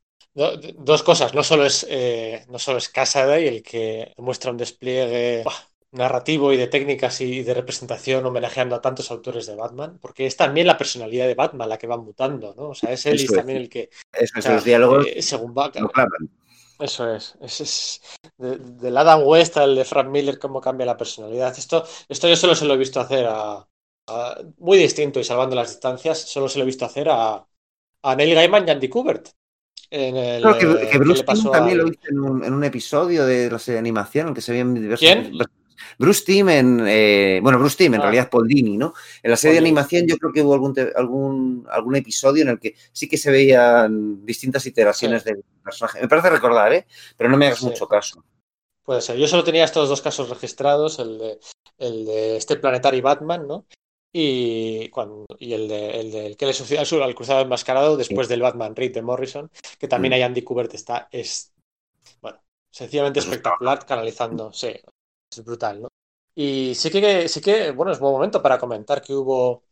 [0.78, 5.42] Dos cosas, no solo es, eh, no solo es Casaday el que muestra un despliegue
[5.92, 10.36] narrativo y de técnicas y de representación homenajeando a tantos autores de Batman, porque es
[10.36, 12.70] también la personalidad de Batman la que va mutando, ¿no?
[12.70, 13.90] O sea, es él y es también el que...
[14.12, 16.30] Eso es, o sea, diálogos eh, según va, clavan.
[16.78, 18.00] Eso es, es, es
[18.36, 21.56] de, del Adam West al de Frank Miller, cómo cambia la personalidad.
[21.58, 23.66] Esto, esto yo solo se lo he visto hacer a,
[24.06, 27.44] a muy distinto y salvando las distancias, solo se lo he visto hacer a,
[28.02, 29.30] a Neil Gaiman y Andy Kubert.
[29.90, 31.86] En el, que, que Bruce Timm también al...
[31.86, 34.52] lo hizo en un, en un, episodio de la serie de animación en que se
[34.52, 35.00] veían diversos.
[35.00, 35.32] ¿Quién?
[35.98, 36.84] Bruce Timm en.
[36.86, 38.04] Eh, bueno, Bruce Timm, en ah.
[38.04, 38.94] realidad Paul Dini, ¿no?
[39.22, 42.58] En la serie de animación yo creo que hubo algún, algún, algún episodio en el
[42.58, 45.30] que sí que se veían distintas iteraciones sí.
[45.30, 46.00] del personaje.
[46.00, 46.86] Me parece recordar, ¿eh?
[47.16, 47.66] Pero no me hagas sí.
[47.66, 48.24] mucho caso.
[48.82, 49.16] Puede ser.
[49.16, 51.38] Yo solo tenía estos dos casos registrados, el de,
[51.78, 53.66] el de este Planetary Batman, ¿no?
[54.10, 57.98] Y, cuando, y el, de, el, de, el que le sucedió al, al cruzado enmascarado
[57.98, 58.32] después sí.
[58.32, 60.14] del Batman Reed de Morrison, que también mm.
[60.14, 61.52] hay Andy Kubert, está, es,
[62.22, 62.40] bueno,
[62.70, 64.68] sencillamente espectacular, canalizando, sí,
[65.30, 65.88] es brutal, ¿no?
[66.34, 69.64] Y sí que, sí que, bueno, es buen momento para comentar que hubo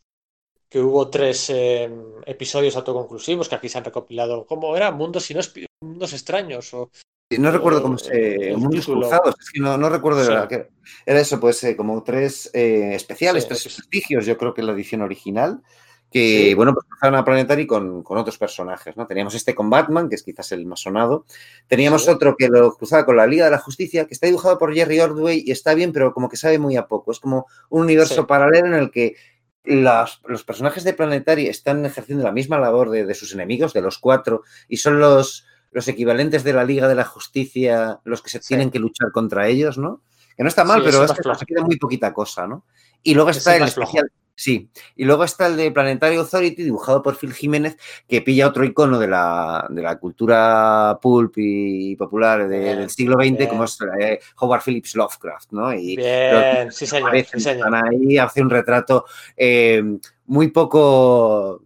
[0.69, 1.89] que hubo tres eh,
[2.27, 4.45] episodios autoconclusivos que aquí se han recopilado.
[4.47, 4.91] ¿Cómo era?
[4.91, 5.41] Mundos y no
[5.81, 6.91] mundos extraños o
[7.31, 8.55] no recuerdo cómo se.
[8.57, 10.25] Mundos cruzados, es que no, no recuerdo.
[10.25, 10.31] Sí.
[10.31, 10.69] Era, que
[11.05, 14.73] era eso, pues eh, como tres eh, especiales, sí, tres prestigios, yo creo que la
[14.73, 15.63] edición original.
[16.11, 19.07] Que, bueno, pues cruzaron a Planetary con, con, otros personajes, ¿no?
[19.07, 21.27] Teníamos este con Batman, que es quizás el más sonado.
[21.67, 22.11] Teníamos sí.
[22.11, 25.01] otro que lo cruzaba con la Liga de la Justicia, que está dibujado por Jerry
[25.01, 27.13] Ordway y está bien, pero como que sabe muy a poco.
[27.13, 28.27] Es como un universo sí.
[28.27, 29.17] paralelo en el que
[29.65, 33.83] las, los personajes de Planetary están ejerciendo la misma labor de, de, sus enemigos, de
[33.83, 38.31] los cuatro, y son los, los equivalentes de la Liga de la Justicia los que
[38.31, 38.49] se sí.
[38.49, 40.03] tienen que luchar contra ellos, ¿no?
[40.37, 42.65] Que no está mal, pero es, es que se queda muy poquita cosa, ¿no?
[43.03, 47.17] Y luego está el especial, Sí, y luego está el de Planetary Authority, dibujado por
[47.17, 52.59] Phil Jiménez, que pilla otro icono de la, de la cultura pulp y popular de,
[52.59, 53.49] bien, del siglo XX, bien.
[53.49, 55.73] como es eh, Howard Phillips Lovecraft, ¿no?
[55.73, 57.75] Y bien, sí señor, aparecen, sí señor.
[57.75, 59.07] Están ahí, hace un retrato
[59.39, 59.83] eh,
[60.27, 61.63] muy poco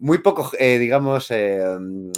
[0.00, 1.60] muy poco, eh, digamos, eh,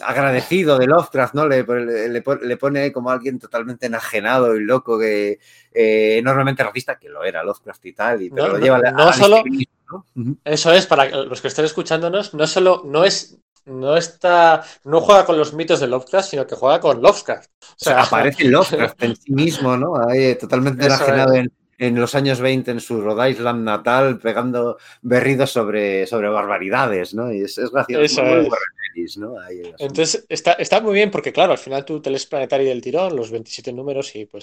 [0.03, 1.47] agradecido de Lovecraft, ¿no?
[1.47, 5.39] Le, le, le, pone como alguien totalmente enajenado y loco, que
[5.73, 9.07] eh, enormemente racista, que lo era Lovecraft y tal, y, pero no, lo lleva no,
[9.07, 9.43] no solo,
[9.91, 10.37] ¿no?
[10.45, 15.25] Eso es, para los que estén escuchándonos, no solo, no es no está, no juega
[15.25, 17.51] con los mitos de Lovecraft, sino que juega con Lovecraft.
[17.63, 19.97] O sea, aparece Lovecraft en sí mismo, ¿no?
[19.97, 21.41] Ahí, totalmente enajenado es.
[21.41, 27.15] en, en los años 20 en su Rhode Island natal, pegando berridos sobre, sobre barbaridades,
[27.15, 27.33] ¿no?
[27.33, 28.03] Y es, es gracioso.
[28.03, 28.51] Eso muy,
[28.97, 29.17] es.
[29.17, 29.41] ¿no?
[29.41, 32.83] Ahí Entonces, está, está muy bien porque, claro, al final tú te lees Planetario del
[32.83, 34.43] tirón, los 27 números, y pues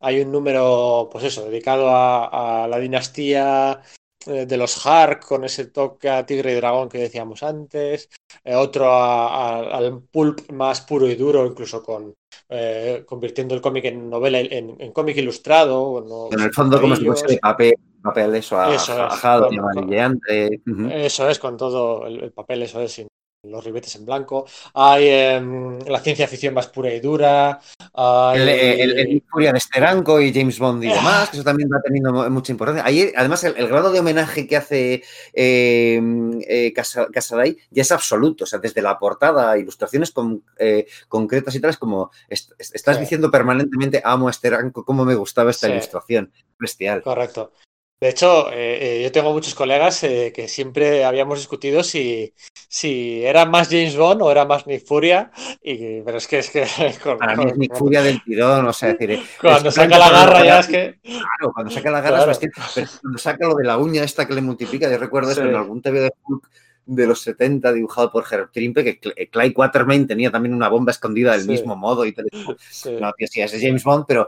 [0.00, 3.82] hay un número, pues eso, dedicado a, a la dinastía
[4.26, 8.08] eh, de los Hark con ese toque a Tigre y Dragón que decíamos antes,
[8.42, 12.14] eh, otro a, a, al pulp más puro y duro, incluso con
[12.50, 16.04] eh, convirtiendo el cómic en novela, en, en cómic ilustrado.
[16.06, 20.60] No, en el fondo, como si fuese papel, papel eso, ajado, amarillante.
[20.90, 23.08] Eso es, con todo el, el papel, eso es, sin,
[23.42, 27.58] los ribetes en blanco, hay eh, la ciencia ficción más pura y dura.
[27.94, 28.40] Hay...
[28.40, 31.80] El, el, el, Furia de Steranko y James Bond y demás, que eso también va
[31.80, 32.84] teniendo mucha importancia.
[32.84, 35.02] Ahí, además, el, el, grado de homenaje que hace
[35.32, 36.00] eh,
[36.48, 41.60] eh, Casaday ya es absoluto, o sea, desde la portada, ilustraciones con, eh, concretas y
[41.60, 43.00] tales, como est estás sí.
[43.00, 45.72] diciendo permanentemente, amo a Steranko, cómo me gustaba esta sí.
[45.72, 46.30] ilustración.
[46.58, 47.02] Bestial.
[47.02, 47.52] Correcto.
[48.00, 52.32] De hecho, eh, eh, yo tengo muchos colegas eh, que siempre habíamos discutido si,
[52.66, 55.30] si era más James Bond o era más Nick Furia,
[55.62, 56.64] y, pero es que es que...
[57.02, 57.76] Con, Para mí es Nick.
[57.76, 60.98] Furia del tirón, o sea, decir, cuando saca la garra ya es que...
[61.02, 62.32] Claro, cuando saca la garra claro.
[62.32, 62.38] es
[62.74, 65.40] pero cuando saca lo de la uña esta que le multiplica, yo recuerdo sí.
[65.40, 66.48] eso en algún TV de Hulk
[66.86, 71.32] de los 70 dibujado por Herb Trimpe, que Clay Quatermain tenía también una bomba escondida
[71.32, 71.48] del sí.
[71.48, 72.26] mismo modo y tal.
[72.70, 72.96] Sí.
[72.98, 74.26] No, tío, sí, es James Bond, pero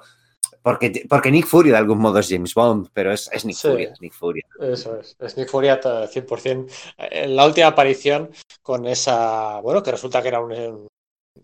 [0.63, 3.69] porque, porque Nick Fury de algún modo es James Bond, pero es, es Nick sí,
[3.69, 4.41] Fury, es Nick Fury.
[4.61, 6.71] Eso es, es Nick Fury 100%.
[6.99, 8.31] En la última aparición
[8.63, 10.89] con esa, bueno, que resulta que era un,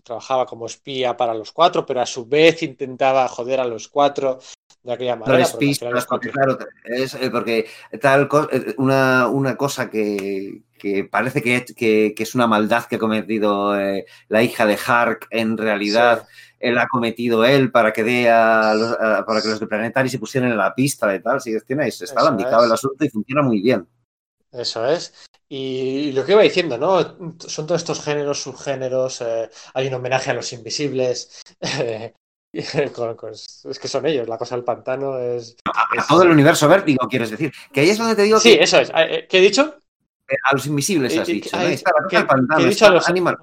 [0.02, 4.38] trabajaba como espía para los cuatro, pero a su vez intentaba joder a los cuatro
[4.82, 5.48] de aquella manera.
[5.52, 7.66] No pistas, porque, claro, es eh, porque
[8.00, 12.96] tal eh, una, una cosa que, que parece que, que, que, es una maldad que
[12.96, 16.26] ha cometido eh, la hija de Hark en realidad.
[16.28, 19.66] Sí él ha cometido él para que dé a los, a, para que los de
[19.66, 23.08] Planetary se pusieran en la pista de tal, si tienes, está lambicado el asunto y
[23.08, 23.86] funciona muy bien.
[24.50, 25.12] Eso es.
[25.48, 27.00] Y lo que iba diciendo, ¿no?
[27.38, 31.42] Son todos estos géneros, subgéneros, eh, hay un homenaje a los invisibles.
[32.94, 35.56] con, con, es que son ellos, la cosa del pantano es.
[35.64, 37.52] A, todo el universo vértigo, quieres decir.
[37.72, 38.64] Que ahí es donde te digo sí, que.
[38.64, 38.90] eso es.
[38.94, 39.74] Eh, ¿Qué he dicho?
[40.50, 41.56] A los invisibles has dicho.
[41.56, 41.62] ¿no?
[41.62, 42.58] Está la cosa del pantano.
[42.58, 43.38] ¿Qué he dicho a los, animal...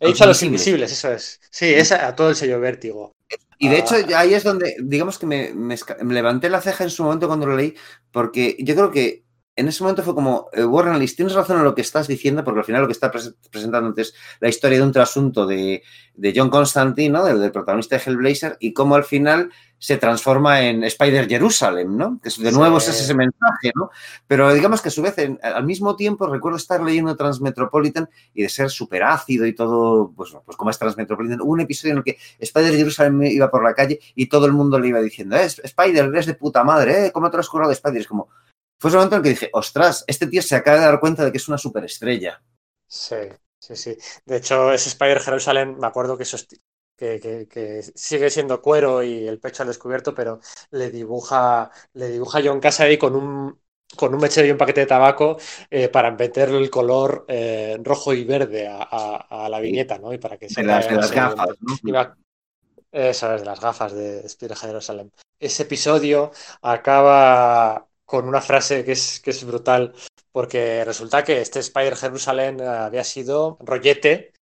[0.00, 1.40] He dicho a los invisibles, eso es.
[1.50, 3.12] Sí, es a todo el sello vértigo.
[3.58, 6.90] Y de hecho, ahí es donde, digamos que me, me, me, levanté la ceja en
[6.90, 7.74] su momento cuando lo leí,
[8.10, 9.24] porque yo creo que
[9.56, 12.42] en ese momento fue como, eh, Warren Ellis, tienes razón en lo que estás diciendo,
[12.42, 15.82] porque al final lo que está presentando es la historia de un trasunto de,
[16.14, 17.24] de John Constantine, ¿no?
[17.24, 22.20] del, del, protagonista de Hellblazer, y cómo al final se transforma en Spider Jerusalem, ¿no?
[22.22, 22.90] Que de nuevo sí.
[22.90, 23.90] es ese mensaje, ¿no?
[24.26, 28.42] Pero digamos que a su vez, en, al mismo tiempo, recuerdo estar leyendo Transmetropolitan y
[28.42, 31.98] de ser súper ácido y todo, pues, pues como es Transmetropolitan, hubo un episodio en
[31.98, 35.36] el que Spider Jerusalem iba por la calle y todo el mundo le iba diciendo,
[35.36, 37.12] eh, Spider, eres de puta madre, ¿eh?
[37.12, 38.00] ¿Cómo te lo has currado de Spider?
[38.00, 38.28] Es como,
[38.78, 41.24] fue ese momento en el que dije, ostras, este tío se acaba de dar cuenta
[41.24, 42.42] de que es una superestrella.
[42.86, 43.16] Sí,
[43.58, 43.96] sí, sí.
[44.24, 46.36] De hecho, ese Spider Jerusalem, me acuerdo que eso
[46.96, 50.40] que, que, que, sigue siendo cuero y el pecho al descubierto, pero
[50.70, 53.58] le dibuja, le dibuja John Casady con un,
[53.96, 55.38] con un mechero y un paquete de tabaco
[55.70, 60.12] eh, para meterle el color eh, rojo y verde a, a, a, la viñeta, ¿no?
[60.12, 61.76] Y para que se de las, de las gafas, ¿no?
[61.84, 62.16] Iba,
[62.92, 65.10] eso es, de las gafas de Spider Jerusalem.
[65.38, 66.30] Ese episodio
[66.62, 69.94] acaba con una frase que es, que es brutal,
[70.30, 74.33] porque resulta que este Spider Jerusalem había sido rollete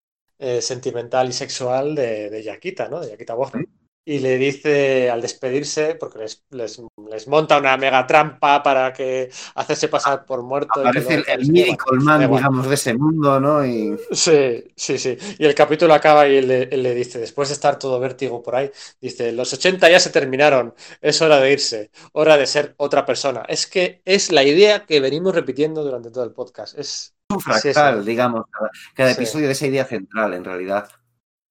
[0.43, 3.01] eh, sentimental y sexual de, de Yaquita, ¿no?
[3.01, 3.67] De Yaquita Warren.
[4.05, 9.31] y le dice al despedirse, porque les, les, les monta una mega trampa para que
[9.55, 10.81] hacerse pasar por muerto.
[10.81, 13.65] Aparece el, el Miracle Man, digamos, de ese mundo, ¿no?
[13.65, 15.17] Y Sí, sí, sí.
[15.39, 18.43] Y el capítulo acaba y él le, él le dice, después de estar todo vértigo
[18.43, 18.71] por ahí,
[19.01, 23.43] dice, los 80 ya se terminaron, es hora de irse, hora de ser otra persona.
[23.49, 26.79] Es que es la idea que venimos repitiendo durante todo el podcast.
[26.79, 27.73] Es, un Sí, sí.
[27.75, 29.15] fractal, digamos, cada, cada Sí.
[29.15, 30.89] episodio de esa idea central, en realidad.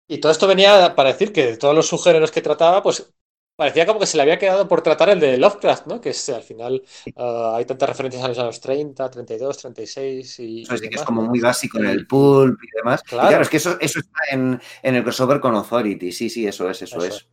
[0.08, 3.14] Y todo esto venía para decir que de todos los subgéneros que trataba, pues
[3.56, 6.02] parecía como que se le había quedado por tratar el de Lovecraft, ¿no?
[6.02, 6.84] Que es, al final
[7.16, 10.96] ah, hay tantas referencias a los años 30, 32, 36 y, Eso y sí que
[10.96, 11.30] es demás, como ¿no?
[11.30, 13.02] muy básico en el pulp y demás.
[13.22, 13.28] Y Claro.
[13.28, 16.12] claro, es que eso, eso está en, en el crossover con Authority.
[16.12, 17.16] Sí, sí, eso es, eso, Eso es.
[17.16, 17.28] es.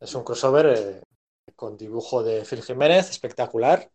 [0.00, 1.02] Es un crossover eh,
[1.56, 3.90] con dibujo de Phil Jiménez, espectacular.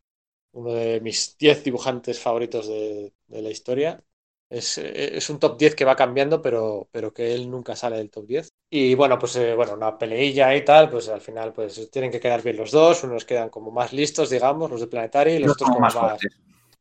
[0.54, 4.04] Uno de mis 10 dibujantes favoritos de, de la historia.
[4.50, 8.10] Es, es un top 10 que va cambiando, pero, pero que él nunca sale del
[8.10, 8.50] top 10.
[8.72, 12.20] Y bueno, pues eh, bueno, una peleilla y tal, pues al final pues tienen que
[12.20, 13.04] quedar bien los dos.
[13.04, 15.94] Unos quedan como más listos, digamos, los de Planetary, y los Los otros como más
[15.94, 16.28] más,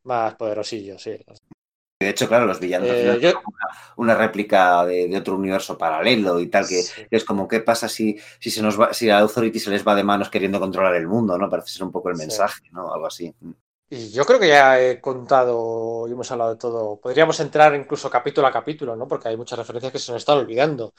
[0.04, 1.16] más poderosillos, sí.
[2.00, 3.66] De hecho, claro, los villanos Eh, yo- una,
[3.96, 7.02] una réplica de, de otro universo paralelo y tal, que Sí.
[7.10, 9.96] es como, ¿qué pasa si, si se nos va, si a Authority se les va
[9.96, 11.50] de manos queriendo controlar el mundo, ¿no?
[11.50, 12.22] Parece ser un poco el Sí.
[12.22, 12.92] mensaje, ¿no?
[12.94, 13.34] Algo así.
[13.90, 17.00] Y yo creo que ya he contado y hemos hablado de todo.
[17.00, 19.08] Podríamos entrar incluso capítulo a capítulo, ¿no?
[19.08, 20.92] Porque hay muchas referencias que se nos están olvidando.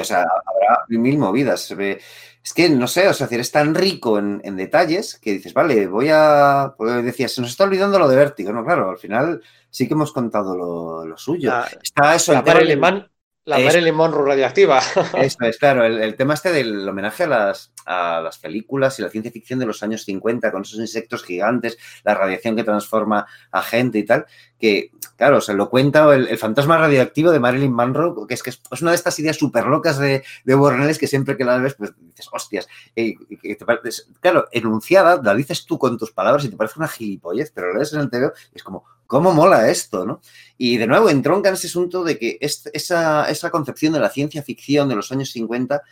[0.00, 1.70] O sea, habrá mil movidas.
[1.70, 5.86] Es que, no sé, o sea, es tan rico en, en detalles que dices, vale,
[5.86, 6.72] voy a...
[6.78, 8.64] Pues decías, se nos está olvidando lo de Vértigo, ¿no?
[8.64, 11.50] Claro, al final sí que hemos contado lo, lo suyo.
[11.50, 13.10] La, Está eso, la el tema Man-
[13.48, 13.58] la.
[13.64, 14.78] Marilyn Monroe radiactiva.
[15.16, 19.02] Eso es, claro, el, el tema este del homenaje a las, a las películas y
[19.02, 23.26] la ciencia ficción de los años 50, con esos insectos gigantes, la radiación que transforma
[23.50, 24.26] a gente y tal,
[24.58, 28.50] que, claro, se lo cuenta el, el fantasma radioactivo de Marilyn Monroe, que es que
[28.50, 31.74] es, es una de estas ideas súper locas de, de que siempre que la ves,
[31.74, 36.12] pues dices, hostias, y- y que te parece- claro, enunciada, la dices tú con tus
[36.12, 38.84] palabras y te parece una gilipollez, pero lo lees en el TV y es como,
[39.08, 40.20] ¿cómo mola esto, no?
[40.56, 44.10] Y de nuevo entronca en ese asunto de que es- esa, esa concepción de la
[44.10, 45.82] ciencia ficción de los años 50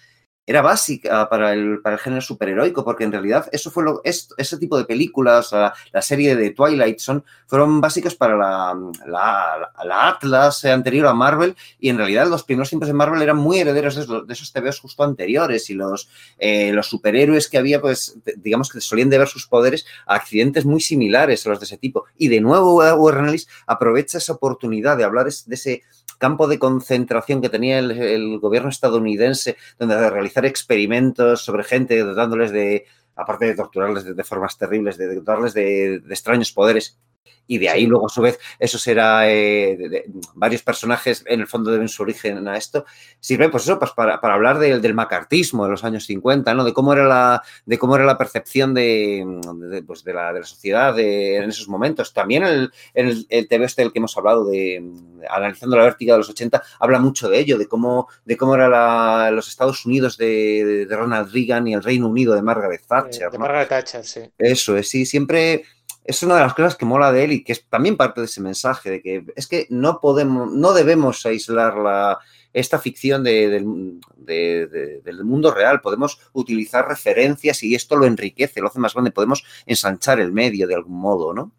[0.46, 4.28] era básica para el, para el género superheroico, porque en realidad eso fue lo, es-
[4.36, 10.08] ese tipo de películas, la, serie de Twilight son, fueron básicos para la, la, la
[10.08, 13.96] Atlas anterior a Marvel, y en realidad los primeros tiempos de Marvel eran muy herederos
[13.96, 16.08] de esos, de esos TVs justo anteriores, y los,
[16.38, 20.80] eh, los superhéroes que había, pues digamos que solían deber sus poderes a accidentes muy
[20.80, 22.04] similares a los de ese tipo.
[22.16, 25.82] Y de nuevo Warren Ellis aprovecha esa oportunidad de hablar de ese
[26.18, 32.50] campo de concentración que tenía el, gobierno estadounidense, donde de realizar experimentos sobre gente, dotándoles
[32.52, 36.98] de, aparte de torturarles de, de formas terribles, de, de dotarles de, de extraños poderes.
[37.46, 40.04] Y de ahí luego, a su vez, eso será eh, de- de-
[40.34, 42.84] varios personajes en el fondo deben su origen a esto.
[43.20, 46.64] Sirve, pues eso, pues para, para hablar del, del macartismo de los años 50, ¿no?
[46.64, 49.24] De cómo era la, de cómo era la percepción de,
[49.70, 52.12] de, pues de, la, de la sociedad de- en esos momentos.
[52.12, 54.84] También el, el, el TV este del que hemos hablado, de,
[55.30, 58.68] analizando la vértiga de los 80, habla mucho de ello, de cómo, de cómo era
[58.68, 63.30] la- los Estados Unidos de, de Ronald Reagan y el Reino Unido de Margaret Thatcher.
[63.30, 63.44] de ¿no?
[63.44, 64.20] Margaret Thatcher, sí.
[64.38, 65.62] Eso es, sí, siempre
[66.06, 68.26] es una de las cosas que mola de él y que es también parte de
[68.26, 72.18] ese mensaje de que es que no podemos, no debemos aislar la,
[72.52, 75.80] esta ficción de- del- de- de- del mundo real.
[75.80, 79.10] Podemos utilizar referencias y esto lo enriquece, lo hace más grande.
[79.10, 81.52] Podemos ensanchar el medio de algún modo, ¿no?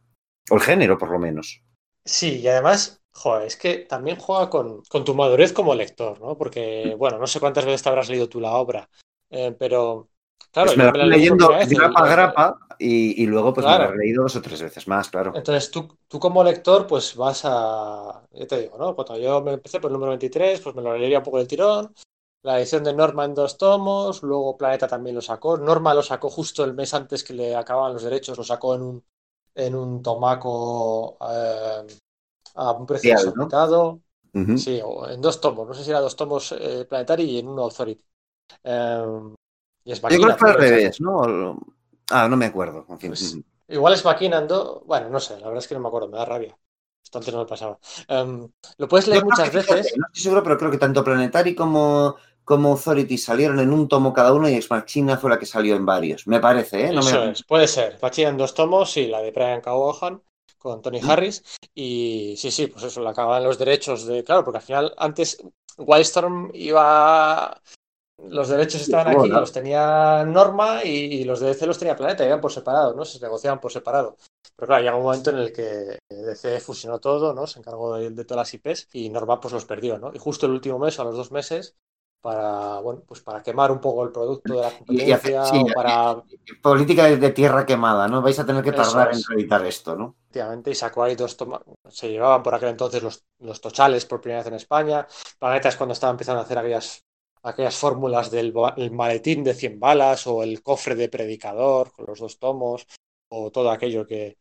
[0.49, 1.61] O el género, por lo menos.
[2.05, 6.37] Sí, y además, joder, es que también juega con, con tu madurez como lector, ¿no?
[6.37, 8.89] Porque, bueno, no sé cuántas veces te habrás leído tú la obra,
[9.29, 10.09] eh, pero,
[10.51, 13.65] claro, Pues me yo la me leyendo vez grapa a grapa y, y luego pues
[13.67, 13.89] me Claro.
[13.89, 15.31] la he leído dos o tres veces más, claro.
[15.33, 18.95] Entonces, tú, tú como lector, pues vas a, ya te digo, ¿no?
[18.95, 21.47] Cuando yo me empecé por el número 23, pues me lo leería un poco del
[21.47, 21.93] tirón.
[22.43, 25.57] La edición de Norma en dos tomos, luego Planeta también lo sacó.
[25.57, 28.81] Norma lo sacó justo el mes antes que le acababan los derechos, lo sacó en
[28.83, 29.05] un,
[29.55, 31.87] en un tomaco eh,
[32.55, 34.01] a un precio desorbitado.
[34.53, 37.47] Sí, o en dos tomos, no sé si era dos tomos eh, Planetary y en
[37.49, 38.03] uno Authority.
[38.63, 39.35] Eh,
[39.87, 41.57] y es Yo creo que fue al revés, ¿no?
[42.09, 42.85] Ah, no me acuerdo.
[42.89, 43.09] En fin.
[43.11, 43.37] Pues.
[43.69, 46.25] Igual es maquinando, bueno, no sé, la verdad es que no me acuerdo, me da
[46.25, 46.57] rabia.
[47.01, 47.79] Esto antes no me pasaba.
[48.09, 49.93] Em, lo puedes leer Yo muchas que, veces.
[49.95, 54.11] No estoy seguro, pero creo que tanto Planetary como, como Authority salieron en un tomo
[54.11, 56.27] cada uno y Ex Machina fue la que salió en varios.
[56.27, 56.91] Me parece, ¿eh?
[56.91, 57.97] No me- Eso es, puede ser.
[58.01, 60.21] Machina en dos tomos y la de Brian Callahan
[60.57, 60.99] con Tony.
[61.01, 61.45] Harris.
[61.73, 64.25] Y sí, sí, pues eso, le acababan los derechos de.
[64.25, 65.37] Claro, porque al final antes
[65.77, 67.61] Wildstorm iba.
[68.17, 72.25] Los derechos estaban aquí, los tenía Norma y, y los de DC los tenía Planeta,
[72.25, 73.05] iban por separado, ¿no?
[73.05, 74.17] Se negociaban por separado.
[74.55, 77.45] Pero claro, llega un momento en el que DC fusionó todo, ¿no?
[77.45, 80.11] Se encargó de, de todas las IPs y Norma pues los perdió, ¿no?
[80.13, 81.75] Y justo el último mes, o a los dos meses,
[82.21, 86.23] para, bueno, pues para quemar un poco el producto de la competencia, sí, o para
[86.61, 88.21] Política de, tierra quemada, ¿no?
[88.23, 90.15] Vais a tener que tardar en reeditar esto, ¿no?
[90.25, 94.21] efectivamente, y sacó ahí dos toma- se llevaban por aquel entonces los, los tochales por
[94.21, 95.07] primera vez en España.
[95.39, 97.03] Planeta es cuando estaba empezando a hacer aquellas,
[97.43, 98.53] aquellas fórmulas del
[98.91, 102.87] maletín de 100 balas o el cofre de predicador con los dos tomos
[103.29, 104.37] o todo aquello que,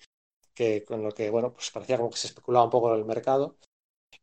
[0.54, 3.06] que con lo que, bueno, pues parecía como que se especulaba un poco en el
[3.06, 3.56] mercado.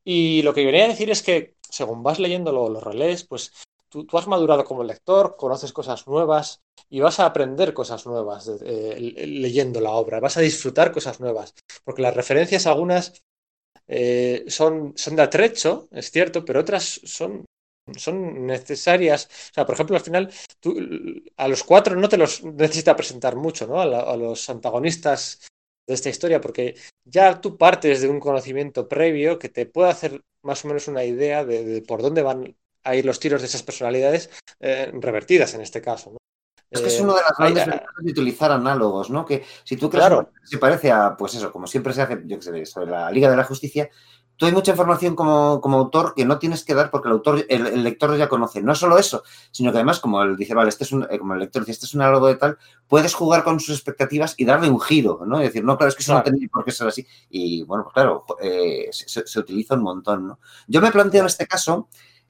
[0.03, 3.51] Y lo que venía a decir es que según vas leyendo lo- los relés, pues
[3.89, 8.49] tú, tú has madurado como lector, conoces cosas nuevas y vas a aprender cosas nuevas
[8.63, 8.97] eh,
[9.27, 13.23] leyendo la obra, vas a disfrutar cosas nuevas, porque las referencias algunas
[13.87, 17.45] eh, son, son de atrecho, es cierto, pero otras son,
[17.97, 19.25] son necesarias.
[19.51, 20.75] O sea, por ejemplo, al final, tú,
[21.37, 23.81] a los cuatro no te los necesita presentar mucho, ¿no?
[23.81, 25.47] A, la- a los antagonistas
[25.87, 30.21] de esta historia, porque ya tú partes de un conocimiento previo que te puede hacer
[30.43, 33.47] más o menos una idea de, de por dónde van a ir los tiros de
[33.47, 34.29] esas personalidades
[34.59, 36.17] eh, revertidas en este caso, ¿no?
[36.71, 39.25] Es que es Eh, una de las grandes ventajas de utilizar análogos, ¿no?
[39.25, 40.29] Que si tú crees Claro.
[40.41, 43.11] que se parece a, pues eso, como siempre se hace, yo qué sé, sobre la
[43.11, 43.89] Liga de la Justicia,
[44.37, 47.45] tú hay mucha información como, como autor que no tienes que dar porque el autor,
[47.49, 48.61] el, el lector ya conoce.
[48.61, 51.33] No solo eso, sino que además, como él dice, vale, este es un, eh, como
[51.33, 52.57] el lector dice, este es un análogo de tal,
[52.87, 55.39] puedes jugar con sus expectativas y darle un giro, ¿no?
[55.39, 56.35] Y decir, no, claro, es que eso no Claro.
[56.35, 57.05] tenía por qué ser así.
[57.29, 60.39] Y bueno, pues claro, eh, se, utiliza un montón, ¿no?
[60.67, 61.87] Yo me planteo en este caso,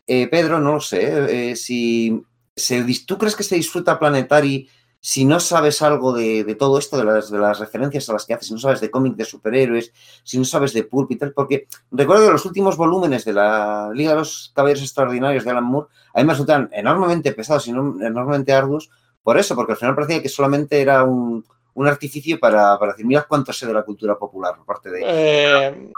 [0.08, 2.22] eh, Pedro, no lo sé, eh, si
[2.56, 4.70] se tú crees que se disfruta Planetary
[5.06, 8.26] si no sabes algo de, de todo esto, de las, de las referencias a las
[8.26, 9.92] que haces, si no sabes de cómic de superhéroes,
[10.24, 13.90] si no sabes de pulp y tal, porque recuerdo que los últimos volúmenes de la
[13.94, 17.74] Liga de los Caballeros Extraordinarios de Alan Moore, a mí me resultan enormemente pesados y
[17.74, 18.90] no- enormemente arduos,
[19.22, 23.06] por eso, porque al final parecía que solamente era un, un artificio para, para decir,
[23.06, 25.02] mira cuánto sé de la cultura popular por parte de...
[25.04, 25.92] eh,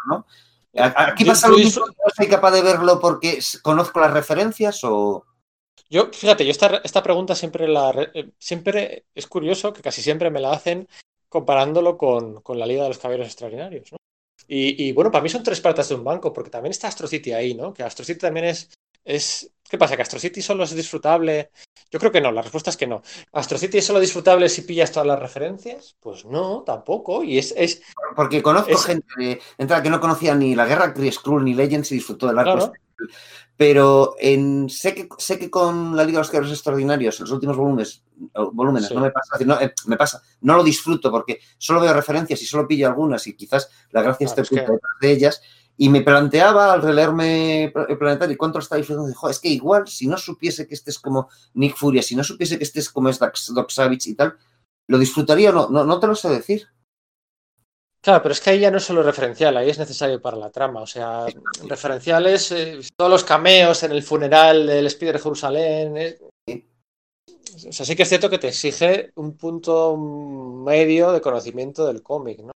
[0.96, 5.24] Aquí pasa lo mismo, no soy capaz de verlo porque conozco las referencias o...
[5.90, 10.30] Yo, fíjate, yo esta, esta pregunta siempre la eh, siempre es curioso que casi siempre
[10.32, 10.88] me la hacen
[11.30, 13.98] comparándolo con, con la Liga de los Caballeros Extraordinarios, ¿no?
[14.48, 17.08] Y, y, bueno, para mí son tres partes de un banco, porque también está Astro
[17.08, 17.74] City ahí, ¿no?
[17.74, 18.70] Que Astro City también es,
[19.04, 19.52] es.
[19.68, 19.96] ¿Qué pasa?
[19.96, 21.50] ¿Que Astro City solo es disfrutable?
[21.90, 23.02] Yo creo que no, la respuesta es que no.
[23.32, 25.96] ¿Astro City es solo disfrutable si pillas todas las referencias?
[26.00, 27.24] Pues no, tampoco.
[27.24, 27.82] Y es, es
[28.16, 31.54] Porque conozco Es- gente de, entrada que no conocía ni la guerra Kree Skrull ni
[31.54, 32.58] Legends y disfrutó del arco.
[32.58, 32.74] Claro.
[33.58, 37.56] Pero en, sé, que, sé que con la Liga de los Caballeros Extraordinarios, los últimos
[37.56, 38.04] volúmenes,
[38.54, 38.94] volúmenes Sí.
[38.96, 42.46] no me pasa, no, eh, me pasa, no lo disfruto porque solo veo referencias y
[42.46, 44.66] solo pillo algunas y quizás la gracia esté es que-
[45.02, 45.42] de ellas.
[45.78, 49.10] Y me planteaba al releerme el planetario cuánto lo está disfrutando.
[49.10, 52.24] Dijo, es que igual, si no supiese que este es como Nick Furia, si no
[52.24, 54.38] supiese que este es como es Doc Savage y tal,
[54.88, 55.70] ¿lo disfrutaría o no?
[55.70, 56.68] No, no te lo sé decir.
[58.06, 60.52] Claro, pero es que ahí ya no es solo referencial, ahí es necesario para la
[60.52, 60.80] trama.
[60.80, 61.26] O sea,
[61.68, 65.98] referenciales, eh, todos los cameos en el funeral del Spider de Jerusalén.
[65.98, 66.20] eh.
[67.68, 72.04] O sea, sí que es cierto que te exige un punto medio de conocimiento del
[72.04, 72.52] cómic, ¿no?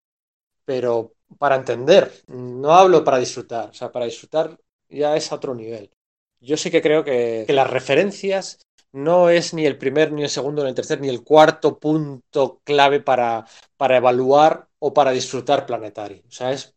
[0.64, 3.70] Pero para entender, no hablo para disfrutar.
[3.70, 4.58] O sea, para disfrutar
[4.88, 5.92] ya es a otro nivel.
[6.40, 10.62] Yo sí que creo que las referencias no es ni el primer, ni el segundo,
[10.62, 13.46] ni el tercer, ni el cuarto punto clave para,
[13.76, 16.22] para evaluar o para disfrutar Planetary.
[16.28, 16.74] O sea, es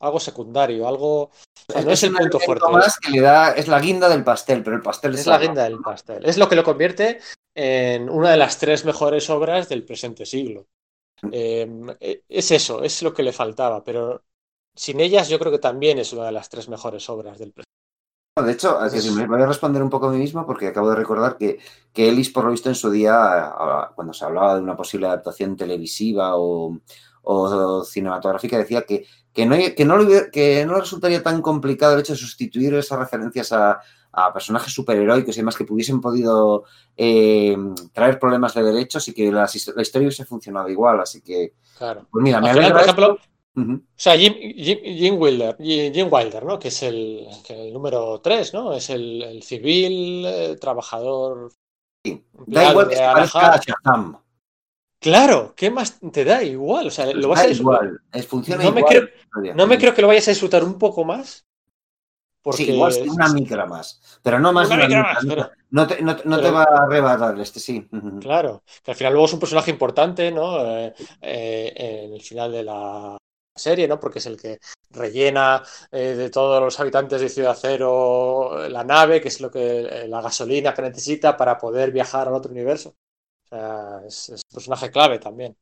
[0.00, 1.22] algo secundario, algo.
[1.22, 1.30] o
[1.72, 2.68] sea, no es el un punto fuerte.
[2.70, 5.38] más que le da, es la guinda del pastel, pero el pastel Es está la
[5.38, 6.24] guinda del pastel.
[6.24, 7.20] Es lo que lo convierte
[7.54, 10.66] en una de las tres mejores obras del presente siglo.
[11.32, 11.68] Eh,
[12.28, 14.22] es eso, es lo que le faltaba, pero
[14.74, 17.67] sin ellas yo creo que también es una de las tres mejores obras del presente.
[18.42, 20.90] De hecho, es decir, me voy a responder un poco a mí mismo porque acabo
[20.90, 21.58] de recordar que,
[21.92, 23.52] que Ellis, por lo visto, en su día,
[23.94, 26.78] cuando se hablaba de una posible adaptación televisiva o,
[27.22, 29.98] o cinematográfica, decía que, que, no, que, no
[30.32, 33.80] que resultaría tan complicado el hecho de sustituir esas referencias a,
[34.12, 36.64] a personajes superheroicos y demás que pudiesen podido
[36.96, 37.56] eh,
[37.92, 41.00] traer problemas de derechos y que la historia hubiese funcionado igual.
[41.00, 42.06] Así que, Claro.
[42.10, 43.18] pues mira, me Al final, por ejemplo,
[43.56, 46.58] O sea, Jim, Jim, Jim Wilder, Jim, Wilder, ¿no?
[46.58, 48.72] Que es el, que el número 3, ¿no?
[48.72, 51.50] Es el, el civil, eh, trabajador.
[52.04, 52.24] Sí.
[52.46, 54.18] Da igual que se parezca a Shazam.
[55.00, 56.42] Claro, ¿qué más te da?
[56.42, 59.20] Igual, o sea, lo vas Da a igual, es, funciona No me igual creo- la
[59.20, 59.54] historia.
[59.54, 61.44] No me creo que lo vayas a disfrutar un poco más.
[62.40, 65.34] Porque Sí, igual sí, una micra más, pero no más Una micra micra, más, no-
[65.34, 67.86] pero- No te, no, va a arrebatar este, sí.
[68.20, 70.64] Claro, que al final luego es un personaje importante, ¿no?
[70.64, 71.72] Eh, eh,
[72.06, 73.17] en el final de la
[73.58, 73.98] serie, ¿no?
[74.00, 74.58] Porque es el que
[74.90, 79.80] rellena eh, de todos los habitantes de Ciudad Cero la nave, que es lo que
[79.80, 82.94] eh, la gasolina que necesita para poder viajar al otro universo.
[83.44, 85.56] O sea, es, es un personaje clave también.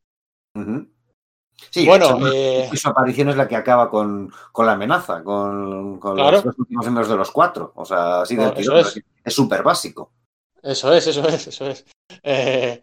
[1.70, 6.14] Sí, Bueno, eh, su aparición es la que acaba con, con la amenaza, con, con
[6.14, 6.36] Claro.
[6.36, 7.72] los dos últimos miembros de los cuatro.
[7.76, 9.00] O sea, así eso tirón, es.
[9.24, 10.12] es súper básico.
[10.62, 11.84] Eso es, eso es, eso es.
[12.22, 12.82] Eh,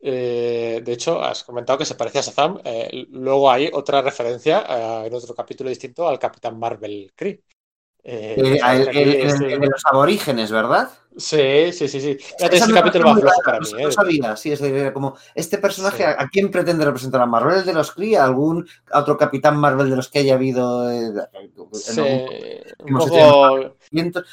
[0.00, 2.60] eh, de hecho, has comentado que se parecía a Shazam.
[2.64, 7.42] Eh, luego hay otra referencia eh, en otro capítulo distinto al Capitán Marvel Kree.
[8.02, 10.88] Eh, el de los aborígenes, ¿verdad?
[11.18, 12.14] Sí, sí, sí, sí.
[12.14, 13.70] Fíjate, ese capítulo más flojo para no mí.
[13.70, 13.84] sé, ¿eh?
[13.86, 16.02] no sabía, sí, es de- como este personaje, Sí.
[16.04, 17.20] ¿a, a quién pretende representar?
[17.20, 18.16] ¿A Marvel de los Kree?
[18.16, 20.88] ¿A algún otro capitán Marvel de los que haya habido?
[20.92, 21.10] eh,
[21.72, 22.28] Sí, algún
[22.80, 23.76] un no poco.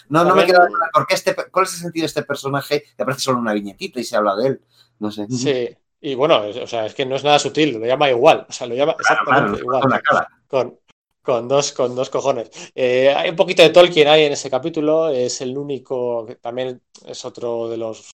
[0.09, 2.83] No, no me queda claro por qué este, cuál es el sentido de este personaje
[2.95, 4.61] que aparece solo una viñetita y se habla de él.
[4.99, 5.25] No sé.
[5.29, 5.75] Sí.
[6.01, 8.45] Y bueno, o sea, es que no es nada sutil, lo llama igual.
[8.47, 10.27] O sea, lo llama Claro, claro, exactamente nos igual.
[10.47, 10.79] Con,
[11.25, 12.49] con dos, con dos cojones.
[12.75, 15.09] Eh, hay un poquito de Tolkien ahí en ese capítulo.
[15.09, 18.11] Es el único, que también es otro de los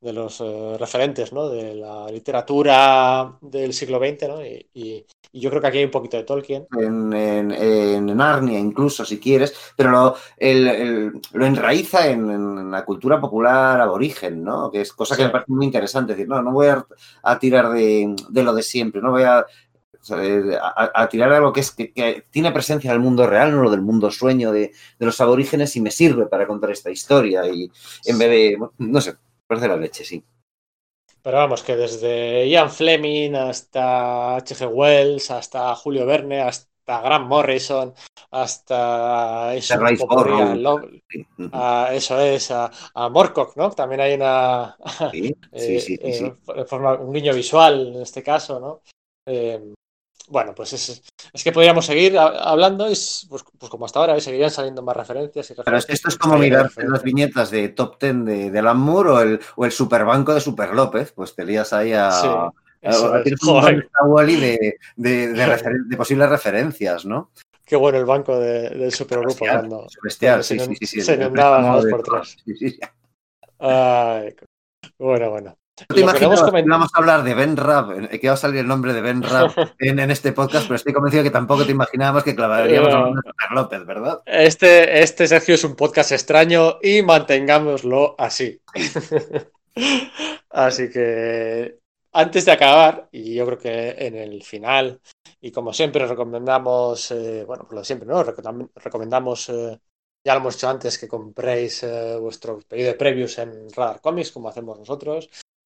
[0.00, 1.48] de los eh, referentes, ¿no?
[1.48, 4.46] De la literatura del siglo XX, ¿no?
[4.46, 6.66] Y, y- y yo creo que aquí hay un poquito de Tolkien.
[6.78, 12.70] en, en- en Narnia incluso, si quieres, pero lo, el- el- lo enraiza en, en
[12.70, 14.70] la cultura popular aborigen, ¿no?
[14.70, 15.26] Que es cosa que Sí.
[15.26, 16.12] me parece muy interesante.
[16.12, 16.86] Es decir, no, no voy a,
[17.24, 19.44] a tirar de, de lo de siempre, no voy a,
[20.60, 23.62] a- a tirar algo que, es, que, que tiene presencia en el mundo real, no
[23.62, 27.46] lo del mundo sueño de, de los aborígenes y me sirve para contar esta historia
[27.48, 27.70] y
[28.04, 29.16] en vez de, no sé,
[29.46, 30.22] parece la leche, sí.
[31.22, 34.66] Pero vamos, que desde Ian Fleming hasta H.G.
[34.66, 37.94] Wells, hasta Julio Verne, hasta Grant Morrison,
[38.30, 39.74] hasta eso,
[40.08, 41.02] a Love-
[41.52, 43.70] a- eso es, a, a Morcock, ¿no?
[43.72, 44.76] También hay una
[45.10, 48.82] sí, eh, sí, sí, eh, de forma- un guiño visual en este caso, ¿no?
[49.26, 49.74] Eh,
[50.28, 51.02] bueno, pues es,
[51.32, 53.26] es que podríamos seguir ha- hablando y pues,
[53.58, 54.20] pues como hasta ahora ¿eh?
[54.20, 57.50] seguirían saliendo más referencias y Pero es que referencias, esto es como mirar las viñetas
[57.50, 61.12] de Top Ten de, de Alan Moore o el, o el Superbanco de Super López,
[61.12, 62.10] pues te lías ahí a...
[62.10, 62.28] Sí,
[63.24, 67.30] tienes un Wally de, de, de referen- de posibles referencias, ¿no?
[67.64, 71.14] qué bueno el banco de- del supergrupo cuando, bestial, cuando sí, se, sí, sí, se
[71.14, 72.36] inundaban dos por tres.
[73.58, 74.34] Ay,
[74.98, 75.57] bueno, bueno.
[75.88, 78.60] No te imaginas que íbamos a hablar de Ben Rabb, eh, que va a salir
[78.60, 81.72] el nombre de Ben Rabb en, en este podcast, pero estoy convencido que tampoco te
[81.72, 84.22] imaginábamos que clavaríamos de Super López, ¿verdad?
[84.26, 88.60] Este, este, Sergio, es un podcast extraño y mantengámoslo así.
[90.50, 91.78] Así que
[92.12, 95.00] antes de acabar, y yo creo que en el final,
[95.40, 98.24] y como siempre recomendamos, eh, bueno, pues lo de siempre, ¿no?
[98.24, 99.78] Recomendam- Recomendamos, eh,
[100.24, 104.32] ya lo hemos hecho antes, que compréis eh, vuestro pedido de previews en Radar Comics,
[104.32, 105.28] como hacemos nosotros.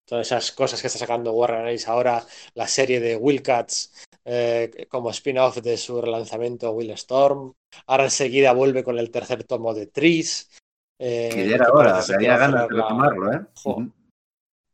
[0.05, 2.23] Todas esas cosas que está sacando Warren Ellis ahora,
[2.55, 3.93] la serie de Wildcats
[4.25, 7.53] eh, como spin-off de su relanzamiento Will Storm.
[7.87, 10.49] Ahora enseguida vuelve con el tercer tomo de Tris.
[10.99, 13.41] eh, Que ya era hora, que había ganas de la- retomarlo, ¿eh?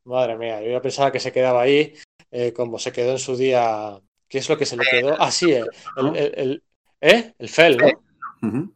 [0.04, 1.94] Madre mía, yo ya pensaba que se quedaba ahí,
[2.30, 4.00] eh, como se quedó en su día.
[4.28, 5.16] ¿Qué es lo que se le quedó?
[5.20, 5.64] Ah, sí, eh,
[5.96, 6.62] el, el, el-
[7.00, 7.34] ¿eh?
[7.38, 7.88] el Fel, ¿no?
[8.42, 8.72] Ujú.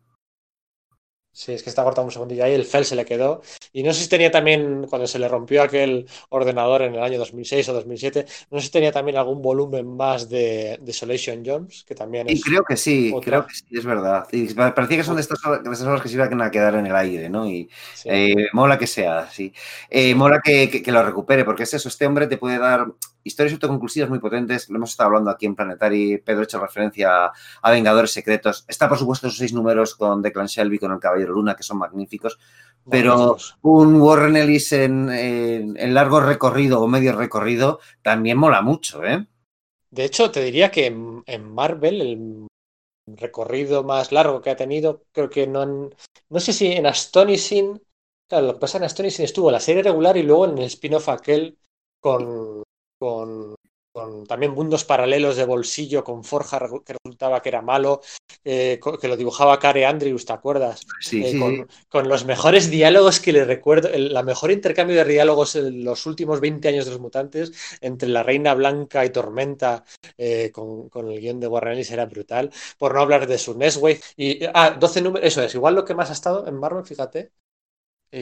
[1.37, 3.43] Sí, es que está cortado un segundillo ahí, el Fel se le quedó.
[3.73, 7.19] Y no sé si tenía también, cuando se le rompió aquel ordenador en el año
[7.19, 11.95] 2006 o 2007, no sé si tenía también algún volumen más de Desolation Jones, que
[11.97, 12.41] también Y es...
[12.41, 13.23] creo que sí, otra.
[13.23, 14.27] creo que sí, es verdad.
[14.31, 16.87] Sí, parecía que son de estas, de estas obras que se iban a quedar en
[16.87, 17.47] el aire, ¿no?
[17.47, 18.09] Y sí.
[18.09, 19.53] eh, mola que sea así.
[19.91, 22.87] Eh, mola que, que- que lo recupere, porque es eso, este hombre te puede dar
[23.25, 24.69] historias autoconclusivas muy potentes.
[24.71, 26.19] Lo hemos estado hablando aquí en Planetary.
[26.19, 27.33] Pedro ha hecho referencia
[27.63, 28.65] a, Vengadores Secretos.
[28.69, 31.79] Está, por supuesto, esos seis números con Declan Shelby, con el Caballero Luna, que son
[31.79, 32.39] magníficos.
[32.89, 33.37] pero-.
[33.63, 39.27] Un Warren Ellis en, en- en largo recorrido o medio recorrido también mola mucho, ¿eh?
[39.91, 42.47] De hecho, te diría que en, en Marvel el
[43.07, 45.95] recorrido más largo que ha tenido, creo que no en-
[46.31, 47.81] no sé si en Astonishing,
[48.29, 50.65] claro, lo que pasa en Astonishing estuvo en la serie regular y luego en el
[50.65, 51.57] spin-off aquel
[52.01, 52.64] con,
[52.99, 53.55] con,
[53.93, 58.01] con también mundos paralelos de bolsillo con Forja que resultaba que era malo,
[58.45, 60.87] eh, que lo dibujaba Care Andrews, ¿te acuerdas?
[61.01, 61.85] Sí, Eh, sí, con, sí.
[61.89, 66.07] con los mejores diálogos que le recuerdo, el la mejor intercambio de diálogos en los
[66.07, 69.85] últimos 20 años de los mutantes entre la Reina Blanca y Tormenta
[70.19, 72.51] eh, con, con el guion de Warren Ellis era brutal.
[72.79, 74.01] Por no hablar de su Nesway.
[74.17, 77.33] Y, ah, 12 números, eso es, igual lo que más ha estado en Marvel, fíjate.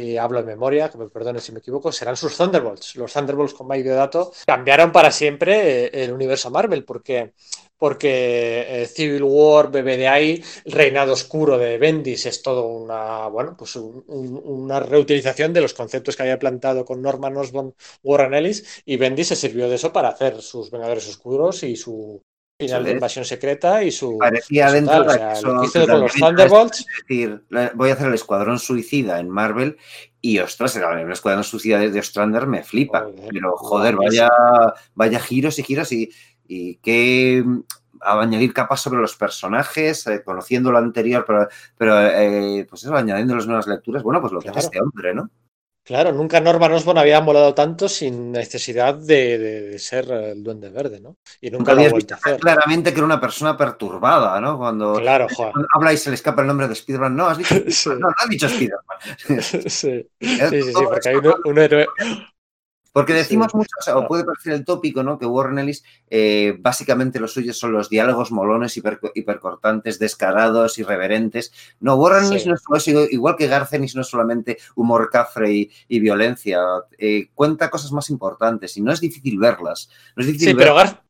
[0.01, 2.97] Y hablo de memoria, que me perdone si me equivoco, serán sus Thunderbolts.
[2.97, 7.35] Los Thunderbolts con Mike Deodato cambiaron para siempre eh, el universo Marvel, porque,
[7.77, 9.71] porque eh, Civil War
[10.09, 15.53] ahí, el reinado oscuro de Bendis es todo una, bueno, pues un- un- una reutilización
[15.53, 19.69] de los conceptos que había plantado con Norman Osborn Warren Ellis, y Bendis se sirvió
[19.69, 22.23] de eso para hacer sus Vengadores Oscuros y su
[22.69, 25.09] final de invasión secreta y su, Parecía su dentro tal.
[25.09, 26.79] O de sea, eso lo que que hizo con los Thunderbolts.
[26.81, 27.43] Es decir,
[27.75, 29.77] voy a hacer el Escuadrón Suicida en Marvel
[30.21, 33.07] y, ostras, el, el Escuadrón Suicida de, de Ostrander me flipa.
[33.31, 34.29] Pero, joder, vaya,
[34.95, 36.11] vaya giros y giros y,
[36.47, 37.45] y que
[38.05, 42.97] a añadir capas sobre los personajes, eh, conociendo lo anterior, pero, pero eh, pues eso,
[42.97, 44.59] añadiendo las nuevas lecturas, bueno, pues lo que Claro.
[44.59, 45.31] hace este hombre, ¿no?
[45.85, 50.71] Claro, nunca Norman Osborn había molado tanto sin necesidad de, de- de ser el Duende
[50.71, 51.19] Verde, ¿no?
[51.41, 52.41] Y nunca Nunca lo ha habías visto a hacer.
[52.41, 54.59] claramente que era una persona perturbada, ¿no?
[54.59, 57.55] Cuando, Claro, cuando habla y se le escapa el nombre de Spider-Man, no, has dicho
[57.71, 57.91] Sí.
[57.91, 58.99] no, no has dicho Spider-Man.
[59.69, 60.07] Sí,
[60.39, 61.87] sí, sí, porque hay un, un héroe.
[62.93, 63.19] Porque Sí.
[63.21, 64.09] decimos mucho, o sea, o Claro.
[64.09, 65.19] puede parecer el tópico, ¿no?
[65.19, 71.53] Que Warren Ellis, eh, básicamente los suyos son los diálogos molones, hiper- hipercortantes, descarados, irreverentes.
[71.81, 72.35] No, Warren Sí.
[72.35, 76.61] Ellis no es igual que Garth Ennis no es solamente humor cafre y, y violencia,
[76.99, 79.89] eh, cuenta cosas más importantes y no es difícil verlas.
[80.15, 81.03] No es difícil Sí, ver- pero Gar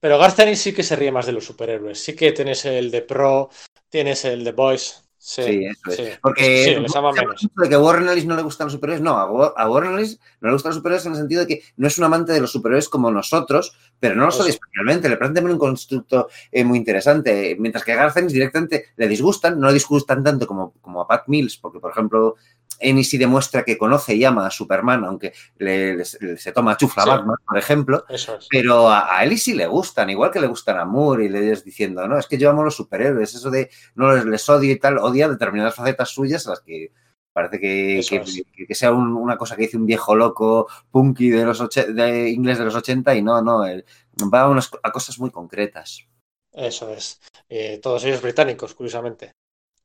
[0.00, 2.02] pero Garth Ennis sí que se ríe más de los superhéroes.
[2.02, 3.50] Sí que tienes el de Pro,
[3.88, 5.01] tienes el de Boys.
[5.24, 5.96] Sí, Sí, eso es.
[5.96, 6.04] sí.
[6.20, 7.48] Porque Sí, les ama menos.
[7.54, 9.00] de que a Warren Ellis no le gustan los superhéroes.
[9.02, 11.46] No, a Wa- a Warren Ellis no le gustan los superhéroes en el sentido de
[11.46, 14.58] que no es un amante de los superhéroes como nosotros, pero no lo soy Eso.
[14.60, 15.08] especialmente.
[15.08, 17.56] Le parece también un constructo eh, muy interesante.
[17.56, 21.06] Mientras que a Garth Ennis directamente le disgustan, no le disgustan tanto como, como a
[21.06, 22.34] Pat Mills, porque, por ejemplo,
[22.82, 27.06] Ennis demuestra que conoce y ama a Superman, aunque le- le- se toma chufla a
[27.06, 27.10] Sí.
[27.10, 28.04] Batman, por ejemplo.
[28.08, 28.46] Eso es.
[28.50, 31.52] Pero a, a Ellis sí le gustan, igual que le gustan a Moore y le
[31.52, 34.72] es diciendo, no, es que yo amo los superhéroes, eso de no les, les odio
[34.72, 36.92] y tal, odia determinadas facetas suyas a las que
[37.32, 38.42] parece que, Eso que, es.
[38.54, 41.86] que- que sea un- una cosa que dice un viejo loco punky de los och-
[41.86, 43.84] de inglés de los 80 y no, no, él
[44.32, 46.06] va a, unas- a cosas muy concretas.
[46.52, 47.18] Eso es.
[47.48, 49.32] Eh, todos ellos británicos, curiosamente.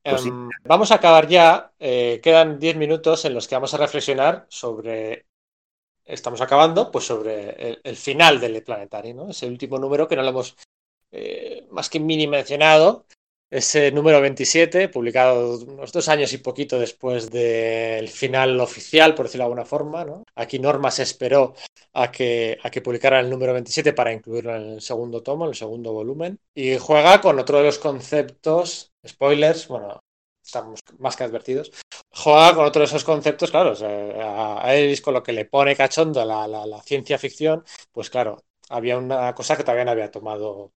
[0.10, 0.26] Pues.
[0.26, 1.72] Em, vamos a acabar ya.
[1.80, 5.26] Eh, quedan 10 minutos en los que vamos a reflexionar sobre.
[6.06, 9.30] Estamos acabando, pues sobre el, el final del Planetary, ¿no?
[9.30, 10.56] Ese último número que no lo hemos
[11.12, 13.06] eh, más que mini mencionado.
[13.50, 19.44] Ese número 27, publicado unos dos años y poquito después del final oficial, por decirlo
[19.44, 20.24] de alguna forma, ¿no?
[20.36, 21.54] Aquí Norma se esperó
[21.94, 25.52] a que, a que publicara el número 27 para incluirlo en el segundo tomo, en
[25.52, 26.38] el segundo volumen.
[26.54, 30.00] Y juega con otro de los conceptos, spoilers, bueno,
[30.44, 31.72] estamos más que advertidos,
[32.12, 35.46] juega con otro de esos conceptos, claro, o sea, a Ellis con lo que le
[35.46, 39.92] pone cachondo la, la, la ciencia ficción, pues claro, había una cosa que todavía no
[39.92, 40.72] había tomado,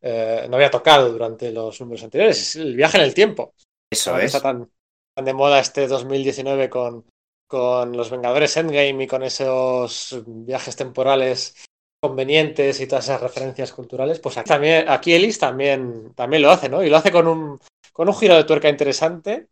[0.00, 3.54] eh, no había tocado durante los números anteriores, es el viaje en el tiempo.
[3.90, 4.34] Eso Ahora es.
[4.34, 4.70] Está tan,
[5.14, 7.04] tan de moda este 2019 con,
[7.46, 11.54] con los Vengadores Endgame y con esos viajes temporales
[12.00, 16.68] convenientes y todas esas referencias culturales, pues aquí, también, aquí Ellis también, también lo hace,
[16.68, 16.82] ¿no?
[16.82, 17.60] Y lo hace con un,
[17.96, 19.48] con un giro de tuerca interesante.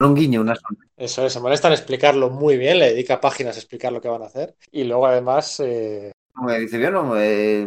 [0.00, 0.92] Un guiño, una sonrisa.
[0.96, 4.08] Eso es, se molesta en explicarlo muy bien, le dedica páginas a explicar lo que
[4.08, 4.54] van a hacer.
[4.70, 7.66] Y luego además, eh, Me dice, yo no, eh,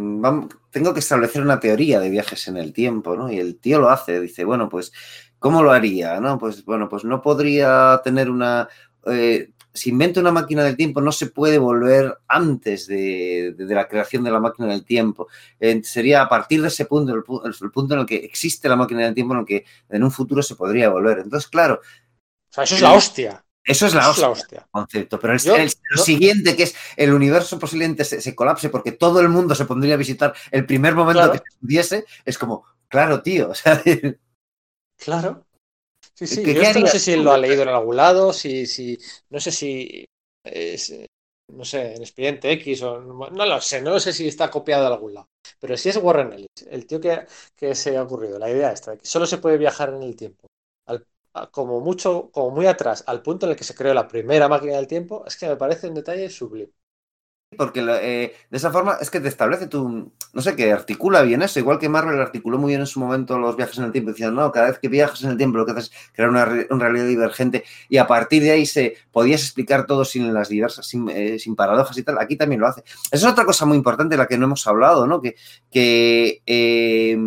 [0.72, 3.30] tengo que establecer una teoría de viajes en el tiempo, ¿no?
[3.32, 4.94] Y el tío lo hace, dice, bueno, pues,
[5.40, 6.22] ¿cómo lo haría?
[6.22, 6.38] ¿No?
[6.40, 8.70] Pues, bueno, pues no podría tener una...
[9.08, 13.76] eh, si inventa una máquina del tiempo, no se puede volver antes de, de- de
[13.76, 15.28] la creación de la máquina del tiempo.
[15.60, 18.68] Eh, sería a partir de ese punto, el, pu- el punto en el que existe
[18.70, 21.20] la máquina del tiempo, en el que en un futuro se podría volver.
[21.20, 23.46] Entonces, claro, o sea, eso es la hostia.
[23.64, 25.20] eso es la Eso es la hostia concepto.
[25.20, 28.70] Pero el, Yo- el- lo yo- siguiente, que es el universo posiblemente se, se colapse
[28.70, 31.34] porque todo el mundo se pondría a visitar el primer momento Claro.
[31.34, 33.50] que se pudiese, es como, claro, tío.
[33.52, 33.82] O sea,
[34.98, 35.46] Claro.
[36.22, 38.32] Sí, sí, ¿Qué- yo qué no sé si él lo ha leído en algún lado,
[38.32, 38.98] si, si,
[39.30, 40.06] no sé si
[40.44, 41.08] es, eh,
[41.48, 44.94] no sé, en Expediente X o no lo sé, no sé si está copiado de
[44.94, 45.30] algún lado.
[45.60, 47.26] Pero si es Warren Ellis, el tío que,
[47.56, 50.16] que se ha ocurrido, la idea esta, de que solo se puede viajar en el
[50.16, 50.48] tiempo,
[50.86, 54.08] al- a- como mucho, como muy atrás, al punto en el que se creó la
[54.08, 56.72] primera máquina del tiempo, es que me parece un detalle sublime.
[57.58, 61.42] Porque eh, de esa forma es que te establece tu, no sé, que articula bien
[61.42, 64.12] eso, igual que Marvel articuló muy bien en su momento los viajes en el tiempo,
[64.12, 66.46] diciendo, no, cada vez que viajas en el tiempo lo que haces es crear una,
[66.46, 70.48] re- una realidad divergente y a partir de ahí se podías explicar todo sin las
[70.48, 72.84] diversas, sin, eh, sin paradojas y tal, aquí también lo hace.
[73.12, 75.22] Esa es otra cosa muy importante de la que no hemos hablado, ¿no?
[75.22, 75.36] Que,
[75.70, 77.18] que eh,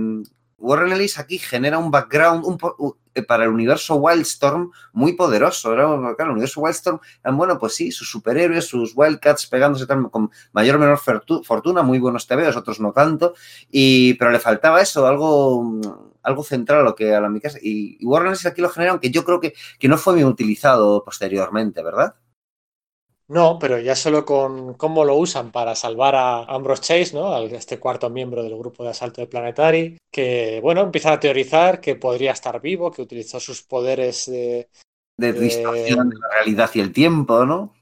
[0.64, 5.12] Warren Ellis aquí genera un background un po- u- eh, para el universo Wildstorm muy
[5.12, 5.74] poderoso.
[5.76, 6.16] ¿no?
[6.16, 10.76] Claro, el universo Wildstorm, eran, bueno, pues sí, sus superhéroes, sus Wildcats pegándose con mayor
[10.76, 13.34] o menor fortu- fortuna, muy buenos tebeos, otros no tanto,
[13.70, 15.80] y, pero le faltaba eso, algo,
[16.22, 17.58] algo central a lo que a la mi casa.
[17.62, 20.24] Y, y Warren Ellis aquí lo genera, aunque yo creo que, que no fue muy
[20.24, 22.14] utilizado posteriormente, ¿verdad?
[23.28, 27.36] No, pero ya solo con cómo lo usan para salvar a Ambrose Chase, ¿no?
[27.38, 31.96] Este cuarto miembro del grupo de asalto de Planetary, que, bueno, empiezan a teorizar que
[31.96, 34.68] podría estar vivo, que utilizó sus poderes de
[35.16, 37.72] De Eh, distorsión de la realidad y el tiempo, ¿no?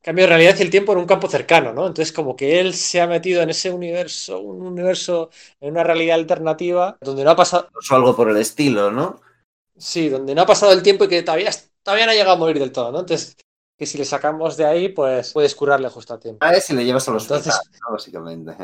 [0.00, 1.86] Cambio de realidad y el tiempo en un campo cercano, ¿no?
[1.86, 6.14] Entonces, como que él se ha metido en ese universo, un universo, en una realidad
[6.14, 9.20] alternativa, donde no ha pasado, O algo por el estilo, ¿no?
[9.76, 11.50] sí, donde no ha pasado el tiempo y que todavía,
[11.82, 13.00] todavía no ha llegado a morir del todo, ¿no?
[13.00, 13.36] Entonces,
[13.76, 16.44] que si le sacamos de ahí, pues puedes curarle justo a tiempo.
[16.44, 17.92] A ese le llevas a los Entonces- hospitales, ¿no?
[17.92, 18.56] Básicamente.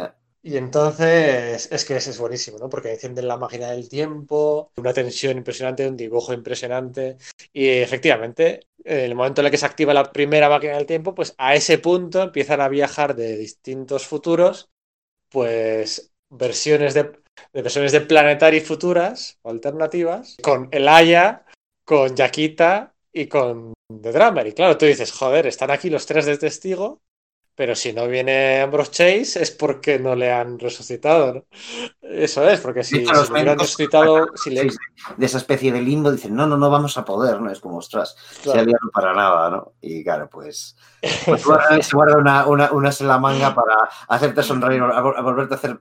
[0.44, 2.68] Y entonces es que ese es buenísimo, ¿no?
[2.68, 7.16] Porque encienden la máquina del tiempo, una tensión impresionante, un dibujo impresionante.
[7.52, 11.14] Y efectivamente, en el momento en el que se activa la primera máquina del tiempo,
[11.14, 14.68] pues a ese punto empiezan a viajar de distintos futuros,
[15.28, 17.05] pues versiones de,
[17.52, 21.44] de versiones de Planetary futuras o alternativas, con Elaya,
[21.84, 24.47] con Yaquita y con The Drummer.
[24.47, 27.02] Y claro, tú dices, joder, están aquí los tres de testigo,
[27.55, 31.47] pero si no viene Ambrose Chase es porque no le han resucitado, ¿no?
[32.02, 34.69] Eso es, porque si, De si hubieran resucitado, si le, Sí,
[35.16, 37.51] de esa especie de limbo, dicen, no, no, no vamos a poder, ¿no?
[37.51, 38.52] Es como, ostras, Claro.
[38.52, 39.73] se aliaron para nada, ¿no?
[39.81, 40.77] Y claro, pues,
[41.27, 43.74] pues guarda- se guarda una, una, la manga para
[44.09, 45.81] hacerte sonreír, a volverte a hacer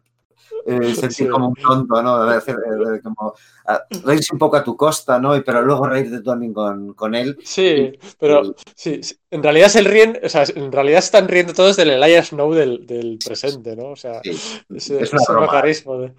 [0.66, 2.26] eh, sentir como un tonto, ¿no?
[2.26, 3.34] De hacer, eh, como,
[3.68, 5.36] a- reírse un poco a tu costa, ¿no?
[5.36, 7.38] Y, pero luego reírte también con, con él.
[7.44, 8.44] Sí, pero
[8.76, 12.24] sí, sí, en realidad se ríen, o sea, en realidad están riendo todos del Elijah
[12.24, 13.90] Snow del, del presente, ¿no?
[13.92, 14.32] O sea, Sí,
[14.70, 15.72] ese, es una ese broma.
[16.00, 16.14] de-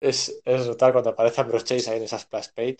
[0.00, 2.78] es, es brutal cuando aparece Ambrose Chase ahí en esas splash page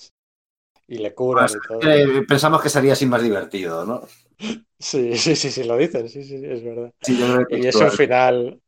[0.88, 1.90] y le curan y todo.
[1.90, 4.02] Eh, pensamos que sería así más divertido, ¿no?
[4.78, 6.93] Sí, sí, sí, sí, lo dicen, sí, sí, es verdad.
[7.02, 7.16] Sí,
[7.48, 8.60] Y es un final,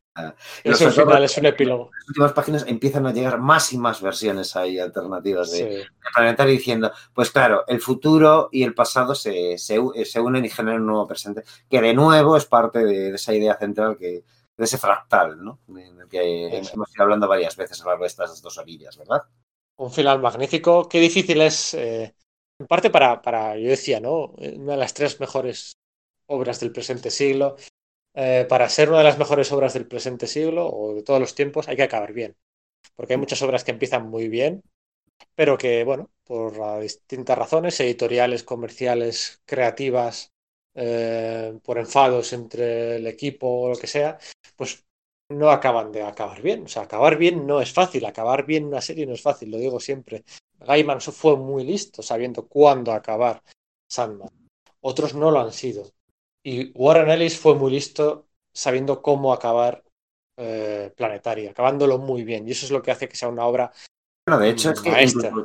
[0.63, 1.95] es un final, es un epílogo.
[1.97, 6.09] las últimas páginas empiezan a llegar más y más versiones ahí alternativas de, Sí, de
[6.15, 10.49] Planetario diciendo, pues claro, el futuro y el pasado se, se, u- se unen y
[10.49, 14.23] generan un nuevo presente, que de nuevo es parte de, de esa idea central, que,
[14.57, 15.59] de ese fractal, ¿no?
[15.69, 18.97] En el que hemos ido hablando varias veces a lo largo de estas dos orillas,
[18.97, 19.23] ¿verdad?
[19.77, 20.87] un final magnífico.
[20.89, 22.13] Qué difícil es, eh,
[22.59, 24.25] en parte para, para, yo decía, ¿no?
[24.37, 25.73] Una de las tres mejores
[26.27, 27.55] obras del presente siglo.
[28.21, 31.35] Eh, para ser una de las mejores obras del presente siglo o de todos los
[31.35, 32.35] tiempos hay que acabar bien.
[32.95, 34.63] Porque hay muchas obras que empiezan muy bien,
[35.35, 40.33] pero que, bueno, por distintas razones, editoriales, comerciales, creativas,
[40.75, 44.19] eh, por enfados entre el equipo o lo que sea,
[44.57, 44.85] pues
[45.29, 46.65] no acaban de acabar bien.
[46.65, 49.57] O sea, acabar bien no es fácil, acabar bien una serie no es fácil, lo
[49.57, 50.23] digo siempre.
[50.59, 53.43] Gaiman fue muy listo sabiendo cuándo acabar
[53.89, 54.29] Sandman.
[54.81, 55.91] Otros no lo han sido.
[56.43, 59.83] Y Warren Ellis fue muy listo sabiendo cómo acabar
[60.37, 62.47] eh, Planetaria, acabándolo muy bien.
[62.47, 63.71] Y eso es lo que hace que sea una obra
[64.25, 64.95] Bueno, de hecho es que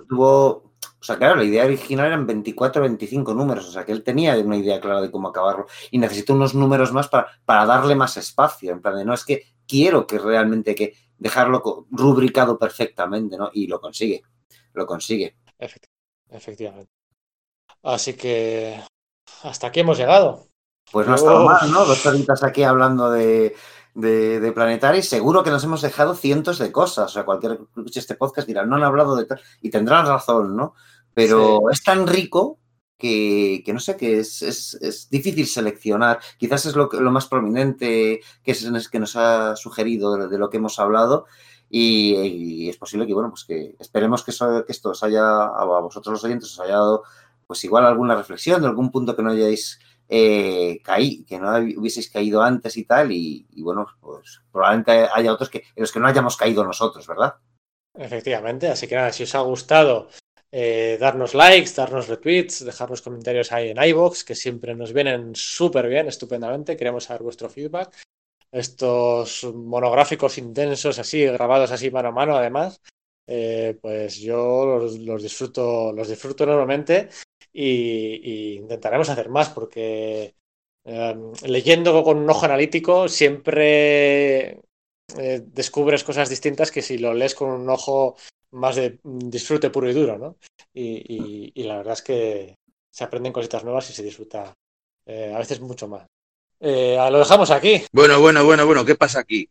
[0.08, 3.92] tuvo, o sea, claro, la idea original eran 24 o 25 números, o sea, que
[3.92, 7.64] él tenía una idea clara de cómo acabarlo y necesitó unos números más para, para
[7.66, 12.58] darle más espacio, en plan de, no, es que quiero que realmente que dejarlo rubricado
[12.58, 13.50] perfectamente, ¿no?
[13.54, 14.22] Y lo consigue,
[14.74, 15.36] lo consigue.
[15.66, 15.88] Efecti-
[16.30, 16.92] efectivamente.
[17.82, 18.80] Así que
[19.44, 20.48] hasta aquí hemos llegado.
[20.93, 21.85] Pues no ha estado mal, ¿no?
[21.85, 23.55] Dos horitas aquí hablando de,
[23.94, 25.02] de, de Planetary.
[25.02, 27.06] Seguro que nos hemos dejado cientos de cosas.
[27.06, 29.40] O sea, cualquier que escuche este podcast dirá, no han hablado de tal.
[29.61, 30.74] Y tendrán razón, ¿no?
[31.12, 32.59] Pero es tan rico
[32.97, 36.20] que, que no sé, que es, es, es difícil seleccionar.
[36.39, 40.48] Quizás es lo, lo más prominente que, es, que nos ha sugerido de, de lo
[40.48, 41.27] que hemos hablado.
[41.70, 45.44] Y, y es posible que, bueno, pues que esperemos que, eso, que esto os haya,
[45.44, 47.02] a vosotros los oyentes, os haya dado,
[47.48, 49.81] pues igual alguna reflexión de algún punto que no hayáis
[50.16, 55.51] eh, caí, que no hubieseis caído antes y tal, y, bueno, pues probablemente haya otros
[55.51, 57.35] que en los que no hayamos caído nosotros, ¿verdad?
[57.93, 60.09] Efectivamente, así que nada, si os ha gustado,
[60.53, 65.89] eh, darnos likes, darnos retweets, dejarnos comentarios ahí en iBox, que siempre nos vienen súper
[65.89, 66.77] bien, estupendamente.
[66.77, 67.93] Queremos saber vuestro feedback.
[68.53, 72.81] Estos monográficos intensos, así, grabados así mano a mano, además,
[73.27, 77.09] eh, pues yo los, los, disfruto, los disfruto enormemente
[77.55, 80.35] y, intentaremos hacer más porque
[80.85, 81.16] eh,
[81.47, 84.60] leyendo con un ojo analítico siempre
[85.16, 88.16] eh, descubres cosas distintas que si lo lees con un ojo
[88.51, 90.36] más de disfrute puro y duro, ¿no?
[90.72, 92.56] Y, y, y la verdad es que
[92.90, 94.55] se aprenden cositas nuevas y se disfruta
[95.06, 96.06] eh, a veces mucho más.
[96.60, 97.85] Eh, lo dejamos aquí.
[97.93, 99.48] Bueno, bueno, bueno, bueno, ¿qué pasa aquí?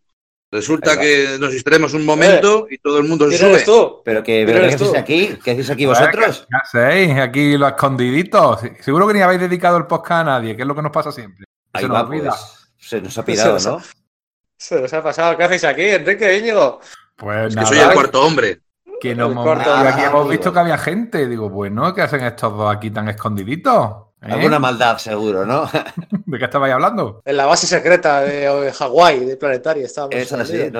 [0.54, 3.62] Resulta que nos distraemos un momento y todo el mundo se sube.
[3.62, 4.02] tú?
[4.06, 5.40] Pero que, pero ¿qué hacéis aquí?
[5.44, 6.48] ¿Qué hacéis aquí vosotros?
[6.48, 7.18] ¿Qué hacéis?
[7.18, 8.60] Aquí los escondiditos.
[8.82, 11.12] Seguro que ni habéis dedicado el podcast a nadie, que es lo que nos pasa
[11.12, 11.48] siempre.
[11.74, 12.30] Ahí se nos olvida.
[12.30, 13.76] pues, se nos ha pirado, Se ¿no?
[13.78, 13.92] nos
[14.56, 15.36] Se nos ha pasado.
[15.38, 16.80] ¿Qué hacéis aquí, Enrique Íñigo?
[17.16, 18.60] Pues Es que soy el cuarto hombre.
[19.02, 21.28] que nos hemos aquí hemos visto que había gente.
[21.28, 23.92] Digo, bueno, ¿qué hacen estos dos aquí tan escondiditos?
[24.26, 24.32] ¿Eh?
[24.32, 25.70] Alguna maldad, seguro, ¿no?
[26.26, 27.22] ¿De qué estabais hablando?
[27.26, 30.16] En la base secreta de Hawái, de Planetaria, estábamos.
[30.16, 30.72] Es así.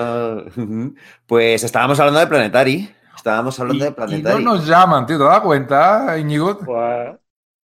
[1.26, 2.94] Pues estábamos hablando de Planetary.
[3.16, 6.58] Estábamos hablando Y, de y no nos llaman, tío, ¿te das cuenta, Íñigo?
[6.58, 7.12] Pues,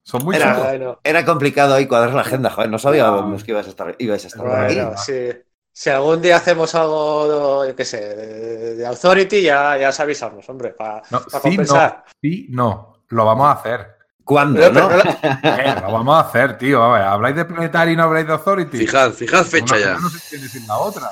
[0.04, 2.70] Son muy Era- bueno, Era complicado ahí cuadrar la agenda, joder.
[2.70, 4.74] No sabíamos que ibas a estar, ibais a estar aquí.
[4.76, 5.30] bueno, si,
[5.72, 10.48] si algún día hacemos algo, yo qué sé, de, de Authority, ya, ya os avisamos,
[10.48, 12.04] hombre, para No, sí, compensar.
[12.06, 12.94] no, sí, no.
[13.08, 13.97] Lo vamos a hacer.
[14.28, 14.88] ¿Cuándo, Pero- no?
[14.90, 15.02] pero
[15.42, 16.82] la- Eh, lo vamos a hacer, tío.
[16.82, 18.76] A ver, habláis de Planetary y no habláis de Authority.
[18.76, 19.98] Fijad, fijad fecha Una ya.
[19.98, 21.10] no se entiende sin la otra.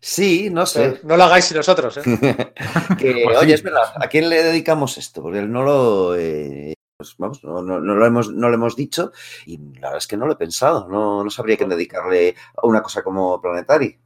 [0.00, 1.00] Sí, no sé.
[1.02, 2.02] No lo hagáis sin nosotros, ¿eh?
[2.98, 3.52] que, Pues oye, sí.
[3.52, 5.20] es verdad, ¿a quién le dedicamos esto?
[5.20, 9.12] Porque no lo, eh, pues, vamos, no, no- no lo hemos, no lo hemos dicho
[9.44, 10.88] y la verdad es que no lo he pensado.
[10.88, 13.98] No, no sabría quién dedicarle a una cosa como Planetary.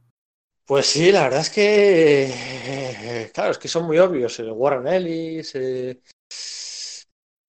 [0.65, 4.37] Pues sí, la verdad es que, eh, claro, es que son muy obvios.
[4.41, 6.01] eh, Warren Ellis, eh,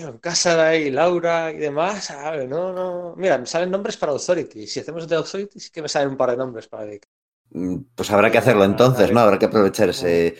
[0.01, 2.11] John Cassaday, Laura y demás.
[2.31, 3.15] ver, no, no.
[3.17, 4.67] Mira, me salen nombres para Authority.
[4.67, 7.09] Si hacemos de Authority, sí que me salen un par de nombres para dedicar.
[7.51, 9.21] Mm, Pues habrá que hacerlo entonces, ¿no?
[9.21, 10.37] Habrá que aprovechar ese,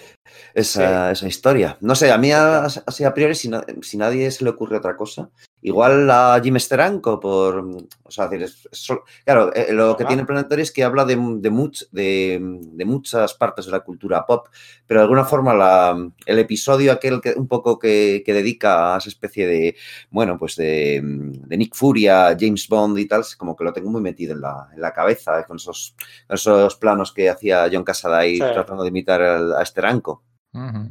[0.55, 1.79] esa, esa historia.
[1.81, 3.51] No sé, a mí a- así a priori, si,
[3.83, 5.31] si nadie se le ocurre otra cosa,
[5.67, 7.59] igual a Jim Steranko por...
[8.05, 11.05] O sea, decir, es- es solo- claro, eh, lo que tiene Planetary es que habla
[11.05, 12.39] de, de, much- de,
[12.73, 14.47] de muchas partes de la cultura pop,
[14.87, 18.99] pero de alguna forma la, el episodio aquel que un poco que, que dedica a
[18.99, 19.77] esa especie de,
[20.11, 24.01] bueno, pues de, de Nick Furia, James Bond y tal, como que lo tengo muy
[24.01, 25.97] metido en la, en la cabeza, eh, con esos
[26.29, 28.39] esos planos que hacía John Casaday Sí.
[28.39, 30.23] tratando de imitar al- a Steranko.
[30.55, 30.91] Ujú.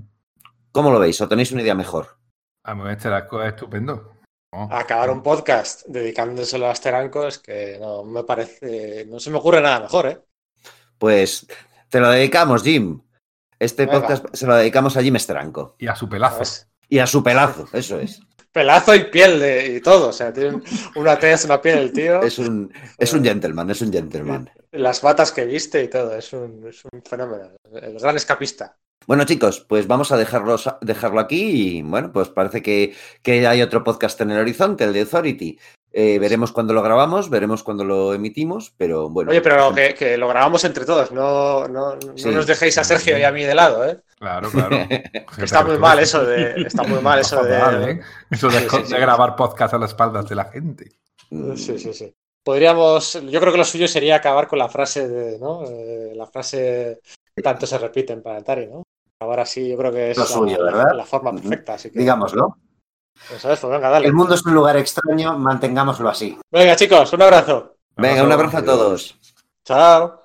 [0.73, 1.19] ¿Cómo lo veis?
[1.22, 2.18] ¿O tenéis una idea mejor?
[2.65, 4.11] A mí este arco es estupendo.
[4.57, 4.69] Oh.
[4.72, 9.60] Acabar un podcast dedicándoselo a Steranko es que no me parece, no se me ocurre
[9.60, 10.19] nada mejor, ¿eh?
[10.98, 11.45] Pues
[11.90, 13.02] te lo dedicamos, Jim.
[13.60, 13.99] Este Venga.
[13.99, 15.76] podcast se lo dedicamos a Jim Steranko.
[15.77, 16.36] Y a su pelazo.
[16.36, 16.69] ¿Sabes?
[16.88, 18.22] Y a su pelazo, eso es.
[18.53, 20.61] Pelazo y piel de, y todo, o sea, tiene
[20.95, 24.49] una tez, una piel el tío, Es un, es un gentleman, es un gentleman.
[24.72, 28.77] las batas que viste y todo, es un, es un fenómeno, el gran escapista.
[29.07, 33.61] Bueno, chicos, pues vamos a dejarlo, dejarlo aquí y bueno, pues parece que, que hay
[33.61, 35.60] otro podcast en el horizonte, el de Authority.
[35.98, 39.32] Eh, veremos cuándo lo grabamos, veremos cuándo lo emitimos, pero bueno.
[39.32, 42.30] Oye, pero que, que lo grabamos entre todos, no, no, no Sí.
[42.32, 43.99] nos dejéis a Sergio y a mí de lado, ¿eh?
[44.19, 44.76] Claro, claro.
[44.90, 47.57] Que está muy mal eso de, está muy mal eso de,
[47.91, 47.99] ¿eh?
[48.30, 48.94] Eso de, Sí, sí, sí.
[48.94, 50.91] de grabar podcast a las espaldas de la gente.
[51.56, 52.14] Sí, sí, sí.
[52.44, 55.64] Podríamos, yo creo que lo suyo sería acabar con la frase de, ¿no?
[55.65, 56.99] Eh, la frase
[57.36, 58.84] que tanto se repite en Planetary, ¿no?
[59.20, 60.96] Acabar así, yo creo que es Lo la, suyo, la- ¿verdad?
[60.96, 61.76] la forma perfecta.
[61.76, 62.58] Así que, Digámoslo.
[63.30, 64.08] Pues venga, dale.
[64.08, 66.38] El mundo es un lugar extraño, mantengámoslo así.
[66.52, 67.78] Venga, chicos, un abrazo.
[67.96, 69.18] Venga, un abrazo a todos.
[69.64, 70.24] Chao.